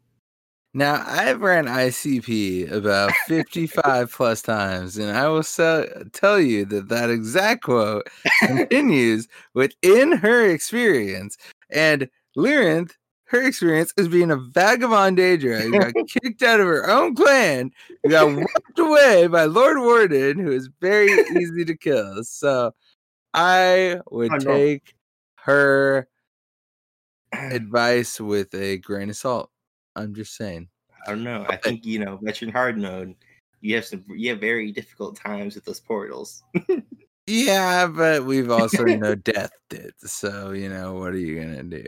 Now 0.73 1.05
I've 1.07 1.39
ran 1.39 1.67
ICP 1.67 2.69
about 2.69 3.13
55 3.27 4.11
plus 4.11 4.41
times, 4.41 4.97
and 4.97 5.17
I 5.17 5.29
will 5.29 5.41
se- 5.41 5.87
tell 6.11 6.39
you 6.39 6.65
that 6.65 6.89
that 6.89 7.09
exact 7.09 7.63
quote 7.63 8.07
continues 8.45 9.29
within 9.53 10.11
her 10.11 10.45
experience. 10.49 11.37
And 11.69 12.09
Lyranth, 12.35 12.91
her 13.35 13.47
experience 13.47 13.93
is 13.97 14.07
being 14.07 14.31
a 14.31 14.37
vagabond 14.37 15.17
Daedra 15.17 15.61
who 15.61 15.71
got 15.79 15.93
kicked 16.07 16.43
out 16.43 16.59
of 16.59 16.67
her 16.67 16.89
own 16.89 17.15
clan, 17.15 17.71
who 18.03 18.09
got 18.09 18.27
whooped 18.27 18.79
away 18.79 19.27
by 19.27 19.45
Lord 19.45 19.77
Warden, 19.79 20.39
who 20.39 20.51
is 20.51 20.69
very 20.81 21.11
easy 21.37 21.65
to 21.65 21.75
kill. 21.75 22.23
So 22.23 22.73
I 23.33 23.99
would 24.09 24.31
no. 24.31 24.39
take 24.39 24.95
her 25.35 26.07
advice 27.33 28.19
with 28.19 28.53
a 28.53 28.77
grain 28.77 29.09
of 29.09 29.17
salt. 29.17 29.49
I'm 29.95 30.15
just 30.15 30.35
saying. 30.35 30.69
I 31.05 31.11
don't 31.11 31.23
know. 31.23 31.45
I 31.47 31.57
think 31.57 31.85
you 31.85 31.99
know, 31.99 32.19
veteran 32.21 32.51
hard 32.51 32.77
mode. 32.77 33.15
You 33.61 33.75
have 33.75 33.85
some. 33.85 34.03
You 34.09 34.31
have 34.31 34.39
very 34.39 34.71
difficult 34.71 35.15
times 35.17 35.55
with 35.55 35.65
those 35.65 35.79
portals. 35.79 36.43
Yeah, 37.27 37.87
but 37.87 38.25
we've 38.25 38.51
also 38.51 38.83
no 38.83 39.15
death 39.33 39.51
did. 39.69 39.93
So, 39.97 40.51
you 40.51 40.69
know, 40.69 40.93
what 40.93 41.13
are 41.13 41.17
you 41.17 41.39
gonna 41.39 41.63
do? 41.63 41.83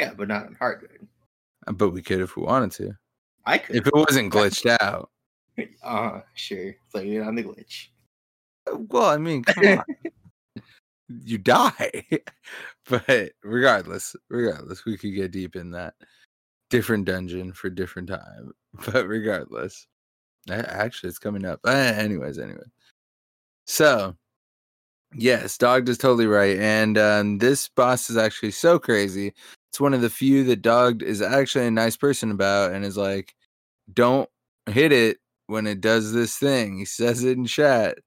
Yeah, 0.00 0.14
but 0.14 0.28
not 0.28 0.48
hard 0.58 0.82
mode. 0.82 1.08
Uh, 1.66 1.72
But 1.72 1.90
we 1.90 2.02
could 2.02 2.20
if 2.20 2.36
we 2.36 2.42
wanted 2.42 2.72
to. 2.72 2.96
I 3.46 3.58
could. 3.58 3.76
If 3.76 3.86
it 3.86 3.94
wasn't 3.94 4.32
glitched 4.32 4.76
out. 4.80 5.10
Uh, 5.84 6.22
sure. 6.34 6.74
Blame 6.90 7.20
it 7.20 7.26
on 7.26 7.34
the 7.34 7.42
glitch. 7.44 7.88
Uh, 8.66 8.78
Well, 8.88 9.04
I 9.04 9.18
mean, 9.18 9.44
come 9.44 9.78
on. 9.78 9.84
you 11.24 11.36
die. 11.36 12.02
but 12.88 13.32
regardless, 13.42 14.16
regardless, 14.30 14.86
we 14.86 14.96
could 14.96 15.14
get 15.14 15.32
deep 15.32 15.56
in 15.56 15.70
that. 15.72 15.94
different 16.70 17.04
dungeon 17.04 17.52
for 17.52 17.68
different 17.68 18.08
time. 18.08 18.52
But 18.86 19.06
regardless, 19.06 19.86
actually, 20.48 21.10
it's 21.10 21.18
coming 21.18 21.44
up. 21.44 21.60
Uh, 21.64 21.70
anyways, 21.96 22.38
anyway. 22.38 22.64
So, 23.66 24.16
yes, 25.14 25.58
Dog 25.58 25.88
is 25.90 25.98
totally 25.98 26.26
right. 26.26 26.58
And 26.58 26.96
um, 26.96 27.38
this 27.38 27.68
boss 27.68 28.08
is 28.08 28.16
actually 28.16 28.52
so 28.52 28.78
crazy. 28.78 29.34
It's 29.70 29.80
one 29.80 29.94
of 29.94 30.00
the 30.00 30.10
few 30.10 30.42
that 30.44 30.62
Dog 30.62 31.02
is 31.02 31.22
actually 31.22 31.66
a 31.66 31.70
nice 31.70 31.96
person 31.96 32.30
about 32.32 32.72
and 32.72 32.84
is 32.84 32.96
like, 32.96 33.34
don't 33.92 34.28
hit 34.66 34.90
it 34.92 35.18
when 35.46 35.66
it 35.66 35.80
does 35.80 36.12
this 36.12 36.36
thing. 36.36 36.76
He 36.78 36.84
says 36.84 37.22
it 37.24 37.36
in 37.38 37.46
chat. 37.46 37.98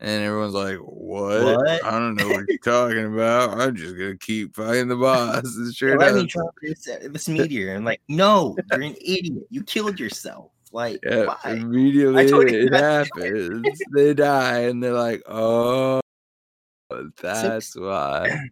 And 0.00 0.24
everyone's 0.24 0.52
like, 0.54 0.78
what? 0.78 1.44
What? 1.44 1.84
I 1.84 1.90
don't 1.92 2.16
know 2.16 2.26
what 2.28 2.44
you're 2.48 2.58
talking 2.64 3.14
about. 3.14 3.60
I'm 3.60 3.76
just 3.76 3.96
going 3.96 4.18
to 4.18 4.18
keep 4.18 4.56
fighting 4.56 4.88
the 4.88 4.96
boss. 4.96 5.44
It 5.60 5.74
sure 5.76 5.96
Let 5.96 6.16
me 6.16 6.26
drop 6.26 6.56
this, 6.60 6.88
this 7.04 7.28
meteor. 7.28 7.76
I'm 7.76 7.84
like, 7.84 8.00
no, 8.08 8.56
you're 8.72 8.82
an 8.82 8.96
idiot. 9.00 9.44
You 9.48 9.62
killed 9.62 10.00
yourself. 10.00 10.50
Like, 10.72 10.98
Yeah, 11.04 11.26
why? 11.26 11.52
immediately 11.52 12.26
it 12.26 12.72
happens. 12.74 13.64
they 13.94 14.12
die, 14.14 14.60
and 14.62 14.82
they're 14.82 14.92
like, 14.94 15.22
"Oh, 15.28 16.00
that's 17.20 17.76
why." 17.76 18.48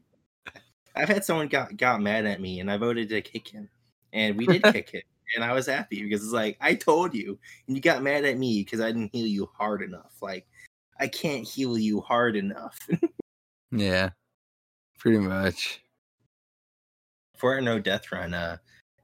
I've 0.97 1.09
had 1.09 1.25
someone 1.25 1.49
got 1.49 1.77
got 1.77 2.03
mad 2.03 2.27
at 2.27 2.41
me, 2.41 2.61
and 2.61 2.71
I 2.71 2.77
voted 2.77 3.09
to 3.11 3.21
kick 3.21 3.49
him, 3.49 3.69
and 4.13 4.37
we 4.37 4.47
did 4.47 4.63
kick 4.73 4.91
him, 4.91 5.03
and 5.35 5.45
I 5.45 5.53
was 5.53 5.67
happy 5.67 6.03
because 6.03 6.23
it's 6.23 6.33
like 6.33 6.57
I 6.61 6.75
told 6.75 7.15
you, 7.15 7.39
and 7.67 7.77
you 7.77 7.83
got 7.83 8.03
mad 8.03 8.25
at 8.25 8.39
me 8.39 8.63
because 8.63 8.81
I 8.81 8.89
didn't 8.89 9.15
heal 9.15 9.27
you 9.27 9.49
hard 9.57 9.83
enough. 9.83 10.17
Like, 10.21 10.47
I 10.99 11.09
can't 11.09 11.47
heal 11.47 11.79
you 11.79 12.01
hard 12.01 12.37
enough. 12.37 12.79
Yeah, 13.73 14.11
pretty 14.99 15.19
much. 15.19 15.81
For 17.37 17.55
our 17.55 17.61
no 17.61 17.79
death 17.79 18.11
run, 18.11 18.35
uh, 18.35 18.57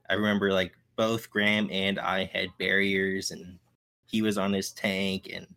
I 0.09 0.13
remember 0.13 0.51
like 0.51 0.73
both 0.97 1.29
Graham 1.29 1.69
and 1.71 1.99
I 1.99 2.25
had 2.25 2.49
barriers, 2.59 3.31
and 3.31 3.59
he 4.07 4.21
was 4.21 4.37
on 4.37 4.51
his 4.53 4.71
tank, 4.71 5.29
and 5.33 5.47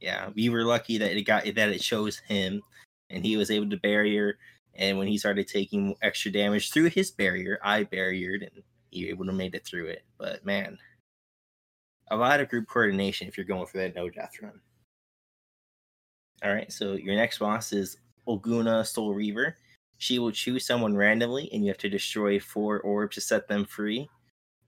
yeah, 0.00 0.30
we 0.34 0.48
were 0.50 0.64
lucky 0.64 0.98
that 0.98 1.16
it 1.16 1.22
got 1.22 1.44
that 1.44 1.68
it 1.68 1.82
shows 1.82 2.18
him, 2.18 2.62
and 3.10 3.24
he 3.24 3.36
was 3.36 3.50
able 3.50 3.68
to 3.70 3.76
barrier. 3.76 4.38
And 4.76 4.98
when 4.98 5.06
he 5.06 5.18
started 5.18 5.46
taking 5.46 5.96
extra 6.02 6.32
damage 6.32 6.70
through 6.70 6.90
his 6.90 7.10
barrier, 7.10 7.58
I 7.62 7.84
barriered, 7.84 8.42
and 8.42 8.62
he 8.90 9.08
able 9.08 9.26
to 9.26 9.32
made 9.32 9.54
it 9.54 9.64
through 9.64 9.86
it. 9.86 10.02
But 10.18 10.44
man, 10.44 10.78
a 12.10 12.16
lot 12.16 12.40
of 12.40 12.48
group 12.48 12.68
coordination 12.68 13.28
if 13.28 13.36
you're 13.36 13.46
going 13.46 13.66
for 13.66 13.78
that 13.78 13.94
no 13.94 14.08
death 14.08 14.32
run. 14.42 14.60
All 16.42 16.52
right, 16.52 16.70
so 16.72 16.92
your 16.92 17.14
next 17.14 17.38
boss 17.38 17.72
is 17.72 17.96
Olguna 18.26 18.86
Soul 18.86 19.14
Reaver. 19.14 19.56
She 19.98 20.18
will 20.18 20.32
choose 20.32 20.66
someone 20.66 20.96
randomly, 20.96 21.48
and 21.52 21.62
you 21.62 21.68
have 21.68 21.78
to 21.78 21.88
destroy 21.88 22.40
four 22.40 22.80
orbs 22.80 23.14
to 23.14 23.20
set 23.20 23.48
them 23.48 23.64
free. 23.64 24.08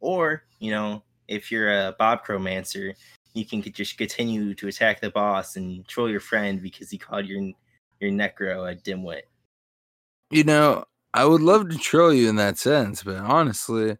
Or, 0.00 0.44
you 0.60 0.70
know, 0.70 1.02
if 1.28 1.50
you're 1.50 1.70
a 1.70 1.96
Bob 1.98 2.24
Crowmancer, 2.24 2.94
you 3.34 3.44
can 3.44 3.60
just 3.60 3.98
continue 3.98 4.54
to 4.54 4.68
attack 4.68 5.00
the 5.00 5.10
boss 5.10 5.56
and 5.56 5.86
troll 5.86 6.08
your 6.08 6.20
friend 6.20 6.62
because 6.62 6.90
he 6.90 6.96
called 6.96 7.26
your 7.26 7.52
your 8.00 8.10
Necro 8.10 8.70
a 8.70 8.76
dimwit. 8.76 9.22
You 10.30 10.44
know, 10.44 10.84
I 11.14 11.24
would 11.24 11.40
love 11.40 11.68
to 11.68 11.78
troll 11.78 12.12
you 12.12 12.28
in 12.28 12.36
that 12.36 12.58
sense, 12.58 13.02
but 13.02 13.16
honestly, 13.16 13.96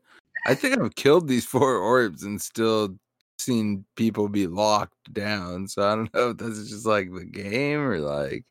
I 0.47 0.55
think 0.55 0.79
I've 0.79 0.95
killed 0.95 1.29
these 1.29 1.47
four 1.47 1.77
orbs 1.77 2.23
and 2.23 2.41
still 2.41 2.97
seen 3.39 3.85
people 3.97 4.29
be 4.29 4.47
locked 4.47 5.13
down. 5.13 5.69
So 5.69 5.83
I 5.89 5.95
don't 5.95 6.13
know 6.15 6.31
if 6.31 6.39
that's 6.39 6.69
just 6.69 6.87
like 6.87 7.13
the 7.13 7.25
game 7.25 7.81
or 7.81 7.99
like 7.99 8.45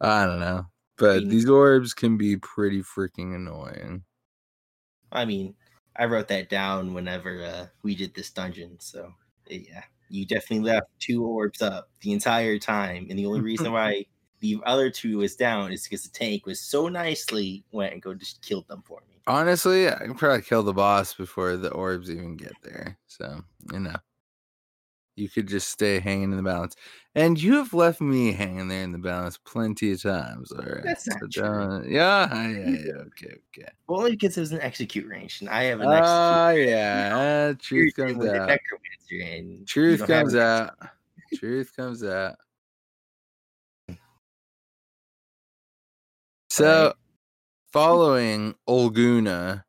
I 0.00 0.26
don't 0.26 0.40
know. 0.40 0.66
But 0.98 1.20
mean- 1.20 1.28
these 1.28 1.48
orbs 1.48 1.94
can 1.94 2.16
be 2.16 2.36
pretty 2.36 2.82
freaking 2.82 3.34
annoying. 3.34 4.02
I 5.12 5.24
mean, 5.24 5.54
I 5.96 6.06
wrote 6.06 6.28
that 6.28 6.48
down 6.48 6.92
whenever 6.92 7.44
uh, 7.44 7.66
we 7.82 7.94
did 7.94 8.14
this 8.14 8.30
dungeon. 8.30 8.76
So 8.80 9.12
yeah, 9.48 9.84
you 10.08 10.26
definitely 10.26 10.70
left 10.70 10.88
two 10.98 11.24
orbs 11.24 11.62
up 11.62 11.90
the 12.00 12.12
entire 12.12 12.58
time, 12.58 13.06
and 13.08 13.18
the 13.18 13.26
only 13.26 13.40
reason 13.40 13.72
why 13.72 14.06
the 14.40 14.58
other 14.66 14.90
two 14.90 15.18
was 15.18 15.36
down 15.36 15.72
is 15.72 15.84
because 15.84 16.02
the 16.02 16.10
tank 16.10 16.46
was 16.46 16.60
so 16.60 16.88
nicely 16.88 17.64
went 17.72 17.92
and 17.92 18.02
go 18.02 18.14
just 18.14 18.42
killed 18.42 18.68
them 18.68 18.82
for 18.86 19.02
me. 19.08 19.16
Honestly, 19.26 19.88
I 19.88 19.98
can 19.98 20.14
probably 20.14 20.42
kill 20.42 20.62
the 20.62 20.72
boss 20.72 21.14
before 21.14 21.56
the 21.56 21.70
orbs 21.72 22.10
even 22.10 22.36
get 22.36 22.54
there. 22.62 22.96
So, 23.08 23.42
you 23.72 23.80
know, 23.80 23.96
you 25.16 25.28
could 25.28 25.48
just 25.48 25.70
stay 25.70 25.98
hanging 25.98 26.30
in 26.30 26.36
the 26.36 26.42
balance. 26.42 26.76
And 27.14 27.40
you 27.40 27.54
have 27.54 27.72
left 27.72 28.00
me 28.00 28.32
hanging 28.32 28.68
there 28.68 28.82
in 28.82 28.92
the 28.92 28.98
balance 28.98 29.38
plenty 29.38 29.92
of 29.92 30.02
times. 30.02 30.52
All 30.52 30.58
right. 30.58 30.84
That's 30.84 31.08
not 31.08 31.20
So 31.22 31.26
true. 31.28 31.84
Yeah, 31.88 32.28
yeah, 32.32 32.50
yeah. 32.68 32.92
Okay, 32.92 33.34
okay. 33.50 33.68
Well, 33.88 34.00
only 34.00 34.12
because 34.12 34.36
it 34.36 34.40
was 34.40 34.52
an 34.52 34.60
execute 34.60 35.08
range, 35.08 35.40
and 35.40 35.48
I 35.48 35.64
have 35.64 35.80
an 35.80 35.90
execute. 35.90 36.06
Ah, 36.06 36.50
yeah. 36.50 37.48
uh, 37.50 37.54
truth 37.58 37.94
comes 37.94 38.24
out. 38.24 38.48
necromancer, 38.48 39.36
and 39.36 39.58
you 39.60 39.64
Truth 39.64 40.06
comes 40.06 40.34
out. 40.36 40.74
Truth 41.34 41.74
comes 41.74 42.04
out. 42.04 42.36
So, 46.56 46.86
Right. 46.86 46.94
following 47.70 48.54
Olguna, 48.66 49.64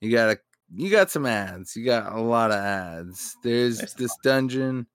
you 0.00 0.10
got 0.10 0.30
a 0.30 0.38
you 0.74 0.88
got 0.90 1.10
some 1.10 1.26
ads. 1.26 1.76
You 1.76 1.84
got 1.84 2.14
a 2.14 2.18
lot 2.18 2.50
of 2.50 2.56
ads. 2.56 3.36
There's 3.42 3.92
this 3.92 4.16
dungeon 4.22 4.86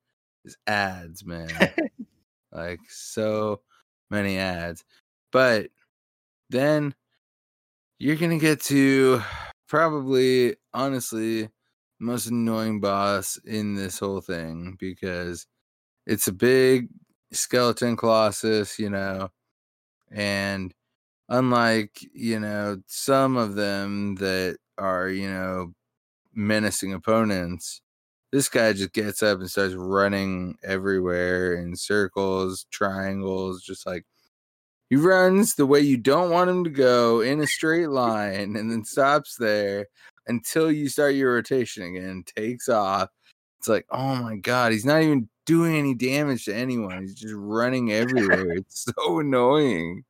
is 0.43 0.57
ads, 0.65 1.23
man. 1.23 1.47
like 2.51 2.79
so 2.89 3.61
many 4.09 4.39
ads. 4.39 4.83
But 5.31 5.69
then 6.49 6.95
you're 7.99 8.15
gonna 8.15 8.39
get 8.39 8.59
to 8.61 9.21
probably 9.69 10.55
honestly 10.73 11.49
most 11.99 12.25
annoying 12.25 12.79
boss 12.79 13.37
in 13.45 13.75
this 13.75 13.99
whole 13.99 14.21
thing 14.21 14.77
because 14.79 15.45
it's 16.07 16.27
a 16.27 16.33
big 16.33 16.89
skeleton 17.31 17.95
colossus, 17.95 18.79
you 18.79 18.89
know, 18.89 19.29
and 20.09 20.73
unlike 21.29 22.07
you 22.13 22.39
know 22.39 22.77
some 22.87 23.37
of 23.37 23.55
them 23.55 24.15
that 24.15 24.57
are 24.77 25.09
you 25.09 25.29
know 25.29 25.73
menacing 26.33 26.93
opponents 26.93 27.81
this 28.31 28.49
guy 28.49 28.73
just 28.73 28.93
gets 28.93 29.23
up 29.23 29.39
and 29.39 29.49
starts 29.49 29.73
running 29.75 30.55
everywhere 30.63 31.53
in 31.55 31.75
circles 31.75 32.65
triangles 32.69 33.63
just 33.63 33.85
like 33.85 34.05
he 34.89 34.95
runs 34.95 35.55
the 35.55 35.65
way 35.65 35.79
you 35.79 35.97
don't 35.97 36.29
want 36.29 36.49
him 36.49 36.63
to 36.63 36.69
go 36.69 37.21
in 37.21 37.39
a 37.41 37.47
straight 37.47 37.89
line 37.89 38.55
and 38.55 38.69
then 38.71 38.83
stops 38.83 39.35
there 39.37 39.87
until 40.27 40.71
you 40.71 40.89
start 40.89 41.15
your 41.15 41.33
rotation 41.33 41.83
again 41.83 42.23
takes 42.35 42.69
off. 42.69 43.09
It's 43.59 43.67
like 43.67 43.85
oh 43.89 44.15
my 44.15 44.35
god 44.37 44.73
he's 44.73 44.85
not 44.85 45.01
even 45.01 45.27
doing 45.45 45.75
any 45.75 45.93
damage 45.95 46.45
to 46.45 46.55
anyone 46.55 47.01
he's 47.01 47.15
just 47.15 47.33
running 47.35 47.91
everywhere. 47.91 48.51
It's 48.51 48.85
so 48.95 49.19
annoying 49.19 50.03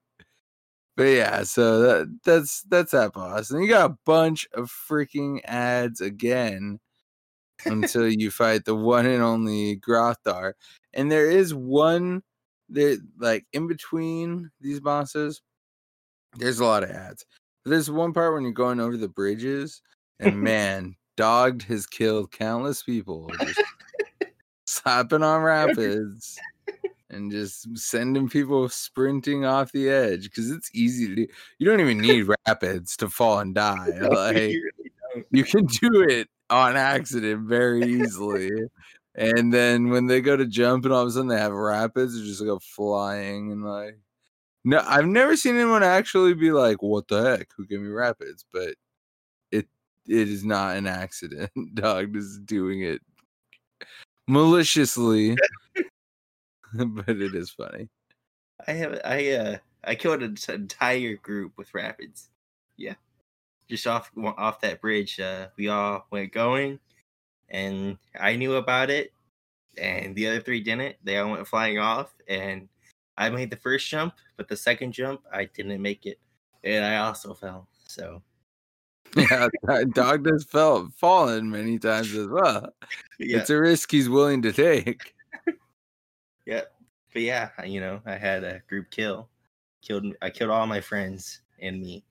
but 0.95 1.03
yeah, 1.03 1.43
so 1.43 1.81
that 1.81 2.19
that's 2.23 2.61
that's 2.63 2.91
that 2.91 3.13
boss. 3.13 3.51
And 3.51 3.61
you 3.61 3.69
got 3.69 3.91
a 3.91 3.97
bunch 4.05 4.47
of 4.53 4.71
freaking 4.71 5.41
ads 5.43 5.99
again 6.01 6.79
until 7.65 8.07
you 8.07 8.31
fight 8.31 8.65
the 8.65 8.75
one 8.75 9.05
and 9.05 9.21
only 9.21 9.77
Grothdarr. 9.77 10.53
And 10.93 11.11
there 11.11 11.29
is 11.29 11.53
one 11.53 12.23
that 12.69 13.01
like 13.19 13.45
in 13.53 13.67
between 13.67 14.51
these 14.61 14.79
bosses, 14.79 15.41
there's 16.37 16.59
a 16.59 16.65
lot 16.65 16.83
of 16.83 16.91
ads. 16.91 17.25
But 17.63 17.71
there's 17.71 17.91
one 17.91 18.13
part 18.13 18.33
when 18.33 18.43
you're 18.43 18.51
going 18.51 18.79
over 18.79 18.95
the 18.95 19.09
bridges, 19.09 19.81
and 20.19 20.39
man, 20.41 20.95
dogged 21.17 21.63
has 21.63 21.85
killed 21.85 22.31
countless 22.31 22.83
people 22.83 23.31
just 23.41 23.61
slapping 24.65 25.23
on 25.23 25.41
rapids 25.41 26.37
and 27.09 27.31
just 27.31 27.77
sending 27.77 28.27
people 28.29 28.67
sprinting 28.69 29.45
off 29.45 29.71
the 29.71 29.89
edge 29.89 30.23
because 30.23 30.51
it's 30.51 30.69
easy 30.73 31.07
to 31.07 31.15
do. 31.15 31.27
You 31.59 31.67
don't 31.67 31.79
even 31.79 31.99
need 31.99 32.27
rapids 32.47 32.97
to 32.97 33.09
fall 33.09 33.39
and 33.39 33.53
die. 33.53 33.91
Like 34.01 34.51
You 34.51 34.71
really 35.15 35.25
you 35.31 35.43
can 35.43 35.65
do 35.65 36.03
it 36.09 36.27
on 36.49 36.75
accident 36.75 37.47
very 37.47 37.83
easily. 37.83 38.51
And 39.15 39.53
then 39.53 39.89
when 39.89 40.07
they 40.07 40.19
go 40.19 40.35
to 40.35 40.45
jump 40.45 40.83
and 40.83 40.93
all 40.93 41.03
of 41.03 41.07
a 41.07 41.11
sudden 41.11 41.27
they 41.27 41.39
have 41.39 41.53
rapids, 41.53 42.19
they 42.19 42.25
just 42.25 42.43
go 42.43 42.59
flying 42.59 43.51
and 43.51 43.63
like 43.63 43.97
no, 44.67 44.83
I've 44.83 45.05
never 45.05 45.37
seen 45.37 45.55
anyone 45.55 45.83
actually 45.83 46.33
be 46.33 46.51
like, 46.51 46.81
"What 46.81 47.07
the 47.07 47.21
heck? 47.21 47.49
Who 47.55 47.67
gave 47.67 47.81
me 47.81 47.87
rapids?" 47.87 48.45
But 48.51 48.73
it 49.51 49.67
it 50.07 50.27
is 50.27 50.43
not 50.43 50.75
an 50.75 50.87
accident. 50.87 51.51
Dog 51.75 52.15
is 52.15 52.39
doing 52.39 52.81
it 52.81 52.99
maliciously, 54.27 55.37
but 56.95 57.09
it 57.09 57.35
is 57.35 57.49
funny. 57.49 57.89
I 58.67 58.71
have 58.71 58.99
I 59.03 59.31
uh 59.31 59.57
I 59.83 59.95
killed 59.95 60.23
an 60.23 60.37
entire 60.49 61.15
group 61.15 61.53
with 61.57 61.73
rapids. 61.73 62.29
Yeah, 62.77 62.95
just 63.69 63.87
off 63.87 64.11
off 64.17 64.61
that 64.61 64.81
bridge. 64.81 65.19
Uh, 65.19 65.47
we 65.57 65.69
all 65.69 66.07
went 66.11 66.31
going, 66.31 66.79
and 67.49 67.97
I 68.19 68.35
knew 68.35 68.55
about 68.55 68.89
it, 68.89 69.13
and 69.77 70.15
the 70.15 70.27
other 70.27 70.41
three 70.41 70.61
didn't. 70.61 70.95
They 71.03 71.17
all 71.17 71.31
went 71.31 71.47
flying 71.47 71.79
off, 71.79 72.13
and 72.27 72.67
I 73.17 73.29
made 73.29 73.49
the 73.49 73.57
first 73.57 73.87
jump, 73.87 74.15
but 74.37 74.47
the 74.47 74.57
second 74.57 74.93
jump 74.93 75.21
I 75.31 75.45
didn't 75.45 75.81
make 75.81 76.05
it, 76.05 76.19
and 76.63 76.83
I 76.83 76.97
also 76.97 77.33
fell. 77.33 77.67
So 77.87 78.21
yeah, 79.15 79.47
dog 79.93 80.25
has 80.27 80.43
fell 80.43 80.89
fallen 80.97 81.49
many 81.49 81.79
times 81.79 82.13
as 82.15 82.27
well. 82.27 82.69
Yeah, 83.17 83.37
It's 83.37 83.49
a 83.49 83.57
risk 83.57 83.91
he's 83.91 84.09
willing 84.09 84.41
to 84.41 84.51
take. 84.51 85.14
Yeah, 86.45 86.61
but 87.13 87.21
yeah, 87.21 87.51
you 87.65 87.79
know, 87.79 88.01
I 88.05 88.15
had 88.17 88.43
a 88.43 88.59
group 88.67 88.91
kill, 88.91 89.29
killed, 89.81 90.05
I 90.21 90.29
killed 90.29 90.51
all 90.51 90.67
my 90.67 90.81
friends 90.81 91.41
and 91.59 91.81
me, 91.81 92.05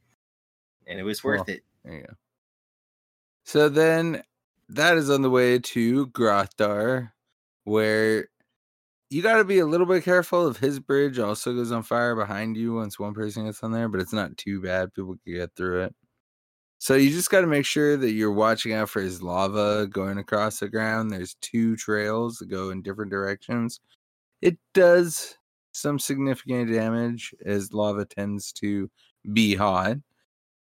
and 0.87 0.99
it 0.99 1.05
was 1.05 1.25
worth 1.25 1.47
Cool. 1.47 1.55
it. 1.57 1.65
There 1.85 1.95
you 1.95 2.03
go. 2.07 2.15
So 3.45 3.69
then 3.69 4.23
that 4.69 4.97
is 4.97 5.11
on 5.11 5.23
the 5.23 5.31
way 5.31 5.59
to 5.59 6.07
Grothdarr, 6.09 7.13
where 7.65 8.29
you 9.11 9.23
got 9.23 9.37
to 9.39 9.45
be 9.45 9.59
a 9.61 9.67
little 9.67 9.87
bit 9.87 10.05
careful 10.05 10.49
if 10.49 10.59
his 10.59 10.81
bridge 10.81 11.19
also 11.19 11.55
goes 11.55 11.73
on 11.73 11.83
fire 11.85 12.17
behind 12.17 12.57
you 12.57 12.75
once 12.75 12.99
one 12.99 13.15
person 13.15 13.47
gets 13.47 13.63
on 13.63 13.73
there, 13.73 13.89
but 13.89 14.01
it's 14.01 14.13
not 14.13 14.37
too 14.37 14.61
bad. 14.63 14.95
People 14.95 15.17
can 15.25 15.35
get 15.35 15.57
through 15.57 15.85
it. 15.85 15.97
So 16.79 16.95
you 16.97 17.11
just 17.11 17.31
got 17.31 17.43
to 17.43 17.47
make 17.47 17.67
sure 17.67 17.97
that 17.97 18.13
you're 18.13 18.33
watching 18.33 18.73
out 18.75 18.91
for 18.91 19.03
his 19.03 19.23
lava 19.23 19.87
going 19.89 20.19
across 20.19 20.61
the 20.61 20.69
ground. 20.69 21.11
There's 21.11 21.35
two 21.41 21.77
trails 21.77 22.39
that 22.39 22.49
go 22.49 22.71
in 22.71 22.83
different 22.83 23.11
directions. 23.11 23.81
It 24.45 24.59
does 24.75 25.39
some 25.73 25.99
significant 25.99 26.71
damage 26.71 27.35
as 27.47 27.73
lava 27.73 28.05
tends 28.05 28.53
to 28.53 28.91
be 29.33 29.55
hot. 29.55 29.97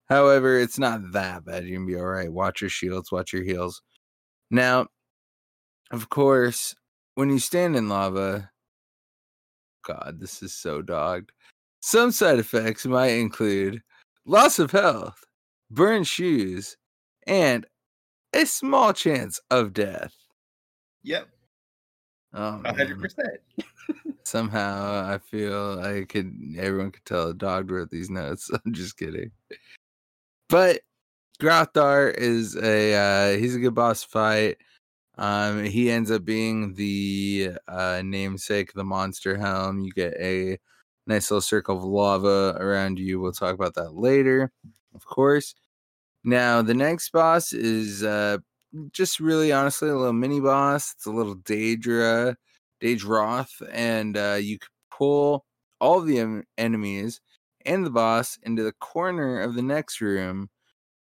However, 0.09 0.59
it's 0.59 0.78
not 0.78 1.12
that 1.12 1.45
bad. 1.45 1.66
You 1.66 1.74
can 1.76 1.87
be 1.87 1.95
all 1.95 2.07
right. 2.07 2.32
Watch 2.32 2.62
your 2.62 2.70
shields, 2.70 3.12
watch 3.12 3.35
your 3.35 3.43
heals. 3.43 3.82
Now, 4.51 4.87
of 5.91 6.09
course, 6.09 6.74
when 7.14 7.28
you 7.28 7.39
stand 7.39 7.76
in 7.76 7.91
lava, 7.91 8.51
God, 9.87 10.16
this 10.18 10.43
is 10.43 10.55
so 10.55 10.80
dogged. 10.80 11.30
Some 11.80 12.11
side 12.11 12.39
effects 12.39 12.87
might 12.87 13.18
include 13.18 13.82
loss 14.24 14.59
of 14.59 14.70
health, 14.70 15.22
burned 15.70 16.07
shoes, 16.07 16.78
and 17.26 17.66
a 18.32 18.47
small 18.47 18.95
chance 18.95 19.41
of 19.51 19.74
death. 19.74 20.14
Yep, 21.03 21.28
Oh, 22.35 22.61
hundred 22.66 23.01
percent. 23.01 23.41
Somehow 24.24 25.05
I 25.07 25.18
feel 25.18 25.80
I 25.80 26.05
could 26.05 26.35
everyone 26.59 26.91
could 26.93 27.05
tell 27.05 27.28
a 27.28 27.35
dog 27.35 27.70
wrote 27.70 27.91
these 27.91 28.11
notes. 28.11 28.51
I'm 28.64 28.72
just 28.72 28.97
kidding. 28.97 29.30
But 30.49 30.80
Grothdarr 31.41 32.14
is 32.16 32.57
a 32.57 32.95
uh 32.95 33.39
he's 33.39 33.55
a 33.55 33.61
good 33.61 33.74
boss 33.74 34.03
fight. 34.03 34.59
Um 35.18 35.64
he 35.64 35.91
ends 35.91 36.11
up 36.11 36.24
being 36.24 36.74
the 36.74 37.53
uh 37.68 38.03
namesake 38.05 38.70
of 38.70 38.76
the 38.76 38.85
monster 38.85 39.37
helm. 39.37 39.80
You 39.80 39.93
get 39.93 40.14
a 40.18 40.59
nice 41.07 41.30
little 41.30 41.43
circle 41.43 41.76
of 41.76 41.85
lava 41.85 42.57
around 42.59 42.99
you. 42.99 43.20
We'll 43.20 43.32
talk 43.32 43.55
about 43.55 43.74
that 43.74 43.95
later, 43.95 44.51
of 44.95 45.05
course. 45.05 45.55
Now 46.24 46.62
the 46.62 46.74
next 46.74 47.11
boss 47.12 47.53
is 47.53 48.03
uh 48.03 48.39
just 48.93 49.20
really 49.20 49.53
honestly 49.53 49.89
a 49.89 49.97
little 49.97 50.12
mini 50.12 50.41
boss. 50.41 50.95
It's 50.97 51.07
a 51.07 51.11
little 51.11 51.37
Daedra. 51.37 52.37
Daedroth, 52.85 53.66
and 53.72 54.16
uh, 54.16 54.39
you 54.41 54.59
could 54.59 54.68
pull 54.91 55.47
all 55.80 56.01
the 56.01 56.18
em- 56.20 56.45
enemies 56.59 57.20
and 57.64 57.85
the 57.85 57.91
boss 57.91 58.39
into 58.43 58.62
the 58.62 58.72
corner 58.72 59.41
of 59.41 59.55
the 59.55 59.62
next 59.62 60.01
room. 60.01 60.51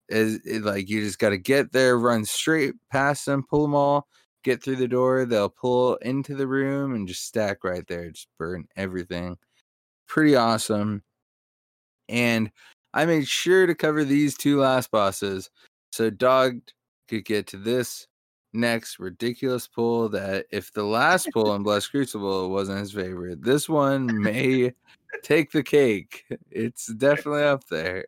Is 0.08 0.40
it, 0.46 0.64
like 0.64 0.88
you 0.88 1.02
just 1.02 1.20
got 1.20 1.30
to 1.30 1.38
get 1.38 1.72
there, 1.72 1.98
run 1.98 2.24
straight 2.26 2.76
past 2.92 3.26
them, 3.26 3.44
pull 3.50 3.64
them 3.64 3.76
all, 3.76 4.08
get 4.44 4.64
through 4.64 4.78
the 4.78 4.88
door. 4.88 5.26
They'll 5.26 5.50
pull 5.50 5.96
into 5.98 6.36
the 6.36 6.48
room 6.48 6.94
and 6.94 7.08
just 7.08 7.26
stack 7.26 7.64
right 7.64 7.86
there, 7.88 8.12
just 8.12 8.30
burn 8.38 8.68
everything. 8.78 9.38
Pretty 10.08 10.36
awesome. 10.36 11.04
And 12.08 12.52
I 12.94 13.06
made 13.06 13.28
sure 13.28 13.66
to 13.66 13.76
cover 13.76 14.06
these 14.06 14.38
two 14.38 14.60
last 14.60 14.92
bosses 14.92 15.50
so 15.92 16.10
Dog 16.10 16.60
could 17.10 17.26
get 17.26 17.48
to 17.48 17.58
this 17.58 18.08
next 18.56 19.00
ridiculous 19.00 19.68
pull 19.68 20.10
that 20.10 20.46
if 20.52 20.74
the 20.74 20.84
last 20.84 21.30
pull 21.34 21.54
in 21.56 21.64
Blessed 21.64 21.92
Crucible 21.92 22.50
wasn't 22.50 22.80
his 22.80 22.94
favorite, 22.94 23.44
this 23.44 23.70
one 23.70 24.22
may 24.22 24.74
take 25.24 25.52
the 25.52 25.64
cake. 25.64 26.26
It's 26.50 26.88
definitely 26.88 27.44
up 27.44 27.68
there. 27.68 28.06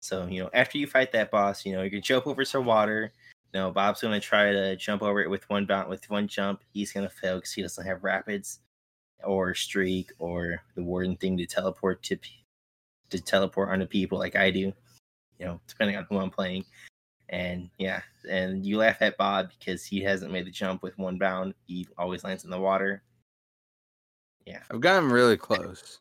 So 0.00 0.26
you 0.26 0.42
know, 0.42 0.50
after 0.52 0.76
you 0.76 0.86
fight 0.86 1.12
that 1.12 1.30
boss, 1.30 1.64
you 1.64 1.72
know 1.72 1.82
you 1.82 1.90
can 1.90 2.02
jump 2.02 2.26
over 2.26 2.44
some 2.44 2.66
water. 2.66 3.12
You 3.54 3.60
know, 3.60 3.70
Bob's 3.70 4.02
gonna 4.02 4.20
try 4.20 4.52
to 4.52 4.76
jump 4.76 5.02
over 5.02 5.22
it 5.22 5.30
with 5.30 5.48
one 5.48 5.64
bound 5.64 5.88
with 5.88 6.08
one 6.10 6.28
jump. 6.28 6.62
He's 6.72 6.92
gonna 6.92 7.08
fail 7.08 7.36
because 7.36 7.52
he 7.52 7.62
doesn't 7.62 7.86
have 7.86 8.04
rapids, 8.04 8.60
or 9.22 9.54
streak, 9.54 10.12
or 10.18 10.60
the 10.74 10.82
warden 10.82 11.16
thing 11.16 11.38
to 11.38 11.46
teleport 11.46 12.02
to 12.02 12.18
to 13.10 13.20
teleport 13.20 13.70
onto 13.70 13.86
people 13.86 14.18
like 14.18 14.36
I 14.36 14.50
do. 14.50 14.72
You 15.38 15.46
know, 15.46 15.60
depending 15.66 15.96
on 15.96 16.06
who 16.10 16.18
I'm 16.18 16.30
playing. 16.30 16.64
And 17.34 17.68
yeah, 17.78 18.00
and 18.30 18.64
you 18.64 18.76
laugh 18.78 18.98
at 19.02 19.16
Bob 19.16 19.48
because 19.58 19.84
he 19.84 20.00
hasn't 20.00 20.30
made 20.30 20.46
the 20.46 20.52
jump 20.52 20.84
with 20.84 20.96
one 20.98 21.18
bound. 21.18 21.54
He 21.66 21.84
always 21.98 22.22
lands 22.22 22.44
in 22.44 22.50
the 22.50 22.60
water. 22.60 23.02
Yeah. 24.46 24.60
I've 24.70 24.80
gotten 24.80 25.10
really 25.10 25.36
close. 25.36 25.98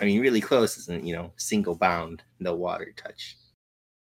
I 0.00 0.06
mean, 0.06 0.22
really 0.22 0.40
close 0.40 0.78
isn't 0.78 1.04
you 1.04 1.14
know 1.14 1.30
single 1.36 1.74
bound, 1.74 2.22
no 2.40 2.54
water 2.54 2.90
touch. 2.96 3.36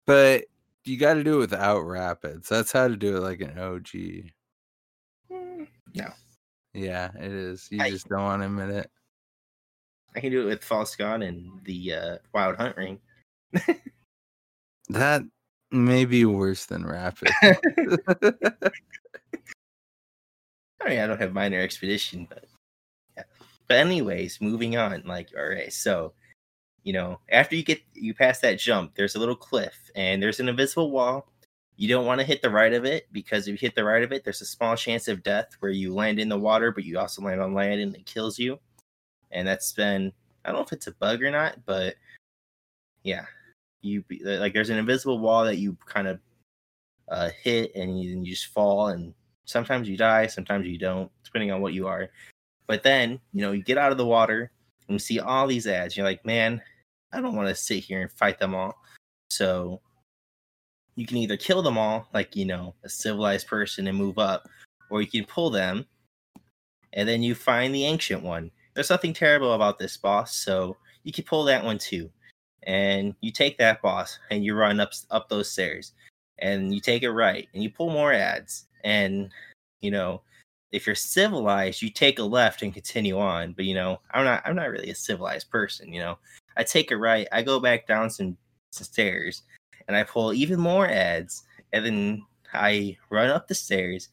But 0.06 0.46
you 0.84 0.96
got 0.96 1.14
to 1.14 1.22
do 1.22 1.36
it 1.36 1.50
without 1.50 1.82
rapids. 1.82 2.48
That's 2.48 2.72
how 2.72 2.88
to 2.88 2.96
do 2.96 3.16
it 3.18 3.20
like 3.20 3.40
an 3.40 3.56
OG. 3.56 4.32
Hmm, 5.30 5.64
No, 5.94 6.08
Yeah, 6.74 7.10
it 7.14 7.30
is. 7.30 7.68
You 7.70 7.80
I- 7.80 7.90
just 7.90 8.08
don't 8.08 8.22
want 8.24 8.42
to 8.42 8.46
admit 8.46 8.70
it. 8.70 8.90
I 10.16 10.20
can 10.20 10.32
do 10.32 10.42
it 10.42 10.46
with 10.46 10.64
False 10.64 10.96
God 10.96 11.22
and 11.22 11.60
the 11.64 11.94
uh, 11.94 12.16
Wild 12.34 12.56
Hunt 12.56 12.76
Ring. 12.76 12.98
That 14.88 15.22
may 15.70 16.04
be 16.04 16.24
worse 16.24 16.66
than 16.66 16.86
rapid. 16.86 17.30
I 20.80 20.88
mean, 20.88 21.00
I 21.00 21.06
don't 21.06 21.20
have 21.20 21.32
minor 21.32 21.60
expedition, 21.60 22.26
but 22.28 22.44
yeah. 23.16 23.24
But 23.66 23.78
anyways, 23.78 24.40
moving 24.40 24.76
on. 24.76 25.02
Like, 25.04 25.30
all 25.36 25.48
right, 25.48 25.72
so 25.72 26.12
you 26.84 26.92
know, 26.92 27.20
after 27.30 27.56
you 27.56 27.62
get 27.62 27.82
you 27.94 28.14
pass 28.14 28.40
that 28.40 28.58
jump, 28.58 28.94
there's 28.94 29.14
a 29.14 29.18
little 29.18 29.36
cliff 29.36 29.90
and 29.94 30.22
there's 30.22 30.40
an 30.40 30.48
invisible 30.48 30.90
wall. 30.90 31.28
You 31.76 31.88
don't 31.88 32.06
want 32.06 32.20
to 32.20 32.26
hit 32.26 32.42
the 32.42 32.50
right 32.50 32.72
of 32.72 32.84
it 32.84 33.06
because 33.12 33.46
if 33.46 33.52
you 33.52 33.58
hit 33.58 33.74
the 33.74 33.84
right 33.84 34.02
of 34.02 34.12
it, 34.12 34.24
there's 34.24 34.40
a 34.40 34.46
small 34.46 34.76
chance 34.76 35.06
of 35.06 35.22
death 35.22 35.50
where 35.60 35.70
you 35.70 35.94
land 35.94 36.18
in 36.18 36.28
the 36.28 36.38
water, 36.38 36.72
but 36.72 36.84
you 36.84 36.98
also 36.98 37.22
land 37.22 37.40
on 37.40 37.54
land 37.54 37.80
and 37.80 37.94
it 37.94 38.06
kills 38.06 38.38
you. 38.38 38.58
And 39.30 39.46
that's 39.46 39.72
been 39.72 40.12
I 40.44 40.48
don't 40.48 40.60
know 40.60 40.64
if 40.64 40.72
it's 40.72 40.86
a 40.86 40.92
bug 40.92 41.22
or 41.22 41.30
not, 41.30 41.58
but 41.66 41.96
yeah, 43.02 43.26
you 43.82 44.04
like 44.22 44.52
there's 44.52 44.70
an 44.70 44.78
invisible 44.78 45.18
wall 45.18 45.44
that 45.44 45.58
you 45.58 45.76
kind 45.86 46.08
of 46.08 46.20
uh, 47.08 47.30
hit 47.42 47.72
and 47.74 48.00
you, 48.00 48.12
and 48.12 48.26
you 48.26 48.34
just 48.34 48.46
fall 48.46 48.88
and 48.88 49.14
sometimes 49.44 49.88
you 49.88 49.96
die 49.96 50.26
sometimes 50.26 50.66
you 50.66 50.78
don't 50.78 51.10
depending 51.24 51.50
on 51.50 51.60
what 51.60 51.74
you 51.74 51.86
are. 51.86 52.08
But 52.66 52.82
then 52.82 53.20
you 53.32 53.42
know 53.42 53.52
you 53.52 53.62
get 53.62 53.78
out 53.78 53.92
of 53.92 53.98
the 53.98 54.06
water 54.06 54.50
and 54.88 54.94
you 54.94 54.98
see 54.98 55.20
all 55.20 55.46
these 55.46 55.66
ads. 55.66 55.96
You're 55.96 56.06
like 56.06 56.24
man 56.24 56.60
i 57.10 57.22
don't 57.22 57.34
want 57.34 57.48
to 57.48 57.54
sit 57.54 57.82
here 57.82 58.02
and 58.02 58.12
fight 58.12 58.38
them 58.38 58.54
all. 58.54 58.74
So 59.30 59.80
you 60.96 61.06
can 61.06 61.18
either 61.18 61.36
kill 61.36 61.62
them 61.62 61.78
all 61.78 62.08
like 62.12 62.34
you 62.34 62.44
know 62.44 62.74
a 62.84 62.88
civilized 62.88 63.46
person 63.46 63.86
and 63.86 63.96
move 63.96 64.18
up 64.18 64.48
or 64.90 65.00
you 65.00 65.08
can 65.08 65.24
pull 65.24 65.50
them 65.50 65.86
and 66.92 67.08
then 67.08 67.22
you 67.22 67.34
find 67.34 67.74
the 67.74 67.84
ancient 67.84 68.22
one. 68.22 68.50
There's 68.74 68.90
nothing 68.90 69.12
terrible 69.12 69.52
about 69.52 69.78
this 69.78 69.96
boss 69.96 70.36
so 70.36 70.76
you 71.04 71.12
can 71.12 71.24
pull 71.24 71.44
that 71.44 71.64
one 71.64 71.78
too 71.78 72.10
and 72.68 73.14
you 73.22 73.32
take 73.32 73.56
that 73.56 73.80
boss 73.80 74.18
and 74.30 74.44
you 74.44 74.54
run 74.54 74.78
up 74.78 74.92
up 75.10 75.28
those 75.28 75.50
stairs 75.50 75.92
and 76.38 76.72
you 76.72 76.80
take 76.80 77.02
it 77.02 77.10
right 77.10 77.48
and 77.54 77.62
you 77.62 77.70
pull 77.70 77.90
more 77.90 78.12
ads. 78.12 78.66
And 78.84 79.30
you 79.80 79.90
know 79.90 80.20
if 80.70 80.86
you're 80.86 80.94
civilized 80.94 81.80
you 81.80 81.90
take 81.90 82.18
a 82.18 82.22
left 82.22 82.62
and 82.62 82.72
continue 82.72 83.18
on. 83.18 83.54
But 83.54 83.64
you 83.64 83.74
know 83.74 84.00
i'm 84.12 84.24
not 84.24 84.42
i'm 84.44 84.54
not 84.54 84.70
really 84.70 84.90
a 84.90 84.94
civilized 84.94 85.50
person 85.50 85.92
you 85.92 86.00
know. 86.00 86.18
I 86.56 86.62
take 86.62 86.90
it 86.90 86.96
right 86.96 87.26
i 87.32 87.42
go 87.42 87.58
back 87.58 87.86
down 87.86 88.10
some, 88.10 88.36
some 88.72 88.84
stairs 88.84 89.42
and 89.88 89.96
i 89.96 90.04
pull 90.04 90.32
even 90.34 90.60
more 90.60 90.86
ads. 90.86 91.44
And 91.72 91.84
then 91.84 92.26
i 92.52 92.96
run 93.08 93.30
up 93.30 93.48
the 93.48 93.54
stairs 93.54 94.10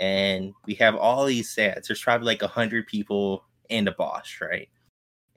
and 0.00 0.54
we 0.64 0.74
have 0.74 0.94
all 0.96 1.26
these 1.26 1.58
ads. 1.58 1.88
There's 1.88 2.02
probably 2.02 2.26
like 2.26 2.42
a 2.42 2.48
hundred 2.48 2.86
people 2.86 3.44
and 3.68 3.86
a 3.86 3.92
boss 3.92 4.38
right? 4.40 4.70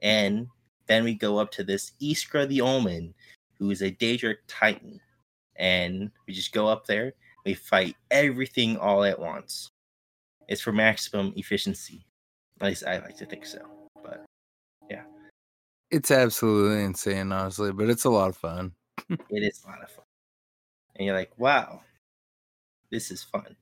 And 0.00 0.48
then 0.86 1.04
we 1.04 1.14
go 1.14 1.38
up 1.38 1.50
to 1.52 1.64
this 1.64 1.92
iskra 2.00 2.46
the 2.48 2.60
omen 2.60 3.14
who 3.58 3.70
is 3.70 3.82
a 3.82 3.90
daedric 3.90 4.36
titan. 4.48 5.00
And 5.56 6.10
we 6.26 6.34
just 6.34 6.52
go 6.52 6.66
up 6.66 6.86
there 6.86 7.14
we 7.44 7.54
fight 7.54 7.96
everything 8.10 8.76
all 8.76 9.02
at 9.02 9.18
once. 9.18 9.68
It's 10.48 10.60
for 10.60 10.72
maximum 10.72 11.32
efficiency. 11.36 12.06
At 12.60 12.68
least 12.68 12.86
i 12.86 12.98
like 12.98 13.16
to 13.16 13.26
think 13.26 13.44
so 13.46 13.60
but 14.04 14.24
yeah. 14.90 15.02
it's 15.90 16.10
absolutely 16.10 16.84
insane, 16.84 17.32
honestly, 17.32 17.72
but 17.72 17.88
it's 17.88 18.04
a 18.04 18.10
lot 18.10 18.28
of 18.28 18.36
fun. 18.36 18.72
it 19.08 19.42
is 19.42 19.62
a 19.64 19.68
lot 19.68 19.82
of 19.82 19.90
fun. 19.90 20.04
And 20.96 21.06
you're 21.06 21.16
like 21.16 21.32
wow 21.38 21.80
this 22.92 23.10
is 23.10 23.24
fun. 23.24 23.56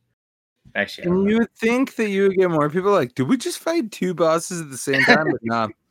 Actually 0.74 1.08
And 1.08 1.30
you 1.30 1.38
would 1.38 1.54
think 1.54 1.96
that 1.96 2.10
you 2.10 2.24
would 2.24 2.36
get 2.36 2.50
more 2.50 2.68
people 2.68 2.92
like, 2.92 3.14
did 3.14 3.28
we 3.28 3.38
just 3.38 3.58
fight 3.58 3.90
two 3.90 4.12
bosses 4.12 4.60
at 4.60 4.70
the 4.70 4.76
same 4.76 5.02
time? 5.02 5.30
But 5.30 5.40
nah, 5.42 5.68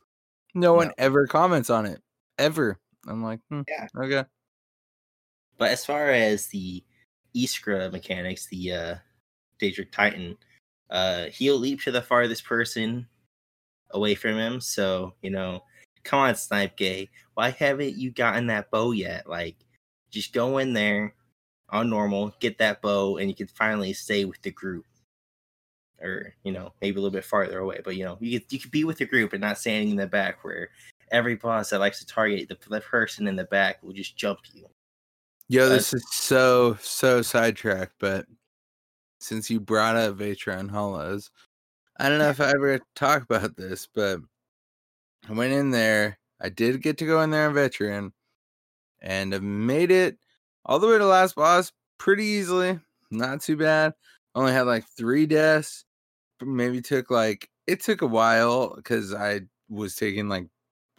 no 0.54 0.74
one 0.74 0.88
No. 0.88 0.94
ever 0.98 1.26
comments 1.26 1.70
on 1.70 1.86
it. 1.86 2.00
Ever. 2.38 2.78
I'm 3.06 3.22
like, 3.22 3.40
hmm, 3.48 3.62
Yeah. 3.68 3.88
okay. 3.96 4.24
But 5.58 5.70
as 5.70 5.84
far 5.84 6.10
as 6.10 6.46
the 6.48 6.82
Iskra 7.34 7.92
mechanics, 7.92 8.46
the 8.46 8.72
uh, 8.72 8.94
Daedric 9.60 9.92
Titan, 9.92 10.36
uh, 10.90 11.26
he'll 11.26 11.58
leap 11.58 11.80
to 11.82 11.90
the 11.92 12.02
farthest 12.02 12.44
person 12.44 13.06
away 13.90 14.14
from 14.14 14.36
him. 14.36 14.60
So 14.60 15.14
you 15.22 15.30
know, 15.30 15.62
come 16.04 16.20
on, 16.20 16.34
Snipe 16.34 16.76
Gay, 16.76 17.08
why 17.34 17.50
haven't 17.50 17.96
you 17.96 18.10
gotten 18.10 18.46
that 18.48 18.70
bow 18.70 18.92
yet? 18.92 19.28
Like, 19.28 19.56
just 20.10 20.32
go 20.32 20.58
in 20.58 20.72
there 20.72 21.14
on 21.68 21.88
normal, 21.90 22.34
get 22.40 22.58
that 22.58 22.82
bow, 22.82 23.18
and 23.18 23.28
you 23.28 23.34
can 23.34 23.46
finally 23.48 23.92
stay 23.92 24.24
with 24.24 24.40
the 24.42 24.50
group. 24.50 24.84
Or 26.00 26.34
you 26.44 26.52
know, 26.52 26.72
maybe 26.80 26.96
a 26.96 27.00
little 27.00 27.10
bit 27.12 27.24
farther 27.24 27.58
away, 27.58 27.80
but 27.84 27.96
you 27.96 28.04
know, 28.04 28.16
you 28.20 28.40
could, 28.40 28.52
you 28.52 28.58
could 28.58 28.70
be 28.70 28.84
with 28.84 28.98
the 28.98 29.04
group 29.04 29.32
and 29.32 29.40
not 29.40 29.58
standing 29.58 29.90
in 29.90 29.96
the 29.96 30.06
back 30.06 30.42
where 30.44 30.70
every 31.10 31.36
boss 31.36 31.70
that 31.70 31.80
likes 31.80 31.98
to 31.98 32.06
target 32.06 32.48
the, 32.48 32.56
the 32.68 32.80
person 32.80 33.26
in 33.26 33.36
the 33.36 33.44
back 33.44 33.82
will 33.82 33.92
just 33.92 34.16
jump 34.16 34.40
you. 34.54 34.66
Yo, 35.48 35.66
Uh, 35.66 35.68
this 35.70 35.92
is 35.92 36.04
so 36.12 36.76
so 36.80 37.22
sidetracked, 37.22 37.94
but 37.98 38.26
since 39.20 39.50
you 39.50 39.60
brought 39.60 39.96
up 39.96 40.16
Vateshran 40.16 40.70
Hollows, 40.70 41.30
I 41.98 42.08
don't 42.08 42.18
know 42.18 42.30
if 42.30 42.40
I 42.40 42.50
ever 42.54 42.80
talk 42.94 43.22
about 43.22 43.56
this, 43.56 43.88
but 43.94 44.20
I 45.28 45.32
went 45.32 45.52
in 45.52 45.70
there. 45.70 46.18
I 46.40 46.48
did 46.48 46.82
get 46.82 46.98
to 46.98 47.06
go 47.06 47.20
in 47.20 47.30
there 47.30 47.48
on 47.48 47.54
veteran, 47.54 48.12
and 49.02 49.34
I 49.34 49.38
made 49.40 49.90
it 49.90 50.18
all 50.64 50.78
the 50.78 50.86
way 50.86 50.98
to 50.98 51.04
last 51.04 51.34
boss 51.34 51.72
pretty 51.98 52.24
easily. 52.24 52.78
Not 53.10 53.42
too 53.42 53.56
bad. 53.56 53.92
Only 54.34 54.52
had 54.52 54.66
like 54.66 54.84
three 54.96 55.26
deaths. 55.26 55.84
Maybe 56.42 56.80
took 56.80 57.10
like 57.10 57.50
it 57.66 57.80
took 57.82 58.02
a 58.02 58.06
while 58.06 58.74
because 58.76 59.14
I 59.14 59.42
was 59.68 59.94
taking 59.96 60.28
like 60.28 60.46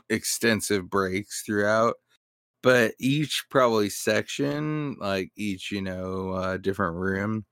extensive 0.09 0.89
breaks 0.89 1.43
throughout 1.43 1.95
but 2.63 2.93
each 2.99 3.45
probably 3.49 3.89
section 3.89 4.95
like 4.99 5.31
each 5.35 5.71
you 5.71 5.81
know 5.81 6.31
uh 6.31 6.57
different 6.57 6.95
room 6.97 7.45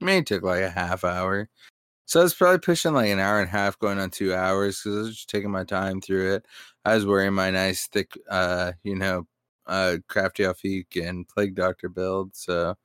maybe 0.00 0.24
took 0.24 0.42
like 0.42 0.62
a 0.62 0.70
half 0.70 1.04
hour. 1.04 1.48
So 2.06 2.20
i 2.20 2.24
was 2.24 2.34
probably 2.34 2.60
pushing 2.60 2.94
like 2.94 3.10
an 3.10 3.20
hour 3.20 3.40
and 3.40 3.48
a 3.48 3.52
half 3.52 3.78
going 3.78 3.98
on 3.98 4.10
two 4.10 4.34
hours 4.34 4.80
because 4.82 4.96
i 4.98 5.00
was 5.02 5.16
just 5.16 5.30
taking 5.30 5.50
my 5.50 5.64
time 5.64 6.00
through 6.00 6.34
it. 6.36 6.46
I 6.84 6.94
was 6.96 7.06
wearing 7.06 7.34
my 7.34 7.50
nice 7.50 7.88
thick 7.88 8.12
uh 8.30 8.72
you 8.84 8.96
know 8.96 9.26
uh 9.66 9.98
crafty 10.08 10.44
Alfiq 10.44 10.86
and 11.08 11.28
plague 11.28 11.54
doctor 11.56 11.88
build 11.88 12.36
so 12.36 12.76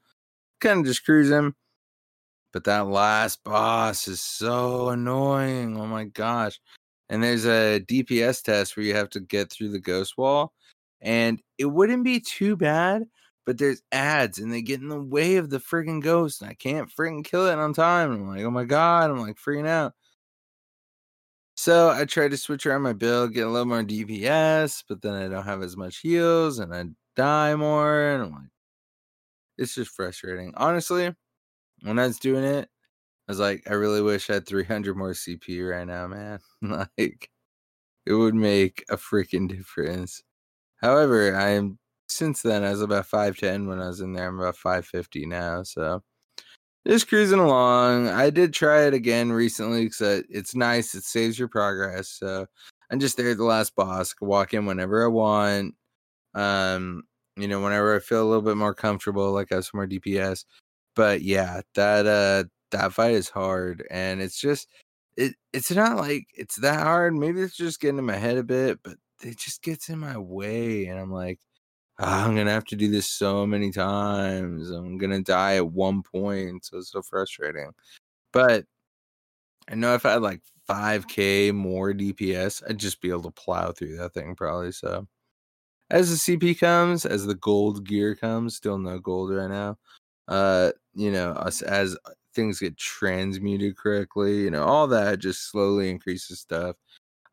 kind 0.61 0.81
of 0.81 0.85
just 0.87 1.05
cruising 1.05 1.53
but 2.53 2.63
that 2.63 2.87
last 2.87 3.43
boss 3.43 4.07
is 4.07 4.21
so 4.21 4.89
annoying 4.89 5.77
oh 5.77 5.85
my 5.85 6.05
gosh 6.05 6.59
and 7.09 7.23
there's 7.23 7.45
a 7.45 7.79
dps 7.87 8.43
test 8.43 8.75
where 8.75 8.85
you 8.85 8.95
have 8.95 9.09
to 9.09 9.19
get 9.19 9.51
through 9.51 9.69
the 9.69 9.79
ghost 9.79 10.17
wall 10.17 10.53
and 11.01 11.41
it 11.57 11.65
wouldn't 11.65 12.03
be 12.03 12.19
too 12.19 12.55
bad, 12.55 13.03
but 13.45 13.57
there's 13.57 13.81
ads 13.91 14.37
and 14.39 14.53
they 14.53 14.61
get 14.61 14.81
in 14.81 14.87
the 14.87 15.01
way 15.01 15.37
of 15.37 15.49
the 15.49 15.57
friggin' 15.57 16.01
ghost, 16.01 16.41
and 16.41 16.49
I 16.49 16.53
can't 16.53 16.89
friggin' 16.89 17.25
kill 17.25 17.47
it 17.47 17.57
on 17.57 17.73
time. 17.73 18.11
I'm 18.11 18.27
like, 18.27 18.43
oh 18.43 18.51
my 18.51 18.65
god, 18.65 19.09
I'm 19.09 19.19
like 19.19 19.37
freaking 19.37 19.67
out. 19.67 19.93
So 21.55 21.89
I 21.89 22.05
tried 22.05 22.31
to 22.31 22.37
switch 22.37 22.65
around 22.65 22.81
my 22.81 22.93
build, 22.93 23.33
get 23.33 23.45
a 23.45 23.49
little 23.49 23.65
more 23.67 23.83
DPS, 23.83 24.83
but 24.87 25.01
then 25.01 25.13
I 25.13 25.27
don't 25.27 25.43
have 25.43 25.61
as 25.61 25.77
much 25.77 25.97
heals 25.99 26.59
and 26.59 26.73
I 26.73 26.85
die 27.15 27.55
more, 27.55 28.09
and 28.11 28.23
I'm 28.23 28.31
like, 28.31 28.49
it's 29.57 29.75
just 29.75 29.91
frustrating. 29.91 30.53
Honestly, 30.55 31.13
when 31.83 31.99
I 31.99 32.07
was 32.07 32.19
doing 32.19 32.43
it, 32.43 32.69
I 33.27 33.31
was 33.31 33.39
like, 33.39 33.63
I 33.69 33.73
really 33.73 34.01
wish 34.01 34.29
I 34.29 34.35
had 34.35 34.47
300 34.47 34.97
more 34.97 35.11
CP 35.11 35.69
right 35.69 35.87
now, 35.87 36.07
man. 36.07 36.39
like, 36.97 37.29
it 38.05 38.13
would 38.13 38.35
make 38.35 38.83
a 38.89 38.97
freaking 38.97 39.47
difference. 39.47 40.23
However, 40.81 41.35
I'm 41.35 41.79
since 42.09 42.41
then 42.41 42.63
I 42.63 42.71
was 42.71 42.81
about 42.81 43.05
five 43.05 43.37
ten 43.37 43.67
when 43.67 43.79
I 43.79 43.87
was 43.87 44.01
in 44.01 44.13
there. 44.13 44.27
I'm 44.27 44.39
about 44.39 44.57
five 44.57 44.85
fifty 44.85 45.25
now, 45.25 45.63
so 45.63 46.03
just 46.87 47.07
cruising 47.07 47.39
along. 47.39 48.07
I 48.09 48.29
did 48.29 48.53
try 48.53 48.87
it 48.87 48.93
again 48.93 49.31
recently 49.31 49.85
because 49.85 50.23
it's 50.29 50.55
nice. 50.55 50.95
It 50.95 51.03
saves 51.03 51.37
your 51.37 51.47
progress. 51.47 52.09
So 52.09 52.47
I'm 52.91 52.99
just 52.99 53.17
there 53.17 53.31
at 53.31 53.37
the 53.37 53.43
last 53.43 53.75
boss. 53.75 54.15
I 54.21 54.25
walk 54.25 54.53
in 54.53 54.65
whenever 54.65 55.03
I 55.05 55.07
want. 55.07 55.75
Um, 56.33 57.03
you 57.37 57.47
know, 57.47 57.61
whenever 57.61 57.95
I 57.95 57.99
feel 57.99 58.23
a 58.23 58.27
little 58.27 58.41
bit 58.41 58.57
more 58.57 58.73
comfortable, 58.73 59.31
like 59.31 59.51
I 59.51 59.55
have 59.55 59.65
some 59.65 59.77
more 59.77 59.87
DPS. 59.87 60.45
But 60.95 61.21
yeah, 61.21 61.61
that 61.75 62.05
uh 62.07 62.43
that 62.71 62.93
fight 62.93 63.13
is 63.15 63.29
hard, 63.29 63.85
and 63.91 64.21
it's 64.21 64.39
just 64.39 64.67
it. 65.17 65.35
It's 65.53 65.71
not 65.71 65.97
like 65.97 66.27
it's 66.35 66.55
that 66.57 66.81
hard. 66.83 67.15
Maybe 67.15 67.41
it's 67.41 67.55
just 67.57 67.79
getting 67.81 67.99
in 67.99 68.05
my 68.05 68.17
head 68.17 68.37
a 68.37 68.43
bit, 68.43 68.79
but 68.83 68.97
it 69.23 69.37
just 69.37 69.61
gets 69.63 69.89
in 69.89 69.99
my 69.99 70.17
way 70.17 70.87
and 70.87 70.99
i'm 70.99 71.11
like 71.11 71.39
"Ah, 71.99 72.25
i'm 72.25 72.35
gonna 72.35 72.51
have 72.51 72.65
to 72.65 72.75
do 72.75 72.89
this 72.91 73.07
so 73.09 73.45
many 73.47 73.71
times 73.71 74.71
i'm 74.71 74.97
gonna 74.97 75.21
die 75.21 75.55
at 75.57 75.67
one 75.71 76.01
point 76.03 76.65
so 76.65 76.77
it's 76.79 76.91
so 76.91 77.01
frustrating 77.03 77.71
but 78.33 78.65
i 79.69 79.75
know 79.75 79.93
if 79.93 80.05
i 80.05 80.13
had 80.13 80.21
like 80.21 80.41
5k 80.67 81.51
more 81.51 81.93
dps 81.93 82.63
i'd 82.69 82.77
just 82.77 83.01
be 83.01 83.09
able 83.09 83.23
to 83.23 83.31
plow 83.31 83.71
through 83.71 83.97
that 83.97 84.13
thing 84.13 84.35
probably 84.35 84.71
so 84.71 85.07
as 85.91 86.09
the 86.25 86.37
cp 86.37 86.59
comes 86.59 87.05
as 87.05 87.25
the 87.25 87.35
gold 87.35 87.85
gear 87.87 88.15
comes 88.15 88.55
still 88.57 88.77
no 88.77 88.99
gold 88.99 89.31
right 89.33 89.49
now 89.49 89.77
uh 90.29 90.71
you 90.93 91.11
know 91.11 91.31
us 91.31 91.61
as 91.61 91.97
things 92.33 92.59
get 92.59 92.77
transmuted 92.77 93.77
correctly 93.77 94.41
you 94.41 94.51
know 94.51 94.63
all 94.63 94.87
that 94.87 95.19
just 95.19 95.49
slowly 95.49 95.89
increases 95.89 96.39
stuff 96.39 96.75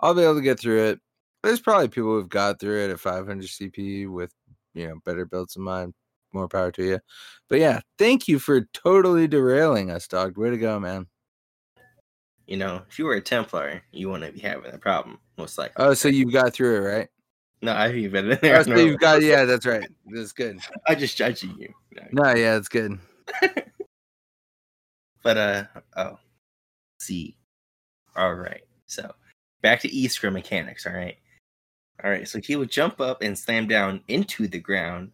i'll 0.00 0.14
be 0.14 0.22
able 0.22 0.34
to 0.34 0.40
get 0.40 0.58
through 0.58 0.82
it 0.82 1.00
there's 1.42 1.60
probably 1.60 1.88
people 1.88 2.10
who've 2.10 2.28
got 2.28 2.60
through 2.60 2.84
it 2.84 2.90
at 2.90 3.00
500 3.00 3.46
CP 3.46 4.10
with 4.10 4.32
you 4.74 4.88
know 4.88 5.00
better 5.04 5.24
builds 5.24 5.54
than 5.54 5.64
mine. 5.64 5.94
More 6.32 6.48
power 6.48 6.70
to 6.72 6.84
you. 6.84 7.00
But 7.48 7.58
yeah, 7.58 7.80
thank 7.98 8.28
you 8.28 8.38
for 8.38 8.60
totally 8.74 9.26
derailing 9.26 9.90
us, 9.90 10.06
dog. 10.06 10.36
Way 10.36 10.50
to 10.50 10.58
go, 10.58 10.78
man. 10.78 11.06
You 12.46 12.58
know, 12.58 12.82
if 12.88 12.98
you 12.98 13.06
were 13.06 13.14
a 13.14 13.20
Templar, 13.20 13.82
you 13.92 14.10
wouldn't 14.10 14.34
be 14.34 14.40
having 14.40 14.74
a 14.74 14.78
problem, 14.78 15.18
most 15.38 15.56
likely. 15.56 15.82
Oh, 15.82 15.94
so 15.94 16.08
you 16.08 16.30
got 16.30 16.52
through 16.52 16.76
it, 16.76 16.80
right? 16.80 17.08
no, 17.62 17.72
I've 17.72 17.96
even 17.96 18.12
been 18.12 18.26
in 18.26 18.32
oh, 18.32 18.40
there. 18.42 18.58
Oh, 18.58 18.62
so 18.62 18.76
you've 18.76 19.00
got 19.00 19.22
yeah, 19.22 19.44
that's 19.44 19.64
right. 19.64 19.88
That's 20.06 20.32
good. 20.32 20.58
I'm 20.86 20.98
just 20.98 21.16
judging 21.16 21.56
you. 21.58 21.72
No. 22.12 22.24
No, 22.24 22.34
yeah, 22.34 22.54
that's 22.54 22.68
good. 22.68 22.98
But 25.22 25.36
uh 25.36 25.64
oh. 25.96 26.18
See. 27.00 27.36
All 28.16 28.34
right. 28.34 28.62
So 28.86 29.14
back 29.62 29.80
to 29.80 29.88
Iskra 29.88 30.32
mechanics, 30.32 30.86
all 30.86 30.92
right. 30.92 31.18
All 32.02 32.10
right, 32.10 32.28
so 32.28 32.40
he 32.40 32.54
would 32.56 32.70
jump 32.70 33.00
up 33.00 33.22
and 33.22 33.36
slam 33.36 33.66
down 33.66 34.00
into 34.06 34.46
the 34.46 34.60
ground. 34.60 35.10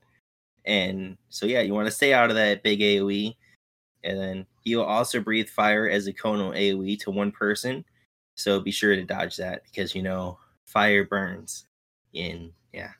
And 0.67 1.17
so 1.31 1.47
yeah, 1.47 1.63
you 1.63 1.73
want 1.75 1.87
to 1.87 1.91
stay 1.91 2.13
out 2.13 2.29
of 2.31 2.37
that 2.37 2.63
big 2.63 2.81
AoE. 2.81 3.35
And 4.05 4.19
then 4.19 4.47
he 4.63 4.77
will 4.77 4.85
also 4.85 5.21
breathe 5.21 5.49
fire 5.49 5.89
as 5.89 6.07
a 6.07 6.13
conal 6.13 6.53
AoE 6.53 7.01
to 7.01 7.11
one 7.11 7.33
person. 7.33 7.85
So 8.35 8.61
be 8.61 8.71
sure 8.71 8.95
to 8.95 9.03
dodge 9.03 9.37
that 9.39 9.65
because 9.65 9.95
you 9.95 10.03
know 10.03 10.39
fire 10.67 11.05
burns. 11.05 11.67
In 12.13 12.53
yeah. 12.73 12.93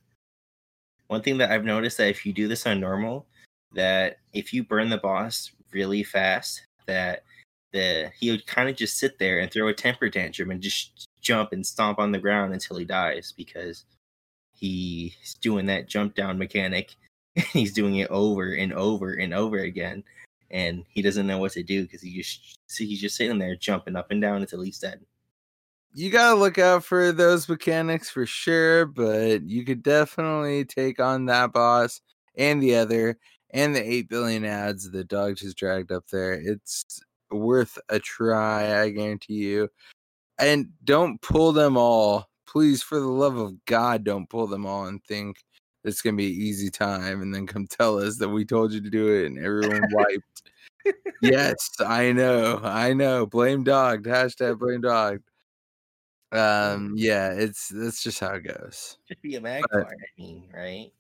One 1.09 1.23
thing 1.23 1.39
that 1.39 1.53
I've 1.53 1.65
noticed 1.65 1.99
that 1.99 2.09
if 2.09 2.27
you 2.27 2.33
do 2.33 2.49
this 2.49 2.67
on 2.67 2.81
normal, 2.81 3.27
that 3.75 4.19
if 4.33 4.53
you 4.53 4.65
burn 4.65 4.91
the 4.91 4.99
boss 4.99 5.51
really 5.73 6.03
fast, 6.03 6.67
that 6.87 7.25
the 7.73 8.11
he 8.19 8.31
would 8.31 8.47
kind 8.47 8.69
of 8.69 8.77
just 8.77 8.99
sit 8.99 9.19
there 9.19 9.41
and 9.41 9.51
throw 9.51 9.69
a 9.69 9.75
temper 9.75 10.09
tantrum 10.09 10.51
and 10.51 10.63
just 10.63 11.09
jump 11.21 11.53
and 11.53 11.67
stomp 11.67 11.99
on 11.99 12.13
the 12.13 12.19
ground 12.19 12.53
until 12.53 12.77
he 12.77 12.85
dies 12.85 13.33
because 13.37 13.85
he's 14.53 15.35
doing 15.41 15.67
that 15.67 15.89
jump 15.89 16.15
down 16.15 16.39
mechanic. 16.39 16.95
And 17.37 17.45
he's 17.53 17.73
doing 17.73 17.97
it 17.97 18.11
over 18.11 18.53
and 18.53 18.73
over 18.73 19.15
and 19.15 19.35
over 19.35 19.59
again 19.59 20.05
and 20.55 20.85
he 20.89 21.03
doesn't 21.03 21.27
know 21.27 21.39
what 21.39 21.53
to 21.53 21.63
do 21.63 21.83
because 21.83 22.01
he 22.01 22.17
just 22.17 22.59
see 22.69 22.87
he's 22.87 23.01
just 23.01 23.17
sitting 23.17 23.39
there 23.39 23.57
jumping 23.57 23.97
up 23.97 24.11
and 24.11 24.23
down 24.23 24.41
until 24.41 24.63
he's 24.63 24.79
dead. 24.79 25.01
You 25.95 26.11
gotta 26.11 26.39
look 26.39 26.59
out 26.59 26.85
for 26.85 27.13
those 27.13 27.49
mechanics 27.49 28.09
for 28.09 28.25
sure, 28.25 28.87
but 28.87 29.43
you 29.49 29.65
could 29.65 29.83
definitely 29.83 30.65
take 30.65 31.01
on 31.01 31.27
that 31.27 31.53
boss 31.53 32.01
and 32.37 32.63
the 32.63 32.77
other 32.77 33.19
and 33.55 33.75
the 33.75 33.83
eight 33.83 34.09
billion 34.09 34.45
ads 34.45 34.91
the 34.91 35.05
dog 35.05 35.37
just 35.37 35.57
dragged 35.57 35.93
up 35.93 36.05
there. 36.09 36.33
It's 36.33 37.01
worth 37.31 37.79
a 37.89 38.01
try, 38.01 38.83
I 38.83 38.91
guarantee 38.91 39.35
you. 39.35 39.71
And 40.39 40.71
don't 40.83 41.23
pull 41.23 41.53
them 41.53 41.77
all. 41.77 42.29
Please, 42.47 42.83
for 42.83 42.99
the 42.99 43.07
love 43.07 43.37
of 43.37 43.65
God, 43.65 44.05
don't 44.05 44.29
pull 44.29 44.49
them 44.49 44.67
all 44.67 44.87
and 44.87 45.03
think 45.05 45.39
it's 45.85 46.03
gonna 46.03 46.17
be 46.17 46.35
an 46.35 46.41
easy 46.41 46.69
time 46.69 47.23
and 47.23 47.33
then 47.33 47.47
come 47.47 47.67
tell 47.71 47.99
us 47.99 48.19
that 48.19 48.29
we 48.29 48.45
told 48.45 48.73
you 48.73 48.81
to 48.81 48.91
do 48.91 49.09
it 49.09 49.27
and 49.27 49.39
everyone 49.39 49.83
wiped. 49.93 50.43
yes, 51.23 51.57
I 51.81 52.13
know, 52.13 52.61
I 52.63 52.93
know. 52.93 53.25
Blame 53.25 53.63
dog. 53.63 54.05
Hashtag 54.05 54.59
blame 54.59 54.81
dog. 54.81 55.21
Um, 56.33 56.95
yeah, 56.97 57.31
it's 57.31 57.69
that's 57.69 58.03
just 58.03 58.19
how 58.19 58.35
it 58.35 58.41
goes. 58.41 58.99
just 59.07 59.23
be 59.23 59.37
a 59.37 59.41
magpie 59.41 59.83
i 59.83 60.21
mean 60.21 60.49
right 60.53 60.91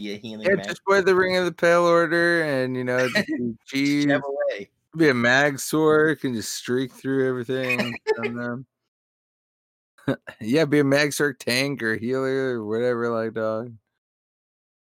be 0.00 0.14
a 0.14 0.16
healing 0.16 0.46
Yeah, 0.46 0.56
mag- 0.56 0.64
just 0.66 0.80
wear 0.86 1.02
the 1.02 1.14
ring 1.14 1.36
of 1.36 1.44
the 1.44 1.52
pale 1.52 1.84
order 1.84 2.42
and 2.42 2.76
you 2.76 2.84
know 2.84 3.08
just 3.08 3.28
be 3.72 4.04
away 4.10 4.70
Be 4.96 5.10
a 5.10 5.14
mag 5.14 5.60
sword, 5.60 6.20
can 6.20 6.34
just 6.34 6.54
streak 6.54 6.92
through 6.92 7.28
everything. 7.28 7.94
yeah, 10.40 10.64
be 10.64 10.80
a 10.80 10.84
mag 10.84 11.12
sword 11.12 11.38
tank 11.38 11.82
or 11.82 11.96
healer 11.96 12.58
or 12.58 12.66
whatever 12.66 13.10
like 13.10 13.34
dog. 13.34 13.72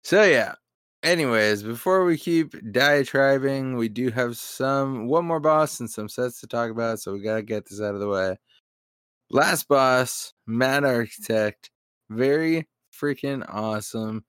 So 0.03 0.24
yeah. 0.24 0.55
anyways, 1.03 1.62
before 1.62 2.05
we 2.05 2.18
keep 2.18 2.53
diatribing, 2.72 3.78
we 3.78 3.89
do 3.89 4.09
have 4.12 4.38
some 4.38 5.07
one 5.07 5.26
more 5.26 5.39
boss 5.39 5.80
and 5.80 5.89
some 5.89 6.09
sets 6.09 6.39
to 6.39 6.47
talk 6.47 6.72
about, 6.72 6.99
so 6.99 7.14
we 7.14 7.22
gotta 7.22 7.43
get 7.43 7.68
this 7.68 7.82
out 7.82 7.93
of 7.93 7.99
the 7.99 8.07
way. 8.07 8.38
Last 9.30 9.68
boss, 9.68 10.34
Mad 10.47 10.84
Architect, 10.84 11.70
very 12.09 12.68
freaking 12.93 13.45
awesome. 13.47 14.26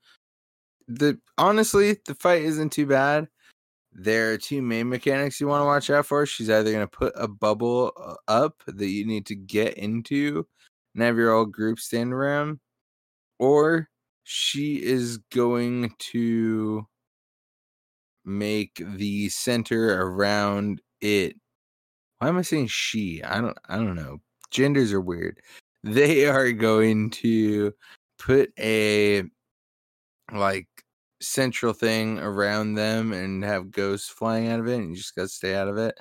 The 0.89 1.19
honestly, 1.39 1.99
the 2.07 2.15
fight 2.15 2.43
isn't 2.43 2.73
too 2.73 2.87
bad. 2.87 3.29
There 3.93 4.33
are 4.33 4.39
two 4.39 4.63
main 4.63 4.89
mechanics 4.89 5.41
you 5.41 5.49
want 5.49 5.63
to 5.63 5.67
watch 5.67 5.91
out 5.91 6.07
for. 6.07 6.25
She's 6.25 6.49
either 6.49 6.73
going 6.73 6.87
to 6.87 6.99
put 6.99 7.13
a 7.17 7.29
bubble 7.29 7.93
uh, 8.01 8.15
up 8.27 8.63
that 8.67 8.89
you 8.89 9.07
need 9.07 9.27
to 9.27 9.35
get 9.35 9.75
into 9.75 10.47
and 10.95 11.03
have 11.03 11.17
your 11.17 11.33
whole 11.33 11.47
group 11.47 11.79
stand 11.79 12.13
around, 12.13 12.59
or 13.39 13.89
she 14.25 14.83
is 14.83 15.19
going 15.31 15.95
to 15.99 16.87
make 18.25 18.83
the 18.97 19.29
center 19.29 20.03
around 20.07 20.81
it. 21.01 21.37
Why 22.19 22.29
am 22.29 22.39
I 22.39 22.43
saying 22.43 22.69
she? 22.69 23.23
I 23.23 23.41
don't 23.41 23.59
I 23.69 23.77
don't 23.77 23.97
know. 23.97 24.21
Genders 24.51 24.93
are 24.93 25.01
weird. 25.01 25.41
They 25.83 26.27
are 26.27 26.53
going 26.53 27.11
to 27.11 27.75
put 28.19 28.53
a 28.59 29.25
like 30.33 30.69
central 31.23 31.73
thing 31.73 32.19
around 32.19 32.75
them 32.75 33.13
and 33.13 33.45
have 33.45 33.71
ghosts 33.71 34.09
flying 34.09 34.49
out 34.49 34.61
of 34.61 34.69
it 34.69 34.77
and 34.77 34.91
you 34.91 34.97
just 34.97 35.15
gotta 35.15 35.29
stay 35.29 35.55
out 35.55 35.69
of 35.69 35.79
it. 35.79 35.99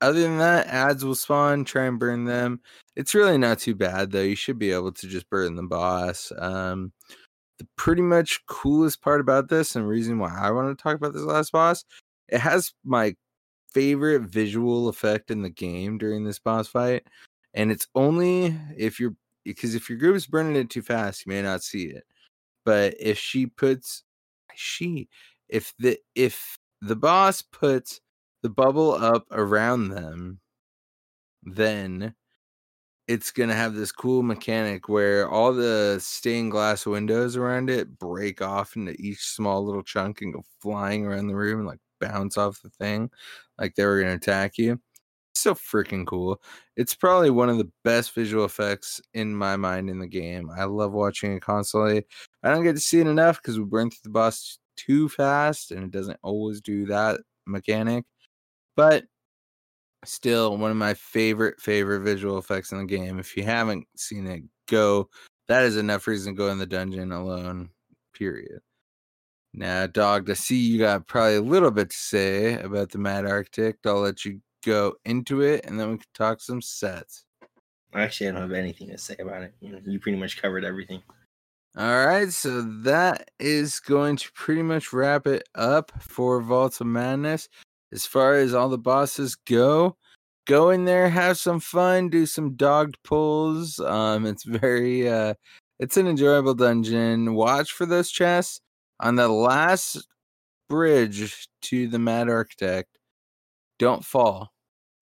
Other 0.00 0.20
than 0.20 0.38
that, 0.38 0.66
ads 0.66 1.04
will 1.04 1.14
spawn, 1.14 1.64
try 1.64 1.86
and 1.86 1.98
burn 1.98 2.24
them. 2.24 2.60
It's 2.96 3.14
really 3.14 3.38
not 3.38 3.58
too 3.58 3.74
bad 3.74 4.12
though. 4.12 4.22
You 4.22 4.36
should 4.36 4.58
be 4.58 4.72
able 4.72 4.92
to 4.92 5.06
just 5.08 5.28
burn 5.30 5.56
the 5.56 5.62
boss. 5.62 6.32
Um 6.38 6.92
the 7.58 7.66
pretty 7.76 8.02
much 8.02 8.44
coolest 8.46 9.00
part 9.02 9.20
about 9.20 9.48
this 9.48 9.76
and 9.76 9.88
reason 9.88 10.18
why 10.18 10.36
I 10.36 10.50
want 10.50 10.76
to 10.76 10.82
talk 10.82 10.96
about 10.96 11.14
this 11.14 11.22
last 11.22 11.52
boss, 11.52 11.84
it 12.28 12.38
has 12.38 12.72
my 12.84 13.14
favorite 13.72 14.22
visual 14.22 14.88
effect 14.88 15.30
in 15.30 15.42
the 15.42 15.50
game 15.50 15.98
during 15.98 16.24
this 16.24 16.38
boss 16.38 16.68
fight. 16.68 17.06
And 17.54 17.70
it's 17.72 17.88
only 17.94 18.58
if 18.76 19.00
you're 19.00 19.14
because 19.44 19.74
if 19.74 19.88
your 19.88 19.98
group 19.98 20.16
is 20.16 20.26
burning 20.26 20.56
it 20.56 20.70
too 20.70 20.82
fast, 20.82 21.24
you 21.24 21.30
may 21.32 21.40
not 21.40 21.62
see 21.62 21.84
it. 21.84 22.04
But 22.64 22.94
if 22.98 23.18
she 23.18 23.46
puts 23.46 24.02
she 24.56 25.08
if 25.48 25.72
the 25.78 25.98
if 26.14 26.58
the 26.80 26.96
boss 26.96 27.42
puts 27.42 28.00
the 28.42 28.48
bubble 28.50 28.92
up 28.92 29.26
around 29.30 29.88
them, 29.88 30.40
then 31.42 32.14
it's 33.08 33.30
gonna 33.30 33.54
have 33.54 33.74
this 33.74 33.92
cool 33.92 34.22
mechanic 34.22 34.88
where 34.88 35.28
all 35.28 35.52
the 35.52 35.98
stained 36.00 36.50
glass 36.50 36.86
windows 36.86 37.36
around 37.36 37.70
it 37.70 37.98
break 37.98 38.42
off 38.42 38.76
into 38.76 38.92
each 39.00 39.20
small 39.24 39.64
little 39.64 39.82
chunk 39.82 40.22
and 40.22 40.34
go 40.34 40.42
flying 40.60 41.06
around 41.06 41.28
the 41.28 41.36
room 41.36 41.60
and 41.60 41.68
like 41.68 41.78
bounce 42.00 42.36
off 42.36 42.60
the 42.62 42.70
thing 42.70 43.10
like 43.58 43.74
they 43.74 43.84
were 43.84 44.00
gonna 44.00 44.14
attack 44.14 44.58
you. 44.58 44.80
So 45.36 45.54
freaking 45.54 46.06
cool. 46.06 46.40
It's 46.76 46.94
probably 46.94 47.28
one 47.28 47.50
of 47.50 47.58
the 47.58 47.70
best 47.84 48.14
visual 48.14 48.46
effects 48.46 49.02
in 49.12 49.34
my 49.34 49.56
mind 49.56 49.90
in 49.90 49.98
the 49.98 50.06
game. 50.06 50.50
I 50.50 50.64
love 50.64 50.92
watching 50.92 51.36
it 51.36 51.42
constantly. 51.42 52.04
I 52.42 52.50
don't 52.50 52.64
get 52.64 52.72
to 52.72 52.80
see 52.80 53.00
it 53.00 53.06
enough 53.06 53.36
because 53.36 53.58
we 53.58 53.64
burn 53.66 53.90
through 53.90 53.98
the 54.04 54.10
boss 54.10 54.58
too 54.76 55.10
fast 55.10 55.72
and 55.72 55.84
it 55.84 55.90
doesn't 55.90 56.18
always 56.22 56.62
do 56.62 56.86
that 56.86 57.20
mechanic. 57.46 58.04
But 58.76 59.04
still 60.06 60.56
one 60.56 60.70
of 60.70 60.76
my 60.78 60.94
favorite 60.94 61.60
favorite 61.60 62.00
visual 62.00 62.38
effects 62.38 62.72
in 62.72 62.78
the 62.78 62.86
game. 62.86 63.18
If 63.18 63.36
you 63.36 63.44
haven't 63.44 63.86
seen 63.96 64.26
it, 64.26 64.42
go. 64.68 65.10
That 65.48 65.64
is 65.64 65.76
enough 65.76 66.06
reason 66.06 66.34
to 66.34 66.38
go 66.38 66.48
in 66.48 66.58
the 66.58 66.66
dungeon 66.66 67.12
alone. 67.12 67.70
Period. 68.14 68.60
Now, 69.52 69.86
dog, 69.86 70.26
to 70.26 70.34
see 70.34 70.56
you 70.56 70.78
got 70.78 71.06
probably 71.06 71.36
a 71.36 71.42
little 71.42 71.70
bit 71.70 71.90
to 71.90 71.96
say 71.96 72.54
about 72.54 72.90
the 72.90 72.98
Mad 72.98 73.26
Architect. 73.26 73.86
I'll 73.86 74.00
let 74.00 74.24
you 74.24 74.40
go 74.66 74.94
into 75.04 75.40
it, 75.42 75.64
and 75.64 75.78
then 75.78 75.90
we 75.90 75.96
can 75.98 76.06
talk 76.14 76.40
some 76.40 76.60
sets. 76.60 77.24
Actually, 77.94 78.28
I 78.28 78.32
don't 78.32 78.42
have 78.42 78.52
anything 78.52 78.88
to 78.88 78.98
say 78.98 79.16
about 79.18 79.42
it. 79.42 79.54
You, 79.60 79.72
know, 79.72 79.80
you 79.86 79.98
pretty 79.98 80.18
much 80.18 80.40
covered 80.42 80.64
everything. 80.64 81.02
All 81.78 82.06
right, 82.06 82.30
so 82.30 82.62
that 82.82 83.30
is 83.38 83.80
going 83.80 84.16
to 84.16 84.32
pretty 84.32 84.62
much 84.62 84.92
wrap 84.92 85.26
it 85.26 85.48
up 85.54 85.92
for 86.00 86.40
Vault 86.40 86.80
of 86.80 86.86
Madness. 86.86 87.48
As 87.92 88.06
far 88.06 88.34
as 88.34 88.54
all 88.54 88.68
the 88.68 88.78
bosses 88.78 89.36
go, 89.36 89.96
go 90.46 90.70
in 90.70 90.84
there, 90.86 91.08
have 91.08 91.38
some 91.38 91.60
fun, 91.60 92.08
do 92.08 92.26
some 92.26 92.54
dogged 92.54 92.96
pulls. 93.04 93.78
Um, 93.78 94.26
it's 94.26 94.44
very 94.44 95.08
uh 95.08 95.34
it's 95.78 95.96
an 95.96 96.06
enjoyable 96.06 96.54
dungeon. 96.54 97.34
Watch 97.34 97.72
for 97.72 97.86
those 97.86 98.10
chests 98.10 98.60
on 99.00 99.16
the 99.16 99.28
last 99.28 100.06
bridge 100.68 101.48
to 101.62 101.88
the 101.88 101.98
Mad 101.98 102.28
Architect. 102.28 102.98
Don't 103.78 104.04
fall. 104.04 104.50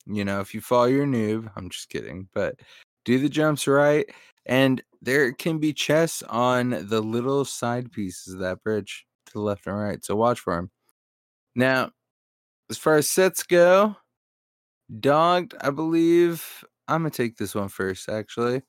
You 0.07 0.25
know, 0.25 0.41
if 0.41 0.55
you 0.55 0.61
fall, 0.61 0.89
you're 0.89 1.05
a 1.05 1.07
noob. 1.07 1.51
I'm 1.57 1.71
just 1.71 1.89
kidding, 1.89 2.29
but 2.35 2.57
do 3.05 3.19
the 3.19 3.29
jumps 3.29 3.67
right. 3.67 4.07
And 4.47 4.83
there 5.01 5.33
can 5.33 5.59
be 5.59 5.73
chests 5.73 6.23
on 6.25 6.71
the 6.71 7.01
little 7.01 7.45
side 7.45 7.93
pieces 7.93 8.35
of 8.35 8.41
that 8.41 8.63
bridge 8.63 9.07
to 9.27 9.33
the 9.33 9.41
left 9.41 9.67
and 9.67 9.79
right. 9.79 10.05
So 10.05 10.17
watch 10.17 10.41
for 10.41 10.57
them. 10.57 10.71
Now, 11.55 11.91
as 12.71 12.79
far 12.79 12.97
as 12.97 13.09
sets 13.09 13.43
go, 13.43 13.97
dogged, 15.01 15.55
I 15.61 15.71
believe 15.71 16.65
I'm 16.89 17.03
gonna 17.03 17.11
take 17.11 17.37
this 17.37 17.55
one 17.55 17.69
first, 17.69 18.09
actually. 18.09 18.63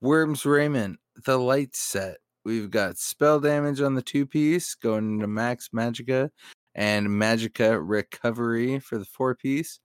Worm's 0.00 0.44
Raiment, 0.44 0.98
the 1.24 1.38
light 1.38 1.74
set. 1.74 2.18
We've 2.44 2.70
got 2.70 2.98
spell 2.98 3.40
damage 3.40 3.80
on 3.80 3.94
the 3.94 4.02
two 4.02 4.26
piece 4.26 4.74
going 4.74 5.14
into 5.14 5.26
max 5.26 5.70
magicka 5.74 6.28
and 6.74 7.06
magicka 7.06 7.80
recovery 7.82 8.80
for 8.80 8.98
the 8.98 9.06
four 9.06 9.34
piece. 9.34 9.80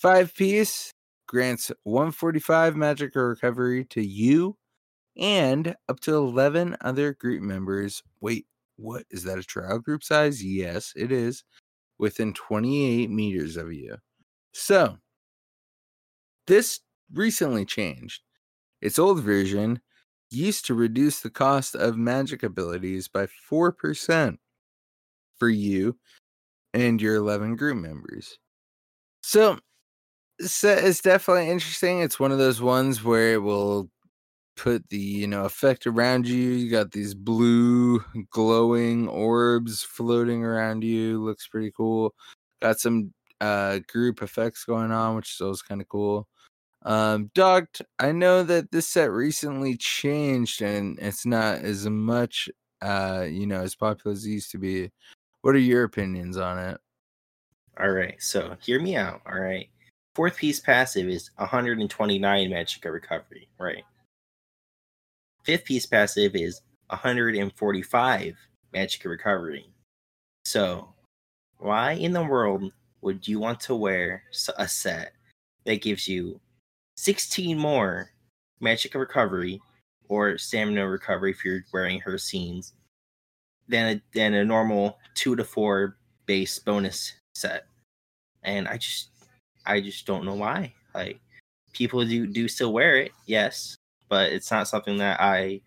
Five 0.00 0.34
piece 0.34 0.94
grants 1.28 1.70
145 1.82 2.74
magicka 2.74 3.28
recovery 3.28 3.84
to 3.90 4.02
you 4.02 4.56
and 5.14 5.76
up 5.90 6.00
to 6.00 6.14
11 6.14 6.78
other 6.80 7.12
group 7.12 7.42
members. 7.42 8.02
Wait, 8.22 8.46
what 8.76 9.04
is 9.10 9.24
that 9.24 9.38
a 9.38 9.42
trial 9.42 9.78
group 9.78 10.02
size? 10.02 10.42
Yes, 10.42 10.94
it 10.96 11.12
is 11.12 11.44
within 11.98 12.32
28 12.32 13.10
meters 13.10 13.58
of 13.58 13.74
you. 13.74 13.98
So, 14.54 14.96
this 16.46 16.80
recently 17.12 17.66
changed. 17.66 18.22
Its 18.80 18.98
old 18.98 19.20
version 19.22 19.82
used 20.30 20.64
to 20.64 20.74
reduce 20.74 21.20
the 21.20 21.28
cost 21.28 21.74
of 21.74 21.98
magic 21.98 22.42
abilities 22.42 23.06
by 23.06 23.26
4% 23.52 24.38
for 25.36 25.48
you 25.50 25.98
and 26.72 27.02
your 27.02 27.16
11 27.16 27.56
group 27.56 27.76
members. 27.76 28.38
So, 29.22 29.58
set 30.40 30.84
is 30.84 31.00
definitely 31.00 31.50
interesting. 31.50 32.00
It's 32.00 32.20
one 32.20 32.32
of 32.32 32.38
those 32.38 32.60
ones 32.60 33.02
where 33.02 33.34
it 33.34 33.42
will 33.42 33.90
put 34.56 34.86
the 34.90 34.98
you 34.98 35.26
know 35.26 35.44
effect 35.44 35.86
around 35.86 36.28
you 36.28 36.36
you 36.36 36.70
got 36.70 36.90
these 36.90 37.14
blue 37.14 37.98
glowing 38.30 39.08
orbs 39.08 39.82
floating 39.82 40.44
around 40.44 40.84
you 40.84 41.22
looks 41.22 41.48
pretty 41.48 41.72
cool 41.74 42.12
got 42.60 42.78
some 42.78 43.10
uh 43.40 43.78
group 43.88 44.22
effects 44.22 44.64
going 44.64 44.90
on 44.90 45.16
which 45.16 45.32
is 45.32 45.40
always 45.40 45.62
kind 45.62 45.80
of 45.80 45.88
cool 45.88 46.28
um 46.82 47.30
dogged 47.34 47.80
i 47.98 48.12
know 48.12 48.42
that 48.42 48.70
this 48.70 48.86
set 48.86 49.10
recently 49.10 49.78
changed 49.78 50.60
and 50.60 50.98
it's 50.98 51.24
not 51.24 51.58
as 51.60 51.88
much 51.88 52.46
uh 52.82 53.24
you 53.26 53.46
know 53.46 53.62
as 53.62 53.74
popular 53.74 54.12
as 54.12 54.26
it 54.26 54.30
used 54.30 54.50
to 54.50 54.58
be 54.58 54.90
what 55.40 55.54
are 55.54 55.58
your 55.58 55.84
opinions 55.84 56.36
on 56.36 56.58
it 56.58 56.78
All 57.78 57.90
right, 57.90 58.20
so 58.20 58.56
hear 58.60 58.78
me 58.78 58.96
out. 58.96 59.22
All 59.26 59.40
right, 59.40 59.70
fourth 60.20 60.36
piece 60.36 60.60
passive 60.60 61.08
is 61.08 61.30
129 61.36 62.50
magicka 62.50 62.92
recovery, 62.92 63.48
right? 63.58 63.84
Fifth 65.44 65.64
piece 65.64 65.86
passive 65.86 66.36
is 66.36 66.60
145 66.90 68.36
magicka 68.74 69.06
recovery. 69.06 69.70
So, 70.44 70.92
why 71.56 71.92
in 71.92 72.12
the 72.12 72.22
world 72.22 72.70
would 73.00 73.26
you 73.26 73.38
want 73.38 73.60
to 73.60 73.74
wear 73.74 74.24
a 74.58 74.68
set 74.68 75.14
that 75.64 75.80
gives 75.80 76.06
you 76.06 76.38
16 76.98 77.56
more 77.56 78.10
magicka 78.62 79.00
recovery 79.00 79.58
or 80.10 80.36
stamina 80.36 80.86
recovery 80.86 81.30
if 81.30 81.46
you're 81.46 81.64
wearing 81.72 81.98
Hircine's 81.98 82.74
than 83.68 83.96
a, 83.96 84.02
than 84.12 84.34
a 84.34 84.44
normal 84.44 84.98
two 85.14 85.34
to 85.34 85.44
four 85.44 85.96
base 86.26 86.58
bonus 86.58 87.14
set? 87.34 87.64
And 88.42 88.68
I 88.68 88.76
just 88.76 89.09
I 89.70 89.80
just 89.80 90.04
don't 90.06 90.24
know 90.24 90.34
why. 90.34 90.74
Like 90.94 91.20
people 91.72 92.04
do 92.04 92.26
do 92.26 92.48
still 92.48 92.72
wear 92.72 92.96
it, 92.96 93.12
yes, 93.26 93.76
but 94.08 94.32
it's 94.32 94.50
not 94.50 94.68
something 94.68 94.98
that 94.98 95.20
I 95.20 95.60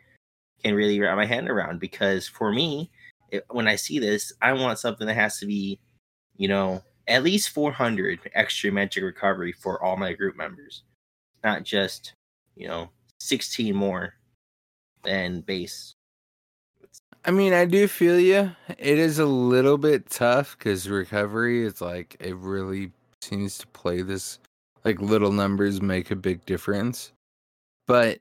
can 0.61 0.75
really 0.75 0.99
wrap 0.99 1.15
my 1.15 1.25
hand 1.25 1.49
around 1.49 1.79
because 1.79 2.27
for 2.27 2.51
me, 2.51 2.91
it, 3.31 3.45
when 3.49 3.67
I 3.67 3.75
see 3.75 3.99
this, 3.99 4.33
I 4.41 4.53
want 4.53 4.79
something 4.79 5.07
that 5.07 5.15
has 5.15 5.39
to 5.39 5.45
be, 5.45 5.79
you 6.35 6.47
know, 6.49 6.81
at 7.07 7.23
least 7.23 7.49
400 7.49 8.19
extra 8.33 8.71
magic 8.71 9.03
recovery 9.03 9.53
for 9.53 9.81
all 9.83 9.95
my 9.95 10.13
group 10.13 10.35
members, 10.35 10.83
not 11.43 11.63
just, 11.63 12.13
you 12.55 12.67
know, 12.67 12.89
16 13.19 13.73
more 13.73 14.13
than 15.03 15.41
base. 15.41 15.95
I 17.25 17.31
mean, 17.31 17.53
I 17.53 17.63
do 17.63 17.87
feel 17.87 18.19
you. 18.19 18.51
It 18.77 18.99
is 18.99 19.19
a 19.19 19.25
little 19.25 19.77
bit 19.77 20.09
tough 20.09 20.57
because 20.57 20.89
recovery 20.89 21.65
is 21.65 21.79
like 21.79 22.17
a 22.19 22.33
really 22.33 22.91
seems 23.23 23.57
to 23.59 23.67
play 23.67 24.01
this 24.01 24.39
like 24.85 25.01
little 25.01 25.31
numbers 25.31 25.81
make 25.81 26.11
a 26.11 26.15
big 26.15 26.45
difference. 26.45 27.13
But 27.87 28.19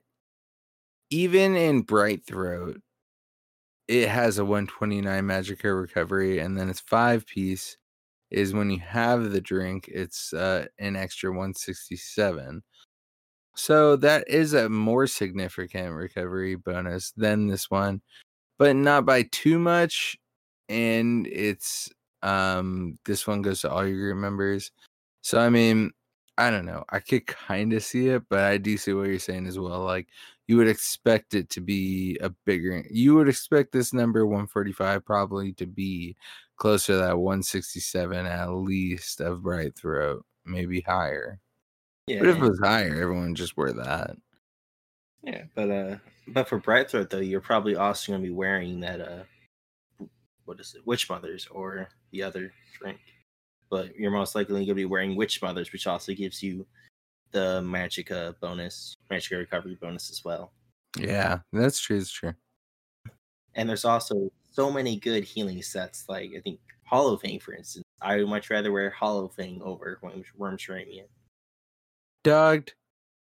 even 1.09 1.55
in 1.55 1.83
Brightthroat, 1.83 2.81
it 3.87 4.07
has 4.09 4.37
a 4.37 4.45
129 4.45 5.23
Magicka 5.23 5.79
recovery, 5.79 6.39
and 6.39 6.57
then 6.57 6.69
it's 6.69 6.79
five 6.79 7.25
piece 7.27 7.77
is 8.31 8.53
when 8.53 8.71
you 8.71 8.79
have 8.79 9.31
the 9.31 9.41
drink, 9.41 9.87
it's 9.89 10.33
uh, 10.33 10.65
an 10.79 10.95
extra 10.95 11.29
167. 11.29 12.63
So 13.55 13.95
that 13.97 14.27
is 14.27 14.53
a 14.53 14.69
more 14.69 15.05
significant 15.05 15.93
recovery 15.93 16.55
bonus 16.55 17.11
than 17.11 17.47
this 17.47 17.69
one, 17.69 18.01
but 18.57 18.75
not 18.75 19.05
by 19.05 19.23
too 19.31 19.59
much. 19.59 20.17
And 20.69 21.27
it's 21.27 21.89
um 22.23 22.95
this 23.05 23.27
one 23.27 23.41
goes 23.41 23.61
to 23.61 23.71
all 23.71 23.85
your 23.85 23.97
group 23.97 24.17
members. 24.17 24.71
So 25.23 25.39
I 25.39 25.49
mean, 25.49 25.91
I 26.37 26.51
don't 26.51 26.65
know. 26.65 26.83
I 26.89 26.99
could 26.99 27.25
kind 27.27 27.73
of 27.73 27.83
see 27.83 28.09
it, 28.09 28.23
but 28.29 28.41
I 28.41 28.57
do 28.57 28.77
see 28.77 28.93
what 28.93 29.07
you're 29.07 29.19
saying 29.19 29.47
as 29.47 29.57
well. 29.57 29.83
Like 29.83 30.09
you 30.47 30.57
would 30.57 30.67
expect 30.67 31.33
it 31.33 31.49
to 31.51 31.61
be 31.61 32.17
a 32.21 32.29
bigger. 32.45 32.85
You 32.91 33.15
would 33.15 33.29
expect 33.29 33.71
this 33.71 33.93
number 33.93 34.25
145 34.25 35.05
probably 35.05 35.53
to 35.53 35.65
be 35.65 36.15
closer 36.57 36.93
to 36.93 36.99
that 36.99 37.17
167 37.19 38.25
at 38.25 38.49
least 38.51 39.21
of 39.21 39.39
Brightthroat, 39.39 40.21
maybe 40.45 40.81
higher. 40.81 41.39
Yeah, 42.07 42.19
But 42.19 42.29
if 42.29 42.37
it 42.37 42.41
was 42.41 42.59
higher, 42.61 43.01
everyone 43.01 43.35
just 43.35 43.55
wear 43.57 43.71
that. 43.73 44.17
yeah, 45.23 45.43
but 45.55 45.71
uh, 45.71 45.97
but 46.27 46.49
for 46.49 46.59
Brightthroat 46.59 47.09
though, 47.09 47.19
you're 47.19 47.39
probably 47.41 47.75
also 47.77 48.11
gonna 48.11 48.23
be 48.23 48.29
wearing 48.29 48.81
that 48.81 48.99
uh, 48.99 49.23
what 50.45 50.59
is 50.59 50.75
it, 50.75 50.85
Witch 50.85 51.09
Mothers 51.09 51.47
or 51.49 51.87
the 52.11 52.23
other 52.23 52.53
drink, 52.79 52.99
but 53.73 53.95
you're 53.95 54.11
most 54.11 54.35
likely 54.35 54.63
gonna 54.63 54.75
be 54.75 54.85
wearing 54.85 55.15
Witch 55.15 55.41
Mothers, 55.41 55.73
which 55.73 55.87
also 55.87 56.13
gives 56.13 56.43
you 56.43 56.63
the 57.31 57.59
Magicka 57.65 58.39
bonus, 58.39 58.97
Magicka 59.09 59.39
recovery 59.39 59.79
bonus 59.81 60.11
as 60.11 60.23
well. 60.23 60.51
Yeah, 60.95 61.39
that's 61.51 61.79
true. 61.79 61.97
It's 61.97 62.11
true. 62.11 62.35
And 63.55 63.67
there's 63.67 63.83
also 63.83 64.31
so 64.51 64.71
many 64.71 64.97
good 64.97 65.23
healing 65.23 65.63
sets, 65.63 66.05
like 66.07 66.33
I 66.37 66.41
think 66.41 66.59
Hollowfang, 66.87 67.41
for 67.41 67.55
instance. 67.55 67.83
I 67.99 68.17
would 68.17 68.27
much 68.27 68.51
rather 68.51 68.71
wear 68.71 68.91
Hollowfang 68.91 69.63
over 69.63 69.97
Worm 70.03 70.23
Worm's 70.37 70.69
Raiment. 70.69 71.09
Dogged. 72.23 72.75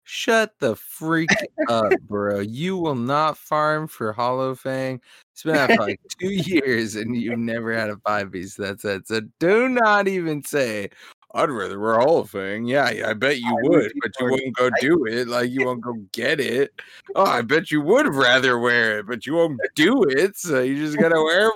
Shut 0.09 0.53
the 0.59 0.73
freak 0.77 1.29
up, 1.67 1.91
bro. 2.03 2.39
You 2.39 2.77
will 2.77 2.95
not 2.95 3.37
farm 3.37 3.89
for 3.89 4.13
Hollowfang. 4.13 5.01
It's 5.33 5.43
been 5.43 5.57
out 5.57 5.69
for 5.69 5.81
like 5.81 5.99
two 6.19 6.31
years 6.31 6.95
and 6.95 7.13
you've 7.13 7.37
never 7.37 7.73
had 7.73 7.89
a 7.89 7.97
five 7.97 8.31
piece. 8.31 8.55
That's 8.55 8.85
it. 8.85 9.05
So 9.05 9.19
do 9.39 9.67
not 9.67 10.07
even 10.07 10.45
say, 10.45 10.91
I'd 11.33 11.49
rather 11.49 11.77
wear 11.77 11.99
Hollowfang. 11.99 12.69
Yeah, 12.69 12.89
yeah, 12.89 13.09
I 13.09 13.13
bet 13.15 13.39
you 13.39 13.49
I 13.49 13.61
would 13.63 13.69
would, 13.69 13.91
but 14.01 14.11
you 14.17 14.31
won't 14.31 14.55
go 14.55 14.69
do 14.79 15.05
it. 15.07 15.27
Like 15.27 15.49
you 15.51 15.65
won't 15.65 15.81
go 15.81 15.95
get 16.13 16.39
it. 16.39 16.71
Oh, 17.13 17.25
I 17.25 17.41
bet 17.41 17.69
you 17.69 17.81
would 17.81 18.07
rather 18.07 18.57
wear 18.59 18.99
it, 18.99 19.07
but 19.07 19.25
you 19.25 19.33
won't 19.33 19.59
do 19.75 20.03
it. 20.03 20.37
So 20.37 20.61
you 20.61 20.77
just 20.77 20.97
gotta 20.97 21.21
wear 21.21 21.51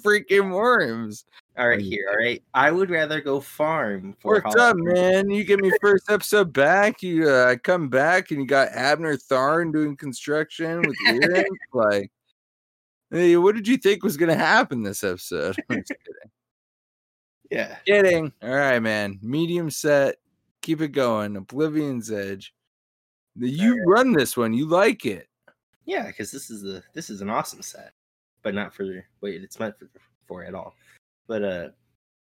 freaking 0.00 0.54
worms. 0.54 1.24
All 1.58 1.68
right, 1.68 1.80
here, 1.80 2.08
all 2.10 2.18
right. 2.18 2.42
I 2.52 2.70
would 2.70 2.90
rather 2.90 3.22
go 3.22 3.40
farm 3.40 4.14
for 4.20 4.34
Worked 4.34 4.58
Hollow 4.58 4.70
up, 4.70 4.76
man. 4.76 5.30
You 5.30 5.42
get 5.42 5.58
me 5.58 5.70
first 5.80 6.10
episode 6.10 6.52
back. 6.52 7.02
You 7.02 7.30
uh, 7.30 7.56
come 7.56 7.88
back 7.88 8.30
and 8.30 8.40
you 8.40 8.46
got 8.46 8.68
Abner 8.72 9.16
Tharn 9.16 9.72
doing 9.72 9.96
construction 9.96 10.82
with 10.82 10.96
earrings. 11.08 11.58
like, 11.72 12.12
hey, 13.10 13.38
what 13.38 13.54
did 13.54 13.66
you 13.66 13.78
think 13.78 14.02
was 14.02 14.18
gonna 14.18 14.36
happen 14.36 14.82
this 14.82 15.02
episode? 15.02 15.56
I'm 15.70 15.78
just 15.78 15.94
kidding. 16.04 16.30
Yeah. 17.50 17.76
kidding. 17.86 18.32
All 18.42 18.50
right, 18.50 18.80
man. 18.80 19.18
Medium 19.22 19.70
set. 19.70 20.16
Keep 20.60 20.82
it 20.82 20.88
going. 20.88 21.36
Oblivion's 21.36 22.10
Edge. 22.10 22.52
You 23.34 23.82
run 23.86 24.12
this 24.12 24.36
one. 24.36 24.52
You 24.52 24.66
like 24.66 25.06
it. 25.06 25.28
Yeah, 25.86 26.06
because 26.08 26.30
this 26.30 26.50
is 26.50 26.64
a 26.64 26.82
this 26.92 27.08
is 27.08 27.22
an 27.22 27.30
awesome 27.30 27.62
set, 27.62 27.92
but 28.42 28.54
not 28.54 28.74
for 28.74 28.84
what 29.20 29.32
it's 29.32 29.58
meant 29.58 29.78
for, 29.78 29.88
for 30.26 30.44
at 30.44 30.54
all. 30.54 30.74
But 31.26 31.42
uh, 31.42 31.68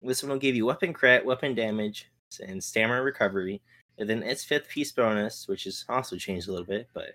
this 0.02 0.22
one 0.22 0.30
will 0.30 0.38
give 0.38 0.54
you 0.54 0.66
weapon 0.66 0.92
crit, 0.92 1.24
weapon 1.24 1.54
damage, 1.54 2.10
and 2.40 2.62
stamina 2.62 3.02
recovery, 3.02 3.62
and 3.98 4.08
then 4.08 4.22
its 4.22 4.44
fifth 4.44 4.68
piece 4.68 4.92
bonus, 4.92 5.46
which 5.48 5.66
is 5.66 5.84
also 5.88 6.16
changed 6.16 6.48
a 6.48 6.50
little 6.50 6.66
bit, 6.66 6.88
but 6.94 7.14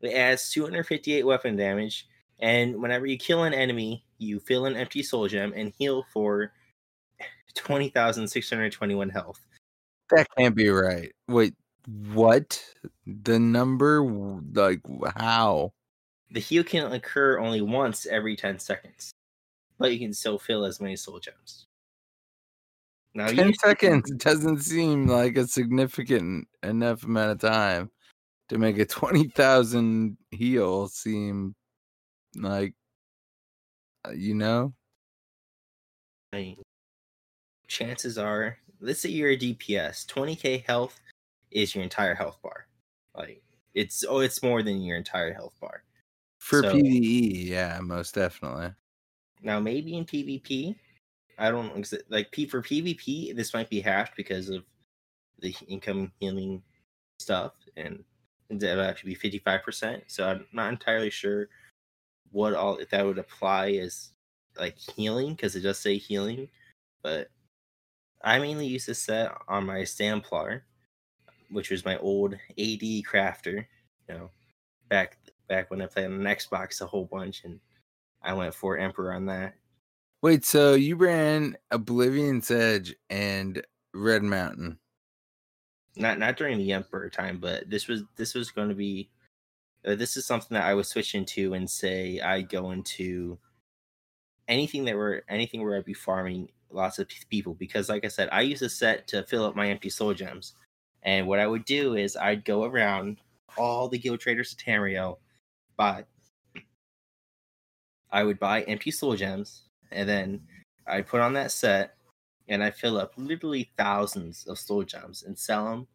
it 0.00 0.14
adds 0.14 0.50
258 0.50 1.24
weapon 1.24 1.56
damage. 1.56 2.08
And 2.40 2.82
whenever 2.82 3.06
you 3.06 3.16
kill 3.16 3.44
an 3.44 3.54
enemy, 3.54 4.04
you 4.18 4.40
fill 4.40 4.66
an 4.66 4.76
empty 4.76 5.02
soul 5.02 5.28
gem 5.28 5.52
and 5.54 5.72
heal 5.78 6.04
for 6.12 6.52
20,621 7.54 9.10
health. 9.10 9.40
That 10.10 10.26
can't 10.36 10.54
be 10.54 10.68
right. 10.68 11.12
Wait, 11.28 11.54
what? 12.12 12.62
The 13.06 13.38
number? 13.38 14.02
Like, 14.02 14.80
how? 15.16 15.72
The 16.30 16.40
heal 16.40 16.64
can 16.64 16.92
occur 16.92 17.38
only 17.38 17.60
once 17.60 18.06
every 18.06 18.36
10 18.36 18.58
seconds, 18.58 19.12
but 19.82 19.92
you 19.92 19.98
can 19.98 20.12
still 20.14 20.38
fill 20.38 20.64
as 20.64 20.80
many 20.80 20.94
soul 20.94 21.18
gems. 21.18 21.66
Now, 23.14 23.26
10 23.26 23.36
usually- 23.36 23.54
seconds 23.54 24.10
doesn't 24.12 24.60
seem 24.60 25.08
like 25.08 25.36
a 25.36 25.44
significant 25.48 26.46
enough 26.62 27.02
amount 27.02 27.32
of 27.32 27.40
time 27.40 27.90
to 28.48 28.58
make 28.58 28.78
a 28.78 28.86
20,000 28.86 30.16
heal 30.30 30.86
seem 30.86 31.56
like, 32.36 32.74
uh, 34.06 34.12
you 34.12 34.36
know? 34.36 34.72
I 36.32 36.36
mean, 36.36 36.62
chances 37.66 38.16
are, 38.18 38.56
let's 38.80 39.00
say 39.00 39.08
you're 39.08 39.30
a 39.30 39.36
DPS, 39.36 40.06
20k 40.06 40.64
health 40.64 41.00
is 41.50 41.74
your 41.74 41.82
entire 41.82 42.14
health 42.14 42.38
bar. 42.40 42.68
Like 43.16 43.42
it's 43.74 44.04
oh, 44.08 44.20
it's 44.20 44.44
more 44.44 44.62
than 44.62 44.80
your 44.80 44.96
entire 44.96 45.32
health 45.34 45.54
bar. 45.60 45.82
For 46.38 46.62
So- 46.62 46.72
PvE, 46.72 47.46
yeah, 47.48 47.80
most 47.82 48.14
definitely. 48.14 48.74
Now 49.42 49.60
maybe 49.60 49.96
in 49.96 50.04
PvP, 50.04 50.76
I 51.38 51.50
don't 51.50 51.92
like 52.08 52.30
P 52.30 52.46
for 52.46 52.62
PvP, 52.62 53.34
this 53.34 53.54
might 53.54 53.70
be 53.70 53.80
halved 53.80 54.12
because 54.16 54.48
of 54.48 54.64
the 55.40 55.54
income 55.66 56.12
healing 56.20 56.62
stuff, 57.18 57.52
and 57.76 58.04
it'll 58.50 58.82
actually 58.84 59.14
be 59.14 59.30
55%. 59.40 60.02
So 60.06 60.28
I'm 60.28 60.46
not 60.52 60.72
entirely 60.72 61.10
sure 61.10 61.48
what 62.30 62.54
all 62.54 62.78
if 62.78 62.90
that 62.90 63.04
would 63.04 63.18
apply 63.18 63.72
as 63.72 64.10
like 64.58 64.78
healing 64.78 65.34
because 65.34 65.56
it 65.56 65.60
does 65.60 65.78
say 65.78 65.96
healing, 65.98 66.48
but 67.02 67.28
I 68.22 68.38
mainly 68.38 68.66
use 68.66 68.86
this 68.86 69.00
set 69.02 69.32
on 69.48 69.66
my 69.66 69.80
Stamplar, 69.80 70.62
which 71.50 71.70
was 71.70 71.84
my 71.84 71.98
old 71.98 72.34
AD 72.34 72.82
crafter. 73.04 73.66
You 74.08 74.14
know, 74.14 74.30
back 74.88 75.18
back 75.48 75.70
when 75.70 75.82
I 75.82 75.86
played 75.86 76.06
on 76.06 76.20
Xbox 76.20 76.80
a 76.80 76.86
whole 76.86 77.06
bunch, 77.06 77.44
and 77.44 77.58
I 78.22 78.32
went 78.34 78.54
for 78.54 78.78
Emperor 78.78 79.14
on 79.14 79.26
that. 79.26 79.54
Wait, 80.22 80.44
so 80.44 80.74
you 80.74 80.94
ran 80.94 81.56
Oblivion's 81.72 82.50
Edge 82.50 82.94
and 83.10 83.60
Red 83.92 84.22
Mountain. 84.22 84.78
Not 85.96 86.18
not 86.18 86.36
during 86.36 86.58
the 86.58 86.72
Emperor 86.72 87.10
time, 87.10 87.38
but 87.38 87.68
this 87.68 87.88
was 87.88 88.04
this 88.16 88.34
was 88.34 88.50
going 88.50 88.68
to 88.68 88.74
be. 88.74 89.10
Uh, 89.84 89.96
this 89.96 90.16
is 90.16 90.24
something 90.24 90.54
that 90.54 90.64
I 90.64 90.74
would 90.74 90.86
switch 90.86 91.16
into 91.16 91.54
and 91.54 91.68
say 91.68 92.20
I 92.20 92.42
go 92.42 92.70
into 92.70 93.38
anything 94.46 94.84
that 94.84 94.94
were 94.94 95.24
anything 95.28 95.62
where 95.62 95.76
I'd 95.76 95.84
be 95.84 95.92
farming 95.92 96.50
lots 96.70 97.00
of 97.00 97.08
people 97.28 97.54
because, 97.54 97.88
like 97.88 98.04
I 98.04 98.08
said, 98.08 98.28
I 98.30 98.42
use 98.42 98.62
a 98.62 98.68
set 98.68 99.08
to 99.08 99.24
fill 99.24 99.44
up 99.44 99.56
my 99.56 99.68
empty 99.68 99.90
soul 99.90 100.14
gems, 100.14 100.54
and 101.02 101.26
what 101.26 101.40
I 101.40 101.48
would 101.48 101.64
do 101.64 101.96
is 101.96 102.16
I'd 102.16 102.44
go 102.44 102.64
around 102.64 103.18
all 103.58 103.88
the 103.88 103.98
guild 103.98 104.20
traders 104.20 104.52
of 104.52 104.58
Tamriel, 104.58 105.18
buy. 105.76 106.04
I 108.12 108.22
would 108.24 108.38
buy 108.38 108.62
empty 108.62 108.90
soul 108.90 109.16
gems, 109.16 109.62
and 109.90 110.08
then 110.08 110.42
I 110.86 111.00
put 111.00 111.22
on 111.22 111.32
that 111.32 111.50
set, 111.50 111.94
and 112.48 112.62
I 112.62 112.70
fill 112.70 112.98
up 112.98 113.14
literally 113.16 113.72
thousands 113.78 114.46
of 114.46 114.58
soul 114.58 114.82
gems 114.84 115.22
and 115.22 115.38
sell 115.38 115.64
them 115.64 115.86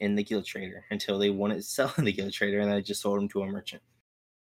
in 0.00 0.14
the 0.14 0.24
guild 0.24 0.46
trader 0.46 0.84
until 0.90 1.18
they 1.18 1.30
wanted 1.30 1.56
to 1.56 1.62
sell 1.62 1.92
in 1.98 2.04
the 2.04 2.12
guild 2.12 2.32
trader, 2.32 2.60
and 2.60 2.72
I 2.72 2.80
just 2.80 3.02
sold 3.02 3.18
them 3.18 3.28
to 3.28 3.42
a 3.42 3.46
merchant 3.46 3.82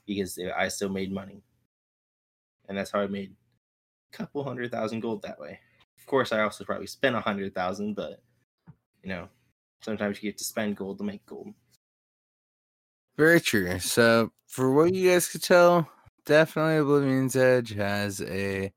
because 0.05 0.39
I 0.55 0.67
still 0.67 0.89
made 0.89 1.11
money, 1.11 1.41
and 2.69 2.77
that's 2.77 2.91
how 2.91 2.99
I 2.99 3.07
made 3.07 3.35
a 4.13 4.17
couple 4.17 4.43
hundred 4.43 4.71
thousand 4.71 4.99
gold 4.99 5.23
that 5.23 5.39
way. 5.39 5.59
Of 5.99 6.05
course, 6.05 6.31
I 6.31 6.41
also 6.41 6.63
probably 6.63 6.87
spent 6.87 7.15
a 7.15 7.19
hundred 7.21 7.55
thousand, 7.55 7.95
but 7.95 8.21
you 9.01 9.09
know, 9.09 9.27
sometimes 9.81 10.21
you 10.21 10.29
get 10.29 10.37
to 10.37 10.43
spend 10.43 10.77
gold 10.77 10.99
to 10.99 11.03
make 11.03 11.25
gold. 11.25 11.53
Very 13.17 13.41
true. 13.41 13.79
So, 13.79 14.31
for 14.45 14.71
what 14.71 14.93
you 14.93 15.09
guys 15.09 15.27
could 15.27 15.41
tell, 15.41 15.89
definitely 16.27 16.75
Oblivion's 16.75 17.35
Edge 17.35 17.73
has 17.73 18.21
a 18.21 18.71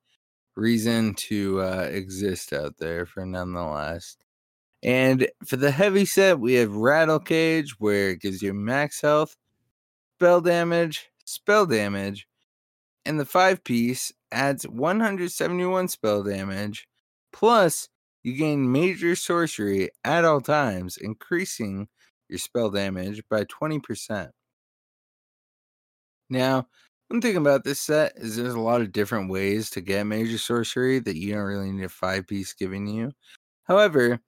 reason 0.56 1.14
to 1.14 1.60
uh, 1.60 1.88
exist 1.90 2.52
out 2.52 2.76
there 2.78 3.04
for 3.04 3.26
nonetheless. 3.26 4.16
And 4.82 5.28
for 5.44 5.56
the 5.56 5.70
heavy 5.70 6.06
set, 6.06 6.40
we 6.40 6.54
have 6.54 6.70
Rattlecage, 6.70 7.72
where 7.78 8.10
it 8.10 8.22
gives 8.22 8.40
you 8.40 8.54
max 8.54 9.02
health, 9.02 9.36
spell 10.16 10.40
damage, 10.40 11.10
spell 11.26 11.66
damage, 11.66 12.26
And 13.04 13.20
the 13.20 13.26
five 13.26 13.62
piece 13.64 14.12
adds 14.32 14.66
171 14.66 15.88
spell 15.88 16.22
damage, 16.22 16.88
plus 17.32 17.88
you 18.22 18.34
gain 18.34 18.70
major 18.70 19.16
sorcery 19.16 19.90
at 20.04 20.24
all 20.24 20.40
times, 20.40 20.96
increasing 20.96 21.88
your 22.28 22.38
spell 22.38 22.70
damage 22.70 23.22
by 23.28 23.44
20%. 23.44 24.30
Now, 26.30 26.68
one 27.10 27.20
thing 27.20 27.36
about 27.36 27.64
this 27.64 27.80
set 27.80 28.12
is 28.16 28.36
there's 28.36 28.54
a 28.54 28.60
lot 28.60 28.80
of 28.80 28.92
different 28.92 29.30
ways 29.30 29.70
to 29.70 29.80
get 29.80 30.04
major 30.06 30.38
sorcery 30.38 30.98
that 31.00 31.16
you 31.16 31.34
don't 31.34 31.42
really 31.44 31.72
need 31.72 31.84
a 31.84 31.88
five 31.88 32.26
piece 32.26 32.52
giving 32.52 32.86
you. 32.86 33.12
However, 33.64 34.20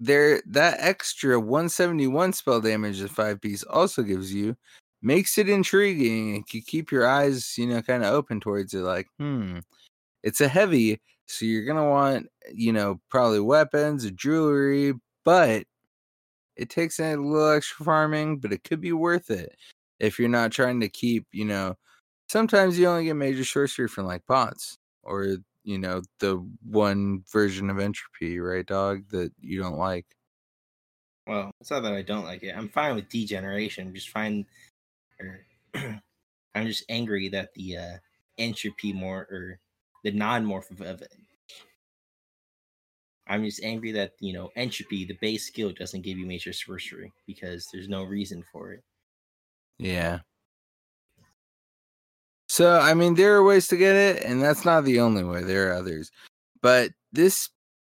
there 0.00 0.42
that 0.46 0.76
extra 0.80 1.38
171 1.40 2.32
spell 2.32 2.60
damage 2.60 3.00
the 3.00 3.08
five 3.08 3.40
piece 3.40 3.62
also 3.64 4.02
gives 4.02 4.32
you 4.32 4.56
makes 5.02 5.38
it 5.38 5.48
intriguing 5.48 6.36
and 6.36 6.44
you 6.52 6.62
keep 6.62 6.90
your 6.92 7.06
eyes, 7.06 7.54
you 7.58 7.66
know, 7.66 7.80
kind 7.82 8.04
of 8.04 8.12
open 8.12 8.40
towards 8.40 8.74
it, 8.74 8.80
like, 8.80 9.06
hmm, 9.18 9.58
it's 10.24 10.40
a 10.42 10.48
heavy, 10.48 11.00
so 11.26 11.46
you're 11.46 11.64
gonna 11.66 11.88
want, 11.88 12.28
you 12.54 12.72
know, 12.72 13.00
probably 13.10 13.40
weapons 13.40 14.04
or 14.06 14.10
jewelry, 14.12 14.94
but 15.24 15.64
it 16.56 16.70
takes 16.70 17.00
a 17.00 17.16
little 17.16 17.50
extra 17.50 17.84
farming, 17.86 18.38
but 18.40 18.52
it 18.52 18.64
could 18.64 18.80
be 18.82 18.92
worth 18.92 19.30
it 19.30 19.56
if 20.00 20.18
you're 20.18 20.28
not 20.28 20.52
trying 20.52 20.80
to 20.80 20.88
keep, 20.88 21.26
you 21.32 21.44
know, 21.44 21.76
sometimes 22.28 22.78
you 22.78 22.86
only 22.86 23.04
get 23.04 23.16
major 23.16 23.44
sorcery 23.44 23.88
from 23.88 24.06
like 24.06 24.26
bots 24.26 24.78
or 25.02 25.38
you 25.64 25.78
know 25.78 26.02
the 26.20 26.36
one 26.62 27.24
version 27.30 27.70
of 27.70 27.78
entropy, 27.78 28.38
right, 28.40 28.66
dog, 28.66 29.08
that 29.10 29.32
you 29.40 29.60
don't 29.60 29.76
like. 29.76 30.06
Well, 31.26 31.50
it's 31.60 31.70
not 31.70 31.80
that 31.80 31.92
I 31.92 32.02
don't 32.02 32.24
like 32.24 32.42
it. 32.42 32.56
I'm 32.56 32.70
fine 32.70 32.94
with 32.94 33.10
degeneration. 33.10 33.94
Just 33.94 34.08
fine, 34.08 34.46
or 35.20 35.40
I'm 35.74 36.66
just 36.66 36.84
angry 36.88 37.28
that 37.28 37.52
the 37.54 37.76
uh, 37.76 37.96
entropy 38.38 38.92
more 38.92 39.26
or 39.30 39.60
the 40.04 40.12
non-morph 40.12 40.70
of 40.80 41.02
it. 41.02 41.12
I'm 43.26 43.44
just 43.44 43.62
angry 43.62 43.92
that 43.92 44.12
you 44.20 44.32
know 44.32 44.50
entropy, 44.56 45.04
the 45.04 45.18
base 45.20 45.46
skill, 45.46 45.72
doesn't 45.72 46.02
give 46.02 46.16
you 46.16 46.24
major 46.24 46.52
sorcery 46.52 47.12
because 47.26 47.68
there's 47.72 47.88
no 47.88 48.04
reason 48.04 48.42
for 48.50 48.72
it. 48.72 48.82
Yeah. 49.78 50.20
So, 52.48 52.78
I 52.78 52.94
mean, 52.94 53.14
there 53.14 53.36
are 53.36 53.44
ways 53.44 53.68
to 53.68 53.76
get 53.76 53.94
it, 53.94 54.24
and 54.24 54.42
that's 54.42 54.64
not 54.64 54.84
the 54.84 55.00
only 55.00 55.22
way. 55.22 55.42
There 55.42 55.70
are 55.70 55.74
others. 55.74 56.10
But 56.62 56.92
this 57.12 57.50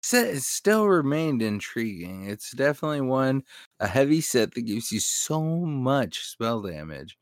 set 0.02 0.32
has 0.32 0.46
still 0.46 0.86
remained 0.86 1.42
intriguing. 1.42 2.26
It's 2.28 2.52
definitely 2.52 3.02
one, 3.02 3.42
a 3.80 3.86
heavy 3.86 4.20
set 4.20 4.54
that 4.54 4.62
gives 4.62 4.90
you 4.90 5.00
so 5.00 5.42
much 5.42 6.24
spell 6.24 6.62
damage. 6.62 7.16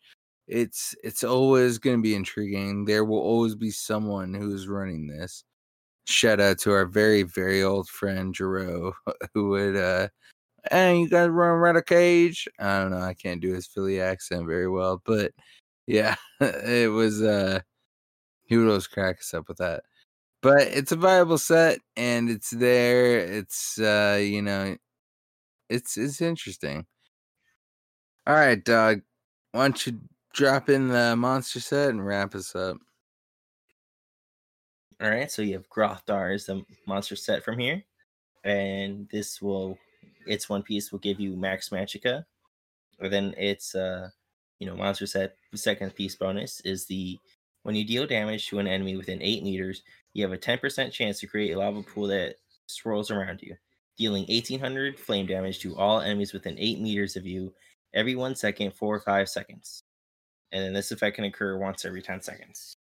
It's 0.49 0.95
it's 1.05 1.25
always 1.25 1.79
going 1.79 1.97
to 1.99 2.03
be 2.03 2.15
intriguing. 2.15 2.85
There 2.85 3.05
will 3.05 3.19
always 3.19 3.57
be 3.57 3.71
someone 3.71 4.33
who 4.35 4.55
is 4.55 4.69
running 4.69 5.09
this. 5.09 5.45
Shout 6.07 6.41
out 6.41 6.59
to 6.61 6.73
our 6.73 6.87
very 6.87 7.25
very 7.25 7.63
old 7.65 7.89
friend 7.89 8.35
Jero, 8.35 8.93
who 9.35 9.51
would 9.51 9.77
uh 9.77 10.09
hey, 10.71 10.99
you 11.01 11.09
guys 11.09 11.29
run 11.31 11.51
around 11.51 11.77
a 11.77 11.83
cage. 11.83 12.49
I 12.59 12.81
don't 12.81 12.91
know. 12.93 13.01
I 13.01 13.15
can't 13.15 13.41
do 13.41 13.53
his 13.55 13.67
Philly 13.67 14.01
accent 14.01 14.47
very 14.47 14.69
well, 14.69 15.03
but 15.05 15.33
yeah, 15.87 16.17
it 16.41 16.91
was. 16.93 17.23
uh 17.23 17.61
He 18.47 18.57
would 18.59 18.69
always 18.69 18.87
crack 18.89 19.19
us 19.21 19.35
up 19.35 19.49
with 19.49 19.59
that. 19.59 19.85
But 20.43 20.63
it's 20.63 20.93
a 20.93 20.97
viable 20.97 21.39
set, 21.39 21.81
and 21.97 22.31
it's 22.31 22.51
there. 22.51 23.19
It's 23.21 23.79
uh, 23.81 24.19
you 24.23 24.43
know, 24.43 24.77
it's 25.71 25.97
it's 25.99 26.21
interesting. 26.21 26.87
All 28.27 28.35
right, 28.35 28.63
dog. 28.63 29.03
Why 29.53 29.63
don't 29.69 29.87
you 29.87 30.01
drop 30.35 30.69
in 30.69 30.89
the 30.89 31.17
monster 31.17 31.61
set 31.61 31.91
and 31.91 32.05
wrap 32.07 32.35
us 32.35 32.55
up? 32.55 32.79
All 35.01 35.11
right, 35.11 35.31
so 35.31 35.43
you 35.43 35.55
have 35.55 35.69
Grothdarr 35.69 36.35
is 36.35 36.47
the 36.47 36.65
monster 36.87 37.17
set 37.17 37.45
from 37.45 37.59
here, 37.59 37.85
and 38.45 39.09
this 39.11 39.43
will 39.43 39.79
its 40.27 40.49
one 40.49 40.63
piece 40.63 40.93
will 40.93 40.99
give 40.99 41.21
you 41.21 41.37
max 41.37 41.71
magicka, 41.71 42.25
or 43.01 43.09
then 43.09 43.35
its 43.37 43.75
uh 43.75 44.09
you 44.59 44.67
know 44.67 44.77
monster 44.77 45.07
set 45.07 45.37
second 45.55 45.95
piece 45.95 46.15
bonus 46.15 46.61
is 46.61 46.87
the 46.87 47.19
when 47.63 47.75
you 47.75 47.85
deal 47.85 48.07
damage 48.07 48.47
to 48.47 48.61
an 48.61 48.69
enemy 48.69 48.97
within 48.97 49.21
eight 49.21 49.43
meters, 49.43 49.83
you 50.13 50.23
have 50.23 50.33
a 50.33 50.39
10% 50.39 50.93
chance 50.93 51.19
to 51.19 51.27
create 51.27 51.51
a 51.51 51.59
lava 51.59 51.83
pool 51.83 52.07
that 52.07 52.37
swirls 52.69 53.11
around 53.11 53.43
you, 53.43 53.57
dealing 53.99 54.25
1800 54.29 54.97
flame 54.97 55.27
damage 55.27 55.59
to 55.59 55.77
all 55.77 56.01
enemies 56.01 56.33
within 56.33 56.57
eight 56.61 56.79
meters 56.79 57.17
of 57.17 57.27
you 57.27 57.53
every 57.93 58.15
one 58.15 58.37
second 58.37 58.73
four 58.73 58.95
or 58.95 59.01
five 59.01 59.29
seconds. 59.29 59.83
And 60.53 60.63
then 60.63 60.73
this 60.75 60.93
effect 60.93 61.17
can 61.17 61.25
occur 61.25 61.59
once 61.59 61.85
every 61.85 62.03
10 62.03 62.23
seconds. 62.23 62.77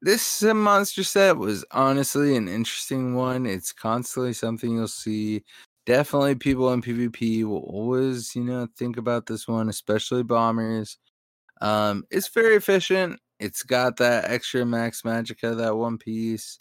This 0.00 0.42
uh, 0.42 0.54
monster 0.54 1.04
set 1.04 1.36
was 1.36 1.64
honestly 1.70 2.34
an 2.34 2.48
interesting 2.48 3.14
one. 3.14 3.44
It's 3.44 3.72
constantly 3.72 4.32
something 4.32 4.72
you'll 4.72 4.88
see. 4.88 5.44
Definitely, 5.86 6.34
people 6.34 6.72
in 6.72 6.82
PvP 6.82 7.44
will 7.44 7.58
always, 7.60 8.34
you 8.34 8.42
know, 8.42 8.66
think 8.76 8.96
about 8.96 9.26
this 9.26 9.46
one, 9.46 9.68
especially 9.68 10.24
bombers. 10.24 10.98
Um, 11.60 12.04
it's 12.10 12.28
very 12.28 12.56
efficient. 12.56 13.20
It's 13.40 13.62
got 13.62 13.96
that 13.98 14.24
extra 14.30 14.66
max 14.66 15.02
magicka, 15.02 15.56
that 15.56 15.76
one 15.76 15.98
piece. 15.98 16.58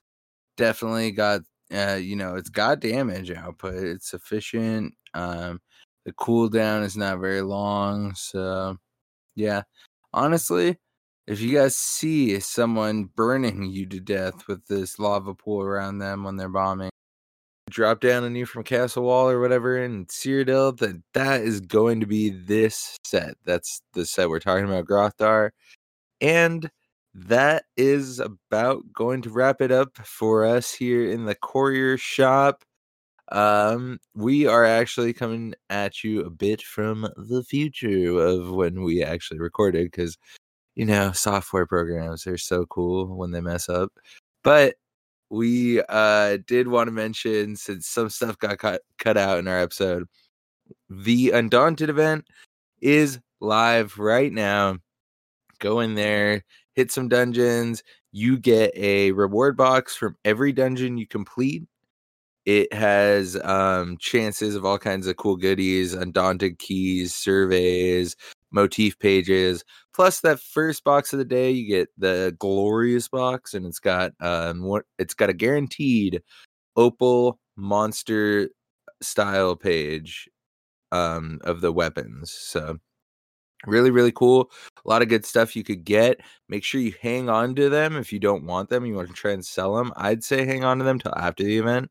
Definitely 0.57 1.11
got, 1.11 1.41
uh, 1.73 1.99
you 2.01 2.15
know, 2.15 2.35
it's 2.35 2.49
got 2.49 2.81
damage 2.81 3.31
output. 3.31 3.75
It's 3.83 4.13
efficient. 4.13 4.93
Um, 5.15 5.59
the 6.05 6.13
cooldown 6.13 6.83
is 6.83 6.97
not 6.97 7.19
very 7.19 7.41
long, 7.41 8.13
so 8.15 8.77
yeah. 9.35 9.63
Honestly, 10.13 10.77
if 11.27 11.41
you 11.41 11.55
guys 11.57 11.75
see 11.75 12.39
someone 12.39 13.05
burning 13.15 13.63
you 13.65 13.87
to 13.87 13.99
death 13.99 14.47
with 14.47 14.65
this 14.67 14.99
lava 14.99 15.33
pool 15.35 15.61
around 15.61 15.99
them 15.99 16.23
when 16.23 16.37
they're 16.37 16.49
bombing, 16.49 16.91
drop 17.75 17.99
down 17.99 18.23
on 18.23 18.35
you 18.35 18.45
from 18.45 18.63
Castle 18.63 19.03
Wall 19.03 19.29
or 19.29 19.41
whatever 19.41 19.77
in 19.77 20.05
Cyrodiil, 20.05 20.77
that 20.79 21.01
that 21.13 21.41
is 21.41 21.59
going 21.59 21.99
to 21.99 22.05
be 22.05 22.29
this 22.29 22.97
set. 23.03 23.35
That's 23.43 23.81
the 23.93 24.05
set 24.05 24.29
we're 24.29 24.39
talking 24.39 24.65
about, 24.65 24.85
Grothdarr. 24.85 25.51
And 26.21 26.71
that 27.13 27.65
is 27.75 28.19
about 28.19 28.81
going 28.93 29.21
to 29.23 29.29
wrap 29.29 29.61
it 29.61 29.71
up 29.71 29.97
for 29.97 30.45
us 30.45 30.73
here 30.73 31.11
in 31.11 31.25
the 31.25 31.35
courier 31.35 31.97
shop. 31.97 32.63
Um, 33.31 33.99
we 34.13 34.47
are 34.47 34.63
actually 34.63 35.11
coming 35.11 35.53
at 35.69 36.03
you 36.03 36.21
a 36.21 36.29
bit 36.29 36.61
from 36.61 37.09
the 37.17 37.43
future 37.43 38.17
of 38.17 38.51
when 38.51 38.83
we 38.83 39.03
actually 39.03 39.39
recorded 39.39 39.91
because 39.91 40.17
you 40.75 40.85
know, 40.85 41.11
software 41.13 41.65
programs 41.65 42.27
are 42.27 42.37
so 42.37 42.65
cool 42.65 43.15
when 43.15 43.31
they 43.31 43.41
mess 43.41 43.69
up. 43.69 43.91
But 44.43 44.75
we 45.29 45.81
uh 45.89 46.37
did 46.47 46.67
want 46.67 46.87
to 46.87 46.91
mention 46.91 47.55
since 47.55 47.87
some 47.87 48.09
stuff 48.09 48.37
got 48.39 48.57
cut 48.59 48.81
cut 48.99 49.17
out 49.17 49.39
in 49.39 49.47
our 49.47 49.59
episode, 49.59 50.05
the 50.89 51.31
Undaunted 51.31 51.89
event 51.89 52.25
is 52.81 53.19
live 53.39 53.97
right 53.97 54.31
now. 54.31 54.77
Go 55.59 55.79
in 55.79 55.95
there, 55.95 56.43
hit 56.73 56.91
some 56.91 57.07
dungeons. 57.07 57.83
You 58.11 58.37
get 58.37 58.71
a 58.75 59.11
reward 59.11 59.57
box 59.57 59.95
from 59.95 60.15
every 60.25 60.51
dungeon 60.53 60.97
you 60.97 61.07
complete. 61.07 61.63
It 62.45 62.71
has 62.73 63.35
um 63.43 63.97
chances 63.99 64.55
of 64.55 64.65
all 64.65 64.77
kinds 64.77 65.07
of 65.07 65.17
cool 65.17 65.37
goodies, 65.37 65.93
undaunted 65.93 66.59
keys, 66.59 67.15
surveys, 67.15 68.15
motif 68.55 68.97
pages. 68.97 69.63
Plus 69.93 70.21
that 70.21 70.39
first 70.39 70.83
box 70.83 71.13
of 71.13 71.19
the 71.19 71.25
day, 71.25 71.51
you 71.51 71.67
get 71.67 71.89
the 71.97 72.35
glorious 72.39 73.07
box, 73.07 73.53
and 73.53 73.65
it's 73.65 73.79
got 73.79 74.13
um 74.21 74.63
what 74.63 74.85
it's 74.97 75.13
got 75.13 75.29
a 75.29 75.33
guaranteed 75.33 76.23
opal 76.77 77.39
monster 77.57 78.49
style 79.01 79.55
page 79.55 80.27
um 80.91 81.39
of 81.43 81.61
the 81.61 81.71
weapons. 81.71 82.31
So 82.31 82.79
really 83.65 83.91
really 83.91 84.11
cool 84.11 84.51
a 84.85 84.89
lot 84.89 85.01
of 85.01 85.09
good 85.09 85.25
stuff 85.25 85.55
you 85.55 85.63
could 85.63 85.83
get 85.83 86.19
make 86.49 86.63
sure 86.63 86.79
you 86.81 86.93
hang 87.01 87.29
on 87.29 87.55
to 87.55 87.69
them 87.69 87.95
if 87.95 88.13
you 88.13 88.19
don't 88.19 88.45
want 88.45 88.69
them 88.69 88.85
you 88.85 88.93
want 88.93 89.07
to 89.07 89.13
try 89.13 89.31
and 89.31 89.45
sell 89.45 89.75
them 89.75 89.91
i'd 89.97 90.23
say 90.23 90.45
hang 90.45 90.63
on 90.63 90.77
to 90.77 90.83
them 90.83 90.99
till 90.99 91.13
after 91.17 91.43
the 91.43 91.57
event 91.57 91.89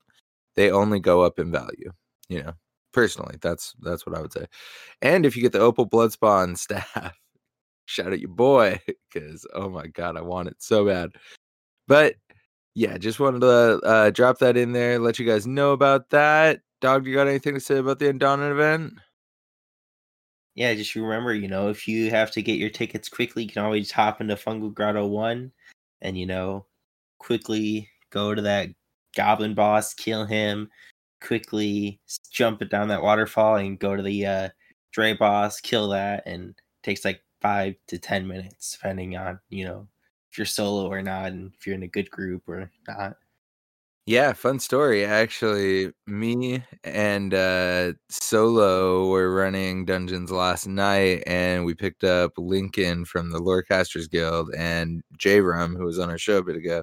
they 0.57 0.71
only 0.71 1.01
go 1.01 1.23
up 1.23 1.39
in 1.39 1.51
value 1.51 1.91
you 2.29 2.43
know 2.43 2.53
personally 2.95 3.37
that's 3.43 3.75
that's 3.83 4.07
what 4.07 4.17
i 4.17 4.21
would 4.21 4.33
say. 4.33 4.47
And 5.03 5.27
if 5.27 5.37
you 5.37 5.43
get 5.43 5.53
the 5.53 5.61
opal 5.61 5.89
bloodspawn 5.89 6.57
staff 6.59 7.19
shout 7.87 8.13
out 8.13 8.21
your 8.21 8.31
boy 8.31 8.81
because 9.13 9.47
oh 9.55 9.69
my 9.69 9.87
god 9.89 10.17
i 10.17 10.23
want 10.23 10.49
it 10.49 10.57
so 10.59 10.87
bad. 10.87 11.11
But 11.87 12.15
yeah 12.75 12.97
just 12.99 13.21
wanted 13.21 13.41
to 13.41 13.81
uh, 13.85 14.11
drop 14.11 14.39
that 14.39 14.57
in 14.57 14.73
there 14.73 14.99
let 14.99 15.19
you 15.19 15.27
guys 15.27 15.47
know 15.47 15.73
about 15.73 16.11
that. 16.11 16.61
Dog 16.81 17.07
you 17.07 17.15
got 17.15 17.29
anything 17.29 17.55
to 17.55 17.61
say 17.61 17.79
about 17.79 17.99
the 17.99 18.09
undaunted 18.09 18.53
event? 18.53 18.95
Yeah, 20.55 20.73
just 20.75 20.95
remember, 20.95 21.35
you 21.35 21.49
know, 21.49 21.69
if 21.69 21.89
you 21.89 22.11
have 22.11 22.31
to 22.33 22.43
get 22.43 22.59
your 22.59 22.71
tickets 22.71 23.09
quickly, 23.09 23.43
you 23.43 23.49
can 23.49 23.65
always 23.65 23.91
hop 23.91 24.21
into 24.21 24.37
Fungal 24.37 24.73
Grotto 24.73 25.05
1 25.07 25.51
and, 26.03 26.19
you 26.19 26.27
know, 26.27 26.67
quickly 27.19 27.89
go 28.11 28.35
to 28.35 28.43
that 28.43 28.69
goblin 29.17 29.55
boss, 29.55 29.95
kill 29.95 30.25
him, 30.25 30.71
quickly 31.25 32.01
jump 32.31 32.63
it 32.63 32.71
down 32.71 32.89
that 32.89 33.03
waterfall 33.03 33.57
and 33.57 33.79
go 33.79 33.97
to 33.97 34.03
the 34.03 34.27
uh, 34.27 34.49
Dre 34.93 35.15
boss, 35.15 35.61
kill 35.61 35.89
that, 35.89 36.23
and 36.27 36.55
takes 36.83 37.05
like 37.05 37.21
five 37.41 37.75
to 37.89 37.99
10 37.99 38.27
minutes, 38.27 38.73
depending 38.73 39.17
on, 39.17 39.41
you 39.49 39.65
know, 39.65 39.89
if 40.31 40.39
you're 40.39 40.45
solo 40.45 40.89
or 40.89 41.03
not, 41.03 41.33
and 41.33 41.53
if 41.59 41.67
you're 41.67 41.77
in 41.77 41.83
a 41.83 41.89
good 41.89 42.11
group 42.11 42.49
or 42.49 42.71
not. 42.87 43.17
Yeah, 44.07 44.35
fun 44.35 44.59
story. 44.59 45.07
Actually, 45.07 45.91
me 46.07 46.63
and 46.85 47.33
uh 47.33 47.95
Solo 48.11 49.09
were 49.09 49.35
running 49.35 49.87
dungeons 49.87 50.31
last 50.31 50.67
night 50.67 51.23
and 51.27 51.65
we 51.65 51.75
picked 51.75 52.05
up 52.05 52.33
Lincoln 52.37 53.07
from 53.07 53.31
the 53.31 53.41
Lorecasters 53.41 54.11
Guild 54.11 54.51
and 54.55 55.03
J 55.17 55.41
Rum, 55.41 55.75
who 55.75 55.85
was 55.87 55.99
on 55.99 56.11
our 56.11 56.19
show 56.19 56.37
a 56.37 56.45
bit 56.45 56.57
ago. 56.57 56.83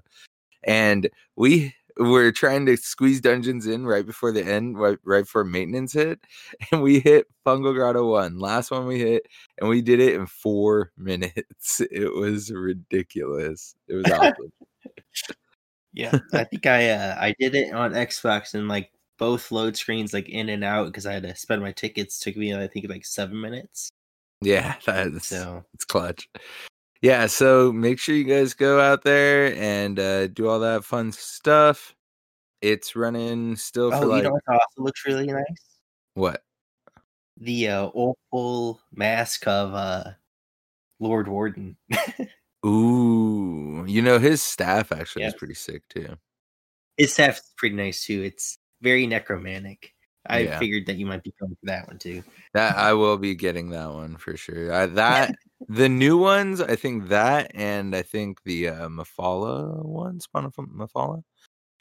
And 0.63 1.09
we 1.35 1.75
were 1.97 2.31
trying 2.31 2.65
to 2.65 2.77
squeeze 2.77 3.21
dungeons 3.21 3.67
in 3.67 3.85
right 3.85 4.05
before 4.05 4.31
the 4.31 4.43
end, 4.43 4.79
right, 4.79 4.97
right 5.03 5.23
before 5.23 5.43
maintenance 5.43 5.93
hit. 5.93 6.19
And 6.71 6.81
we 6.81 6.99
hit 6.99 7.27
Fungal 7.45 7.73
Grotto 7.73 8.09
1, 8.09 8.39
last 8.39 8.71
one 8.71 8.85
we 8.85 8.99
hit, 8.99 9.23
and 9.59 9.69
we 9.69 9.81
did 9.81 9.99
it 9.99 10.13
in 10.13 10.27
four 10.27 10.91
minutes. 10.97 11.81
It 11.91 12.13
was 12.13 12.51
ridiculous. 12.51 13.75
It 13.87 13.95
was 13.95 14.05
awesome. 14.11 14.51
Yeah, 15.93 16.17
I 16.33 16.45
think 16.45 16.65
I 16.65 16.89
uh, 16.91 17.17
I 17.19 17.35
did 17.37 17.53
it 17.53 17.73
on 17.73 17.91
Xbox 17.91 18.53
and 18.53 18.69
like 18.69 18.91
both 19.17 19.51
load 19.51 19.75
screens 19.75 20.13
like 20.13 20.29
in 20.29 20.47
and 20.47 20.63
out 20.63 20.85
because 20.85 21.05
I 21.05 21.13
had 21.13 21.23
to 21.23 21.35
spend 21.35 21.61
my 21.61 21.73
tickets. 21.73 22.17
Took 22.19 22.37
me 22.37 22.55
I 22.55 22.67
think 22.67 22.87
like 22.89 23.05
seven 23.05 23.39
minutes. 23.41 23.91
Yeah, 24.41 24.75
that's 24.85 25.27
So 25.27 25.65
it's 25.73 25.85
clutch. 25.85 26.29
Yeah, 27.01 27.25
so 27.25 27.71
make 27.71 27.97
sure 27.97 28.13
you 28.13 28.23
guys 28.23 28.53
go 28.53 28.79
out 28.79 29.03
there 29.03 29.55
and 29.55 29.99
uh, 29.99 30.27
do 30.27 30.47
all 30.47 30.59
that 30.59 30.83
fun 30.85 31.11
stuff. 31.11 31.95
It's 32.61 32.95
running 32.95 33.55
still 33.55 33.91
oh, 33.91 33.99
for 33.99 34.05
you 34.05 34.11
like 34.11 34.23
know 34.23 34.31
what 34.33 34.43
also 34.47 34.83
looks 34.83 35.03
really 35.05 35.25
nice? 35.25 35.43
what? 36.13 36.43
The 37.37 37.69
uh, 37.69 37.89
opal 37.95 38.81
mask 38.93 39.47
of 39.47 39.73
uh, 39.73 40.11
Lord 40.99 41.27
Warden. 41.27 41.75
Ooh, 42.65 43.83
you 43.87 44.03
know 44.03 44.19
his 44.19 44.43
staff 44.43 44.91
actually 44.91 45.23
is 45.23 45.33
pretty 45.33 45.55
sick 45.55 45.81
too. 45.89 46.17
His 46.97 47.13
staff's 47.13 47.51
pretty 47.57 47.75
nice 47.75 48.05
too. 48.05 48.21
It's 48.21 48.59
very 48.81 49.07
necromantic. 49.07 49.95
I 50.27 50.41
Yeah. 50.41 50.59
figured 50.59 50.85
that 50.85 50.97
you 50.97 51.07
might 51.07 51.23
be 51.23 51.33
going 51.39 51.55
for 51.55 51.65
that 51.65 51.87
one 51.87 51.97
too. 51.97 52.23
That 52.53 52.77
I 52.77 52.93
will 52.93 53.17
be 53.17 53.33
getting 53.33 53.71
that 53.71 53.91
one 53.91 54.17
for 54.17 54.37
sure. 54.37 54.71
I, 54.71 54.85
that 54.85 55.33
the 55.67 55.89
new 55.89 56.17
ones, 56.17 56.61
I 56.61 56.75
think 56.75 57.09
that, 57.09 57.51
and 57.53 57.95
I 57.95 58.01
think 58.01 58.43
the 58.43 58.69
uh, 58.69 58.89
Mephala 58.89 59.83
one, 59.85 60.19
Spawn 60.19 60.45
of 60.45 60.55
Mephala, 60.55 61.23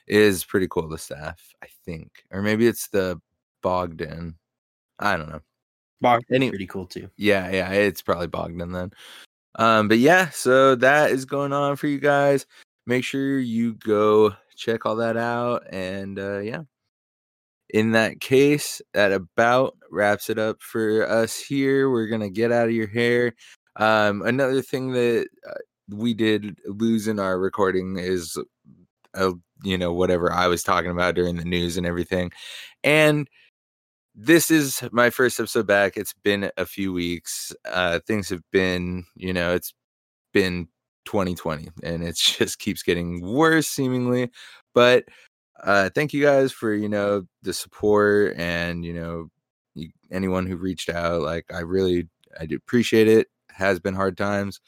is 0.07 0.45
pretty 0.45 0.69
cool. 0.69 0.89
The 0.89 0.99
staff, 0.99 1.55
I 1.63 1.69
think, 1.85 2.25
or 2.31 2.43
maybe 2.43 2.67
it's 2.67 2.89
the 2.89 3.21
Bogdan. 3.63 4.37
I 4.99 5.17
don't 5.17 5.29
know. 5.29 5.41
Bog 6.01 6.23
Any- 6.31 6.49
pretty 6.49 6.67
cool 6.67 6.87
too. 6.87 7.11
Yeah, 7.17 7.51
yeah, 7.51 7.73
it's 7.73 8.03
probably 8.03 8.27
Bogdan 8.27 8.73
then. 8.73 8.91
Um, 9.57 9.89
but 9.89 9.99
yeah, 9.99 10.31
so 10.31 10.75
that 10.77 11.11
is 11.11 11.25
going 11.25 11.53
on 11.53 11.77
for 11.77 11.87
you 11.87 11.99
guys. 11.99 12.47
Make 12.87 13.05
sure 13.05 13.39
you 13.39 13.75
go 13.75 14.35
check 14.57 14.87
all 14.87 14.97
that 14.97 15.17
out, 15.17 15.65
and 15.71 16.19
uh, 16.19 16.39
yeah. 16.39 16.63
In 17.73 17.93
that 17.93 18.21
case, 18.21 18.83
that 18.95 19.13
about 19.13 19.77
wraps 19.93 20.29
it 20.29 20.39
up 20.39 20.61
for 20.61 21.09
us 21.09 21.39
here. 21.39 21.89
We're 21.91 22.09
gonna 22.09 22.31
get 22.31 22.51
out 22.51 22.67
of 22.67 22.75
your 22.75 22.89
hair. 22.89 23.35
Um, 23.77 24.23
another 24.23 24.63
thing 24.63 24.93
that 24.93 25.29
uh, 25.49 25.55
we 25.89 26.15
did 26.15 26.59
lose 26.67 27.09
in 27.09 27.19
our 27.19 27.39
recording 27.39 27.97
is, 27.99 28.37
uh, 29.15 29.33
you 29.65 29.79
know, 29.79 29.93
whatever 29.93 30.33
I 30.33 30.47
was 30.49 30.63
talking 30.63 30.91
about 30.91 31.15
during 31.15 31.37
the 31.37 31.45
news 31.45 31.77
and 31.77 31.87
everything, 31.87 32.33
and 32.85 33.29
this 34.15 34.51
is 34.51 34.83
my 34.93 35.11
first 35.11 35.39
episode 35.41 35.67
back. 35.67 35.97
It's 35.97 36.15
been 36.25 36.51
a 36.57 36.67
few 36.67 36.93
weeks. 36.93 37.53
Uh 37.65 38.01
things 38.07 38.29
have 38.31 38.43
been, 38.53 39.05
you 39.15 39.33
know, 39.33 39.55
it's 39.55 39.73
been 40.33 40.69
2020 41.07 41.69
and 41.83 42.03
it 42.05 42.17
just 42.39 42.59
keeps 42.59 42.83
getting 42.83 43.23
worse 43.23 43.69
seemingly. 43.69 44.31
But 44.75 45.05
uh 45.65 45.91
thank 45.95 46.13
you 46.13 46.23
guys 46.23 46.53
for, 46.53 46.75
you 46.75 46.89
know, 46.89 47.25
the 47.43 47.53
support 47.55 48.35
and, 48.37 48.85
you 48.85 48.95
know, 48.95 49.31
you, 49.75 49.91
anyone 50.11 50.47
who 50.47 50.57
reached 50.57 50.91
out. 50.91 51.23
Like 51.23 51.47
I 51.55 51.61
really 51.61 52.09
I 52.41 52.47
do 52.47 52.57
appreciate 52.57 53.09
it. 53.09 53.29
Has 53.61 53.81
been 53.81 53.95
hard 53.95 54.17
times, 54.17 54.61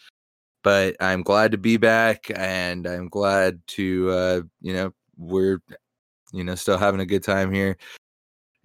but 0.63 0.97
I'm 1.01 1.23
glad 1.23 1.53
to 1.53 1.59
be 1.59 1.77
back 1.77 2.31
and 2.35 2.87
I'm 2.87 3.09
glad 3.09 3.61
to 3.69 4.11
uh, 4.11 4.41
you 4.61 4.73
know, 4.73 4.93
we're 5.17 5.59
you 6.33 6.45
know, 6.45 6.55
still 6.55 6.79
having 6.79 7.01
a 7.01 7.07
good 7.07 7.23
time 7.23 7.53
here 7.53 7.77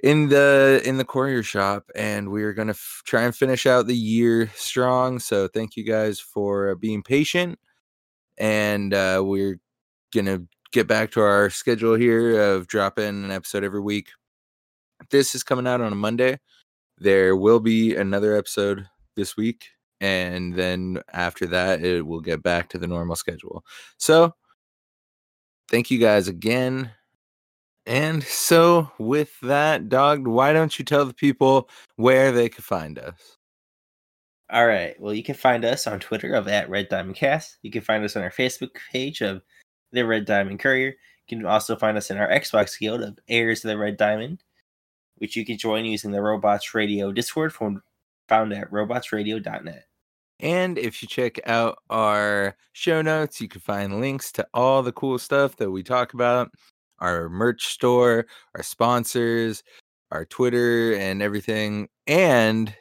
in 0.03 0.29
the 0.29 0.81
in 0.85 0.97
the 0.97 1.05
courier 1.05 1.41
shop 1.41 1.89
and 1.95 2.29
we're 2.29 2.53
gonna 2.53 2.71
f- 2.71 3.01
try 3.05 3.23
and 3.23 3.35
finish 3.35 3.65
out 3.65 3.87
the 3.87 3.95
year 3.95 4.47
strong 4.53 5.17
so 5.17 5.47
thank 5.47 5.75
you 5.75 5.83
guys 5.83 6.19
for 6.19 6.69
uh, 6.69 6.75
being 6.75 7.01
patient 7.01 7.57
and 8.37 8.93
uh 8.93 9.19
we're 9.25 9.59
gonna 10.13 10.39
get 10.71 10.87
back 10.87 11.11
to 11.11 11.21
our 11.21 11.49
schedule 11.49 11.95
here 11.95 12.39
of 12.39 12.67
dropping 12.67 13.23
an 13.23 13.31
episode 13.31 13.63
every 13.63 13.79
week. 13.79 14.09
This 15.09 15.35
is 15.35 15.43
coming 15.43 15.67
out 15.67 15.81
on 15.81 15.91
a 15.91 15.95
monday. 15.95 16.39
There 16.97 17.35
will 17.35 17.59
be 17.59 17.95
another 17.95 18.35
episode 18.35 18.87
this 19.15 19.37
week 19.37 19.69
and 20.01 20.55
then 20.55 21.01
after 21.13 21.45
that 21.47 21.83
it 21.83 22.05
will 22.05 22.21
get 22.21 22.43
back 22.43 22.69
to 22.69 22.77
the 22.77 22.87
normal 22.87 23.15
schedule 23.15 23.65
so 23.97 24.33
thank 25.69 25.89
you 25.89 25.97
guys 25.97 26.27
again 26.27 26.91
and 27.87 28.21
so, 28.21 28.91
with 28.99 29.39
that, 29.39 29.87
dog, 29.87 30.27
why 30.27 30.51
don't 30.51 30.77
you 30.77 30.83
tell 30.83 31.05
the 31.05 31.13
people 31.13 31.69
where 31.95 32.33
they 32.33 32.49
can 32.49 32.61
find 32.61 32.99
us? 32.99 33.37
All 34.51 34.67
right. 34.67 34.99
Well, 34.99 35.13
you 35.13 35.23
can 35.23 35.35
find 35.35 35.63
us 35.63 35.87
on 35.87 36.01
Twitter 36.01 36.33
of 36.33 36.49
at 36.49 36.69
Red 36.69 36.89
Diamond 36.89 37.15
Cast. 37.15 37.57
You 37.61 37.71
can 37.71 37.81
find 37.81 38.03
us 38.03 38.17
on 38.17 38.23
our 38.23 38.31
Facebook 38.31 38.71
page 38.91 39.21
of 39.21 39.41
the 39.93 40.05
Red 40.05 40.25
Diamond 40.25 40.59
Courier. 40.59 40.95
You 41.27 41.37
can 41.37 41.45
also 41.45 41.77
find 41.77 41.97
us 41.97 42.11
in 42.11 42.17
our 42.17 42.27
Xbox 42.27 42.77
Guild 42.77 43.01
of 43.03 43.19
Heirs 43.29 43.63
of 43.63 43.69
the 43.69 43.77
Red 43.77 43.95
Diamond, 43.95 44.43
which 45.15 45.37
you 45.37 45.45
can 45.45 45.57
join 45.57 45.85
using 45.85 46.11
the 46.11 46.21
Robots 46.21 46.75
Radio 46.75 47.13
Discord 47.13 47.53
from, 47.53 47.81
found 48.27 48.51
at 48.51 48.69
robotsradio.net. 48.69 49.86
And 50.39 50.77
if 50.77 51.01
you 51.01 51.07
check 51.07 51.39
out 51.47 51.79
our 51.89 52.55
show 52.73 53.01
notes, 53.01 53.41
you 53.41 53.47
can 53.47 53.61
find 53.61 53.99
links 53.99 54.31
to 54.33 54.47
all 54.53 54.83
the 54.83 54.91
cool 54.91 55.17
stuff 55.17 55.55
that 55.57 55.71
we 55.71 55.83
talk 55.83 56.13
about 56.13 56.51
our 56.99 57.29
merch 57.29 57.67
store, 57.67 58.25
our 58.55 58.63
sponsors, 58.63 59.63
our 60.11 60.25
Twitter, 60.25 60.95
and 60.95 61.21
everything. 61.21 61.89
And 62.07 62.73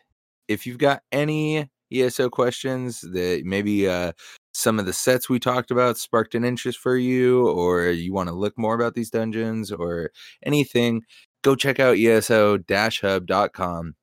if 0.48 0.66
you've 0.66 0.78
got 0.78 1.02
any 1.12 1.68
ESO 1.92 2.30
questions 2.30 3.00
that 3.02 3.42
maybe 3.44 3.88
uh, 3.88 4.12
some 4.54 4.78
of 4.78 4.86
the 4.86 4.92
sets 4.92 5.28
we 5.28 5.38
talked 5.38 5.70
about 5.70 5.98
sparked 5.98 6.34
an 6.34 6.44
interest 6.44 6.78
for 6.78 6.96
you, 6.96 7.48
or 7.48 7.90
you 7.90 8.12
want 8.12 8.28
to 8.28 8.34
look 8.34 8.56
more 8.58 8.74
about 8.74 8.94
these 8.94 9.10
dungeons 9.10 9.70
or 9.70 10.10
anything, 10.44 11.02
go 11.42 11.54
check 11.54 11.78
out 11.78 11.98
ESO 11.98 12.58
hub.com. 12.70 13.94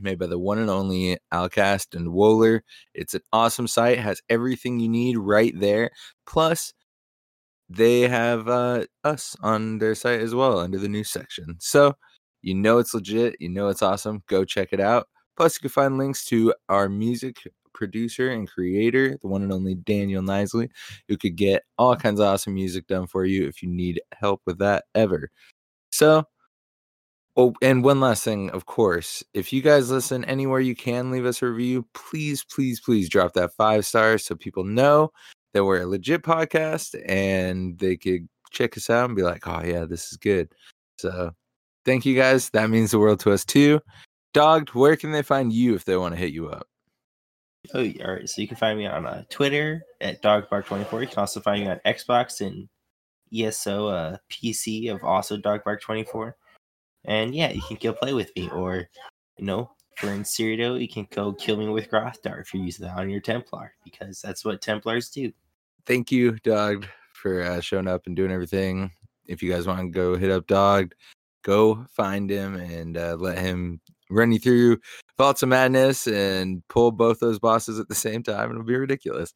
Made 0.00 0.18
by 0.18 0.26
the 0.26 0.38
one 0.38 0.58
and 0.58 0.70
only 0.70 1.18
Alcast 1.32 1.94
and 1.94 2.08
Woeler. 2.08 2.60
It's 2.94 3.14
an 3.14 3.22
awesome 3.32 3.66
site, 3.66 3.98
has 3.98 4.20
everything 4.28 4.80
you 4.80 4.88
need 4.88 5.16
right 5.16 5.58
there. 5.58 5.90
Plus, 6.26 6.72
they 7.68 8.02
have 8.02 8.48
uh, 8.48 8.84
us 9.04 9.36
on 9.42 9.78
their 9.78 9.94
site 9.94 10.20
as 10.20 10.34
well 10.34 10.58
under 10.58 10.78
the 10.78 10.88
news 10.88 11.10
section. 11.10 11.56
So 11.60 11.94
you 12.42 12.54
know 12.54 12.78
it's 12.78 12.94
legit, 12.94 13.36
you 13.40 13.48
know 13.48 13.68
it's 13.68 13.82
awesome. 13.82 14.22
Go 14.28 14.44
check 14.44 14.68
it 14.72 14.80
out. 14.80 15.08
Plus, 15.36 15.56
you 15.56 15.60
can 15.60 15.70
find 15.70 15.98
links 15.98 16.24
to 16.26 16.54
our 16.68 16.88
music 16.88 17.36
producer 17.74 18.30
and 18.30 18.48
creator, 18.50 19.16
the 19.22 19.28
one 19.28 19.42
and 19.42 19.52
only 19.52 19.74
Daniel 19.74 20.22
Knisley, 20.22 20.68
who 21.06 21.16
could 21.16 21.36
get 21.36 21.62
all 21.78 21.94
kinds 21.96 22.20
of 22.20 22.26
awesome 22.26 22.54
music 22.54 22.86
done 22.88 23.06
for 23.06 23.24
you 23.24 23.46
if 23.46 23.62
you 23.62 23.68
need 23.68 24.00
help 24.12 24.42
with 24.46 24.58
that 24.58 24.84
ever. 24.94 25.30
So, 25.90 26.24
oh, 27.38 27.54
and 27.62 27.84
one 27.84 28.00
last 28.00 28.24
thing, 28.24 28.50
of 28.50 28.66
course, 28.66 29.22
if 29.32 29.52
you 29.52 29.62
guys 29.62 29.90
listen 29.90 30.24
anywhere 30.24 30.60
you 30.60 30.74
can, 30.74 31.10
leave 31.10 31.24
us 31.24 31.40
a 31.40 31.46
review. 31.46 31.86
Please, 31.94 32.44
please, 32.44 32.80
please 32.80 33.08
drop 33.08 33.32
that 33.34 33.54
five 33.56 33.86
stars 33.86 34.24
so 34.24 34.34
people 34.34 34.64
know 34.64 35.12
that 35.54 35.64
we're 35.64 35.82
a 35.82 35.86
legit 35.86 36.22
podcast 36.22 37.00
and 37.08 37.78
they 37.78 37.96
could 37.96 38.28
check 38.50 38.76
us 38.76 38.90
out 38.90 39.06
and 39.06 39.16
be 39.16 39.22
like, 39.22 39.46
oh, 39.46 39.62
yeah, 39.64 39.84
this 39.84 40.10
is 40.10 40.18
good. 40.18 40.52
So 40.98 41.30
thank 41.84 42.04
you 42.04 42.16
guys. 42.16 42.50
That 42.50 42.70
means 42.70 42.90
the 42.90 42.98
world 42.98 43.20
to 43.20 43.32
us 43.32 43.44
too. 43.44 43.80
Dogged, 44.34 44.74
where 44.74 44.96
can 44.96 45.12
they 45.12 45.22
find 45.22 45.52
you 45.52 45.74
if 45.74 45.84
they 45.84 45.96
want 45.96 46.14
to 46.14 46.20
hit 46.20 46.32
you 46.32 46.48
up? 46.48 46.66
Oh, 47.72 47.80
all 48.04 48.14
right. 48.14 48.28
So 48.28 48.42
you 48.42 48.48
can 48.48 48.56
find 48.56 48.78
me 48.78 48.86
on 48.86 49.06
uh, 49.06 49.24
Twitter 49.30 49.82
at 50.00 50.22
dogbark24. 50.22 51.00
You 51.00 51.06
can 51.06 51.18
also 51.18 51.40
find 51.40 51.64
me 51.64 51.70
on 51.70 51.80
Xbox 51.86 52.40
and 52.44 52.68
ESO 53.32 53.88
uh, 53.88 54.16
PC 54.30 54.92
of 54.92 55.04
also 55.04 55.36
dogbark24. 55.36 56.32
And 57.04 57.34
yeah, 57.34 57.52
you 57.52 57.62
can 57.62 57.78
go 57.80 57.92
play 57.92 58.12
with 58.12 58.30
me, 58.36 58.48
or 58.50 58.88
you 59.38 59.44
know, 59.44 59.70
for 59.96 60.08
in 60.08 60.22
Cyrodiil, 60.22 60.80
you 60.80 60.88
can 60.88 61.08
go 61.10 61.32
kill 61.32 61.56
me 61.56 61.68
with 61.68 61.90
Grothdarr 61.90 62.40
if 62.40 62.52
you're 62.52 62.62
using 62.62 62.86
that 62.86 62.96
on 62.96 63.10
your 63.10 63.20
Templar, 63.20 63.72
because 63.84 64.20
that's 64.20 64.44
what 64.44 64.60
Templars 64.60 65.08
do. 65.10 65.32
Thank 65.86 66.12
you, 66.12 66.32
Dogged, 66.44 66.86
for 67.14 67.42
uh, 67.42 67.60
showing 67.60 67.88
up 67.88 68.06
and 68.06 68.14
doing 68.14 68.30
everything. 68.30 68.90
If 69.26 69.42
you 69.42 69.50
guys 69.50 69.66
want 69.66 69.80
to 69.80 69.88
go 69.88 70.16
hit 70.16 70.30
up 70.30 70.46
Dogged, 70.46 70.94
go 71.42 71.86
find 71.90 72.30
him 72.30 72.56
and 72.56 72.96
uh, 72.96 73.16
let 73.18 73.38
him 73.38 73.80
run 74.10 74.32
you 74.32 74.38
through 74.38 74.78
Vaults 75.16 75.42
of 75.42 75.48
Madness 75.48 76.06
and 76.06 76.62
pull 76.68 76.92
both 76.92 77.20
those 77.20 77.38
bosses 77.38 77.78
at 77.78 77.88
the 77.88 77.94
same 77.94 78.22
time. 78.22 78.50
It'll 78.50 78.62
be 78.64 78.76
ridiculous. 78.76 79.32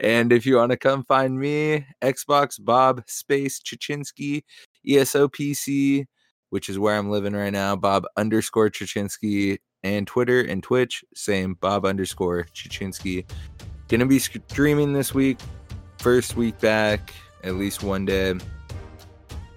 And 0.00 0.32
if 0.32 0.46
you 0.46 0.56
want 0.56 0.70
to 0.70 0.76
come 0.76 1.04
find 1.04 1.38
me, 1.38 1.84
Xbox 2.02 2.62
Bob 2.62 3.02
Space 3.06 3.60
Chichinske, 3.60 4.42
ESOPC, 4.86 6.06
which 6.50 6.68
is 6.68 6.78
where 6.78 6.96
I'm 6.96 7.10
living 7.10 7.34
right 7.34 7.52
now, 7.52 7.76
Bob 7.76 8.04
underscore 8.16 8.70
Chichinske, 8.70 9.58
and 9.82 10.06
Twitter 10.06 10.40
and 10.40 10.62
Twitch, 10.62 11.04
same 11.14 11.54
Bob 11.54 11.84
underscore 11.84 12.46
Chichinske. 12.54 13.28
Gonna 13.88 14.06
be 14.06 14.18
streaming 14.18 14.92
this 14.92 15.14
week, 15.14 15.38
first 15.98 16.36
week 16.36 16.58
back, 16.60 17.12
at 17.44 17.54
least 17.54 17.82
one 17.82 18.04
day, 18.04 18.34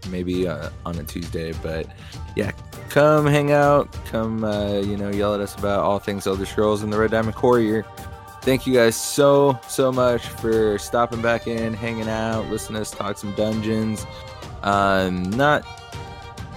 maybe 0.10 0.48
uh, 0.48 0.70
on 0.86 0.98
a 0.98 1.04
Tuesday. 1.04 1.54
But 1.62 1.88
yeah, 2.36 2.52
come 2.90 3.26
hang 3.26 3.52
out, 3.52 3.92
come 4.06 4.44
uh, 4.44 4.80
you 4.80 4.96
know 4.98 5.10
yell 5.10 5.34
at 5.34 5.42
us 5.42 5.56
about 5.56 5.82
all 5.82 6.00
things 6.00 6.28
Elder 6.28 6.46
Scrolls 6.46 6.84
and 6.84 6.94
the 6.94 7.00
Red 7.00 7.12
Diamond 7.12 7.36
Courier. 7.36 7.86
Thank 8.42 8.66
you 8.66 8.74
guys 8.74 8.96
so 8.96 9.60
so 9.68 9.92
much 9.92 10.26
for 10.28 10.78
stopping 10.80 11.22
back 11.22 11.48
in, 11.48 11.74
hanging 11.74 12.10
out, 12.10 12.50
listening 12.50 12.76
to 12.76 12.82
us 12.82 12.92
talk 12.92 13.18
some 13.18 13.34
dungeons. 13.36 14.06
Um, 14.64 15.24
not 15.32 15.66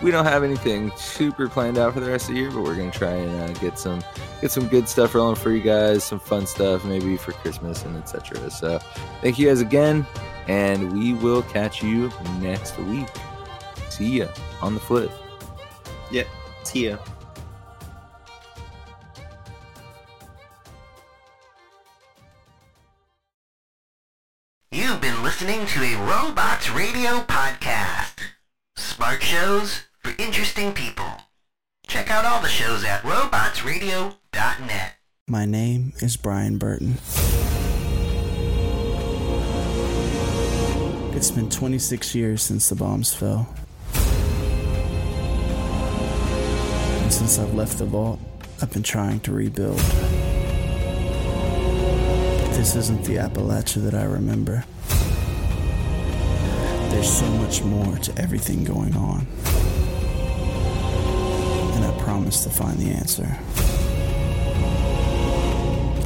we 0.05 0.10
don't 0.10 0.26
have 0.26 0.44
anything 0.44 0.93
super 0.97 1.48
planned 1.48 1.78
out 1.78 1.94
for 1.94 2.01
the 2.01 2.10
rest 2.10 2.28
of 2.28 2.35
the 2.35 2.40
year, 2.43 2.51
but 2.51 2.62
we're 2.62 2.76
gonna 2.76 2.90
try 2.90 3.14
and 3.14 3.40
uh, 3.40 3.59
get 3.59 3.78
some 3.78 4.05
get 4.43 4.51
some 4.51 4.68
good 4.68 4.86
stuff 4.86 5.14
rolling 5.14 5.35
for 5.35 5.51
you 5.51 5.62
guys, 5.62 6.05
some 6.05 6.20
fun 6.20 6.47
stuff 6.47 6.85
maybe 6.85 7.16
for 7.16 7.32
Christmas 7.32 7.82
and 7.86 7.97
etc. 7.97 8.51
So, 8.51 8.78
thank 9.22 9.39
you 9.39 9.48
guys 9.48 9.62
again, 9.62 10.06
and 10.47 10.93
we 10.93 11.14
will 11.14 11.43
catch 11.44 11.82
you 11.82 12.12
next 12.39 12.76
week. 12.81 13.09
See 13.89 14.18
ya 14.18 14.28
on 14.60 14.74
the 14.74 14.81
flip. 14.81 15.10
Yeah. 16.10 16.24
See 16.64 16.89
ya. 16.89 16.98
You've 24.70 25.01
been 25.01 25.22
listening 25.22 25.64
to 25.64 25.82
a 25.82 25.97
Robots 25.97 26.70
Radio 26.70 27.20
podcast. 27.20 28.20
Smart 28.76 29.22
shows 29.22 29.85
for 30.05 30.14
interesting 30.22 30.72
people. 30.72 31.10
Check 31.86 32.10
out 32.10 32.24
all 32.26 32.43
the 32.43 32.48
shows 32.48 32.85
at 32.85 33.02
robotsradio.net. 33.02 34.94
My 35.26 35.47
name 35.47 35.94
is 36.01 36.18
Brian 36.18 36.59
Burton. 36.59 36.98
It's 41.16 41.31
been 41.31 41.48
26 41.48 42.14
years 42.14 42.43
since 42.43 42.68
the 42.68 42.74
bombs 42.74 43.14
fell. 43.14 43.48
And 47.02 47.12
since 47.12 47.39
I've 47.39 47.55
left 47.55 47.78
the 47.78 47.86
vault, 47.86 48.20
I've 48.60 48.72
been 48.72 48.82
trying 48.82 49.20
to 49.20 49.32
rebuild. 49.32 49.78
But 52.40 52.52
this 52.52 52.76
isn't 52.76 53.05
the 53.05 53.16
Appalachia 53.16 53.82
that 53.85 53.94
I 53.94 54.05
remember. 54.05 54.64
There's 56.90 57.10
so 57.10 57.26
much 57.32 57.62
more 57.62 57.97
to 57.97 58.18
everything 58.20 58.64
going 58.64 58.94
on. 58.94 59.26
Promise 62.15 62.45
to 62.45 62.51
find 62.51 62.78
the 62.78 62.93
answer. 62.93 63.27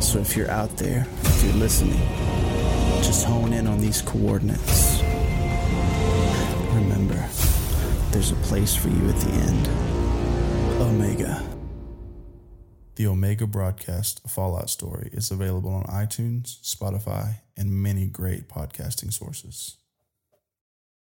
So 0.01 0.20
if 0.20 0.39
you're 0.39 0.51
out 0.51 0.74
there, 0.78 1.06
if 1.22 1.44
you're 1.44 1.52
listening, 1.52 2.01
just 3.02 3.26
hone 3.26 3.52
in 3.52 3.66
on 3.66 3.78
these 3.78 4.01
coordinates. 4.01 5.02
Remember, 6.72 7.22
there's 8.10 8.30
a 8.30 8.36
place 8.36 8.74
for 8.74 8.89
you 8.89 9.06
at 9.06 9.16
the 9.16 9.32
end. 9.32 9.68
Omega. 10.80 11.47
The 12.94 13.06
Omega 13.06 13.47
Broadcast 13.47 14.22
Fallout 14.26 14.70
Story 14.70 15.10
is 15.12 15.30
available 15.30 15.74
on 15.74 15.85
iTunes, 15.85 16.59
Spotify, 16.62 17.40
and 17.55 17.70
many 17.70 18.06
great 18.06 18.48
podcasting 18.48 19.12
sources. 19.12 19.76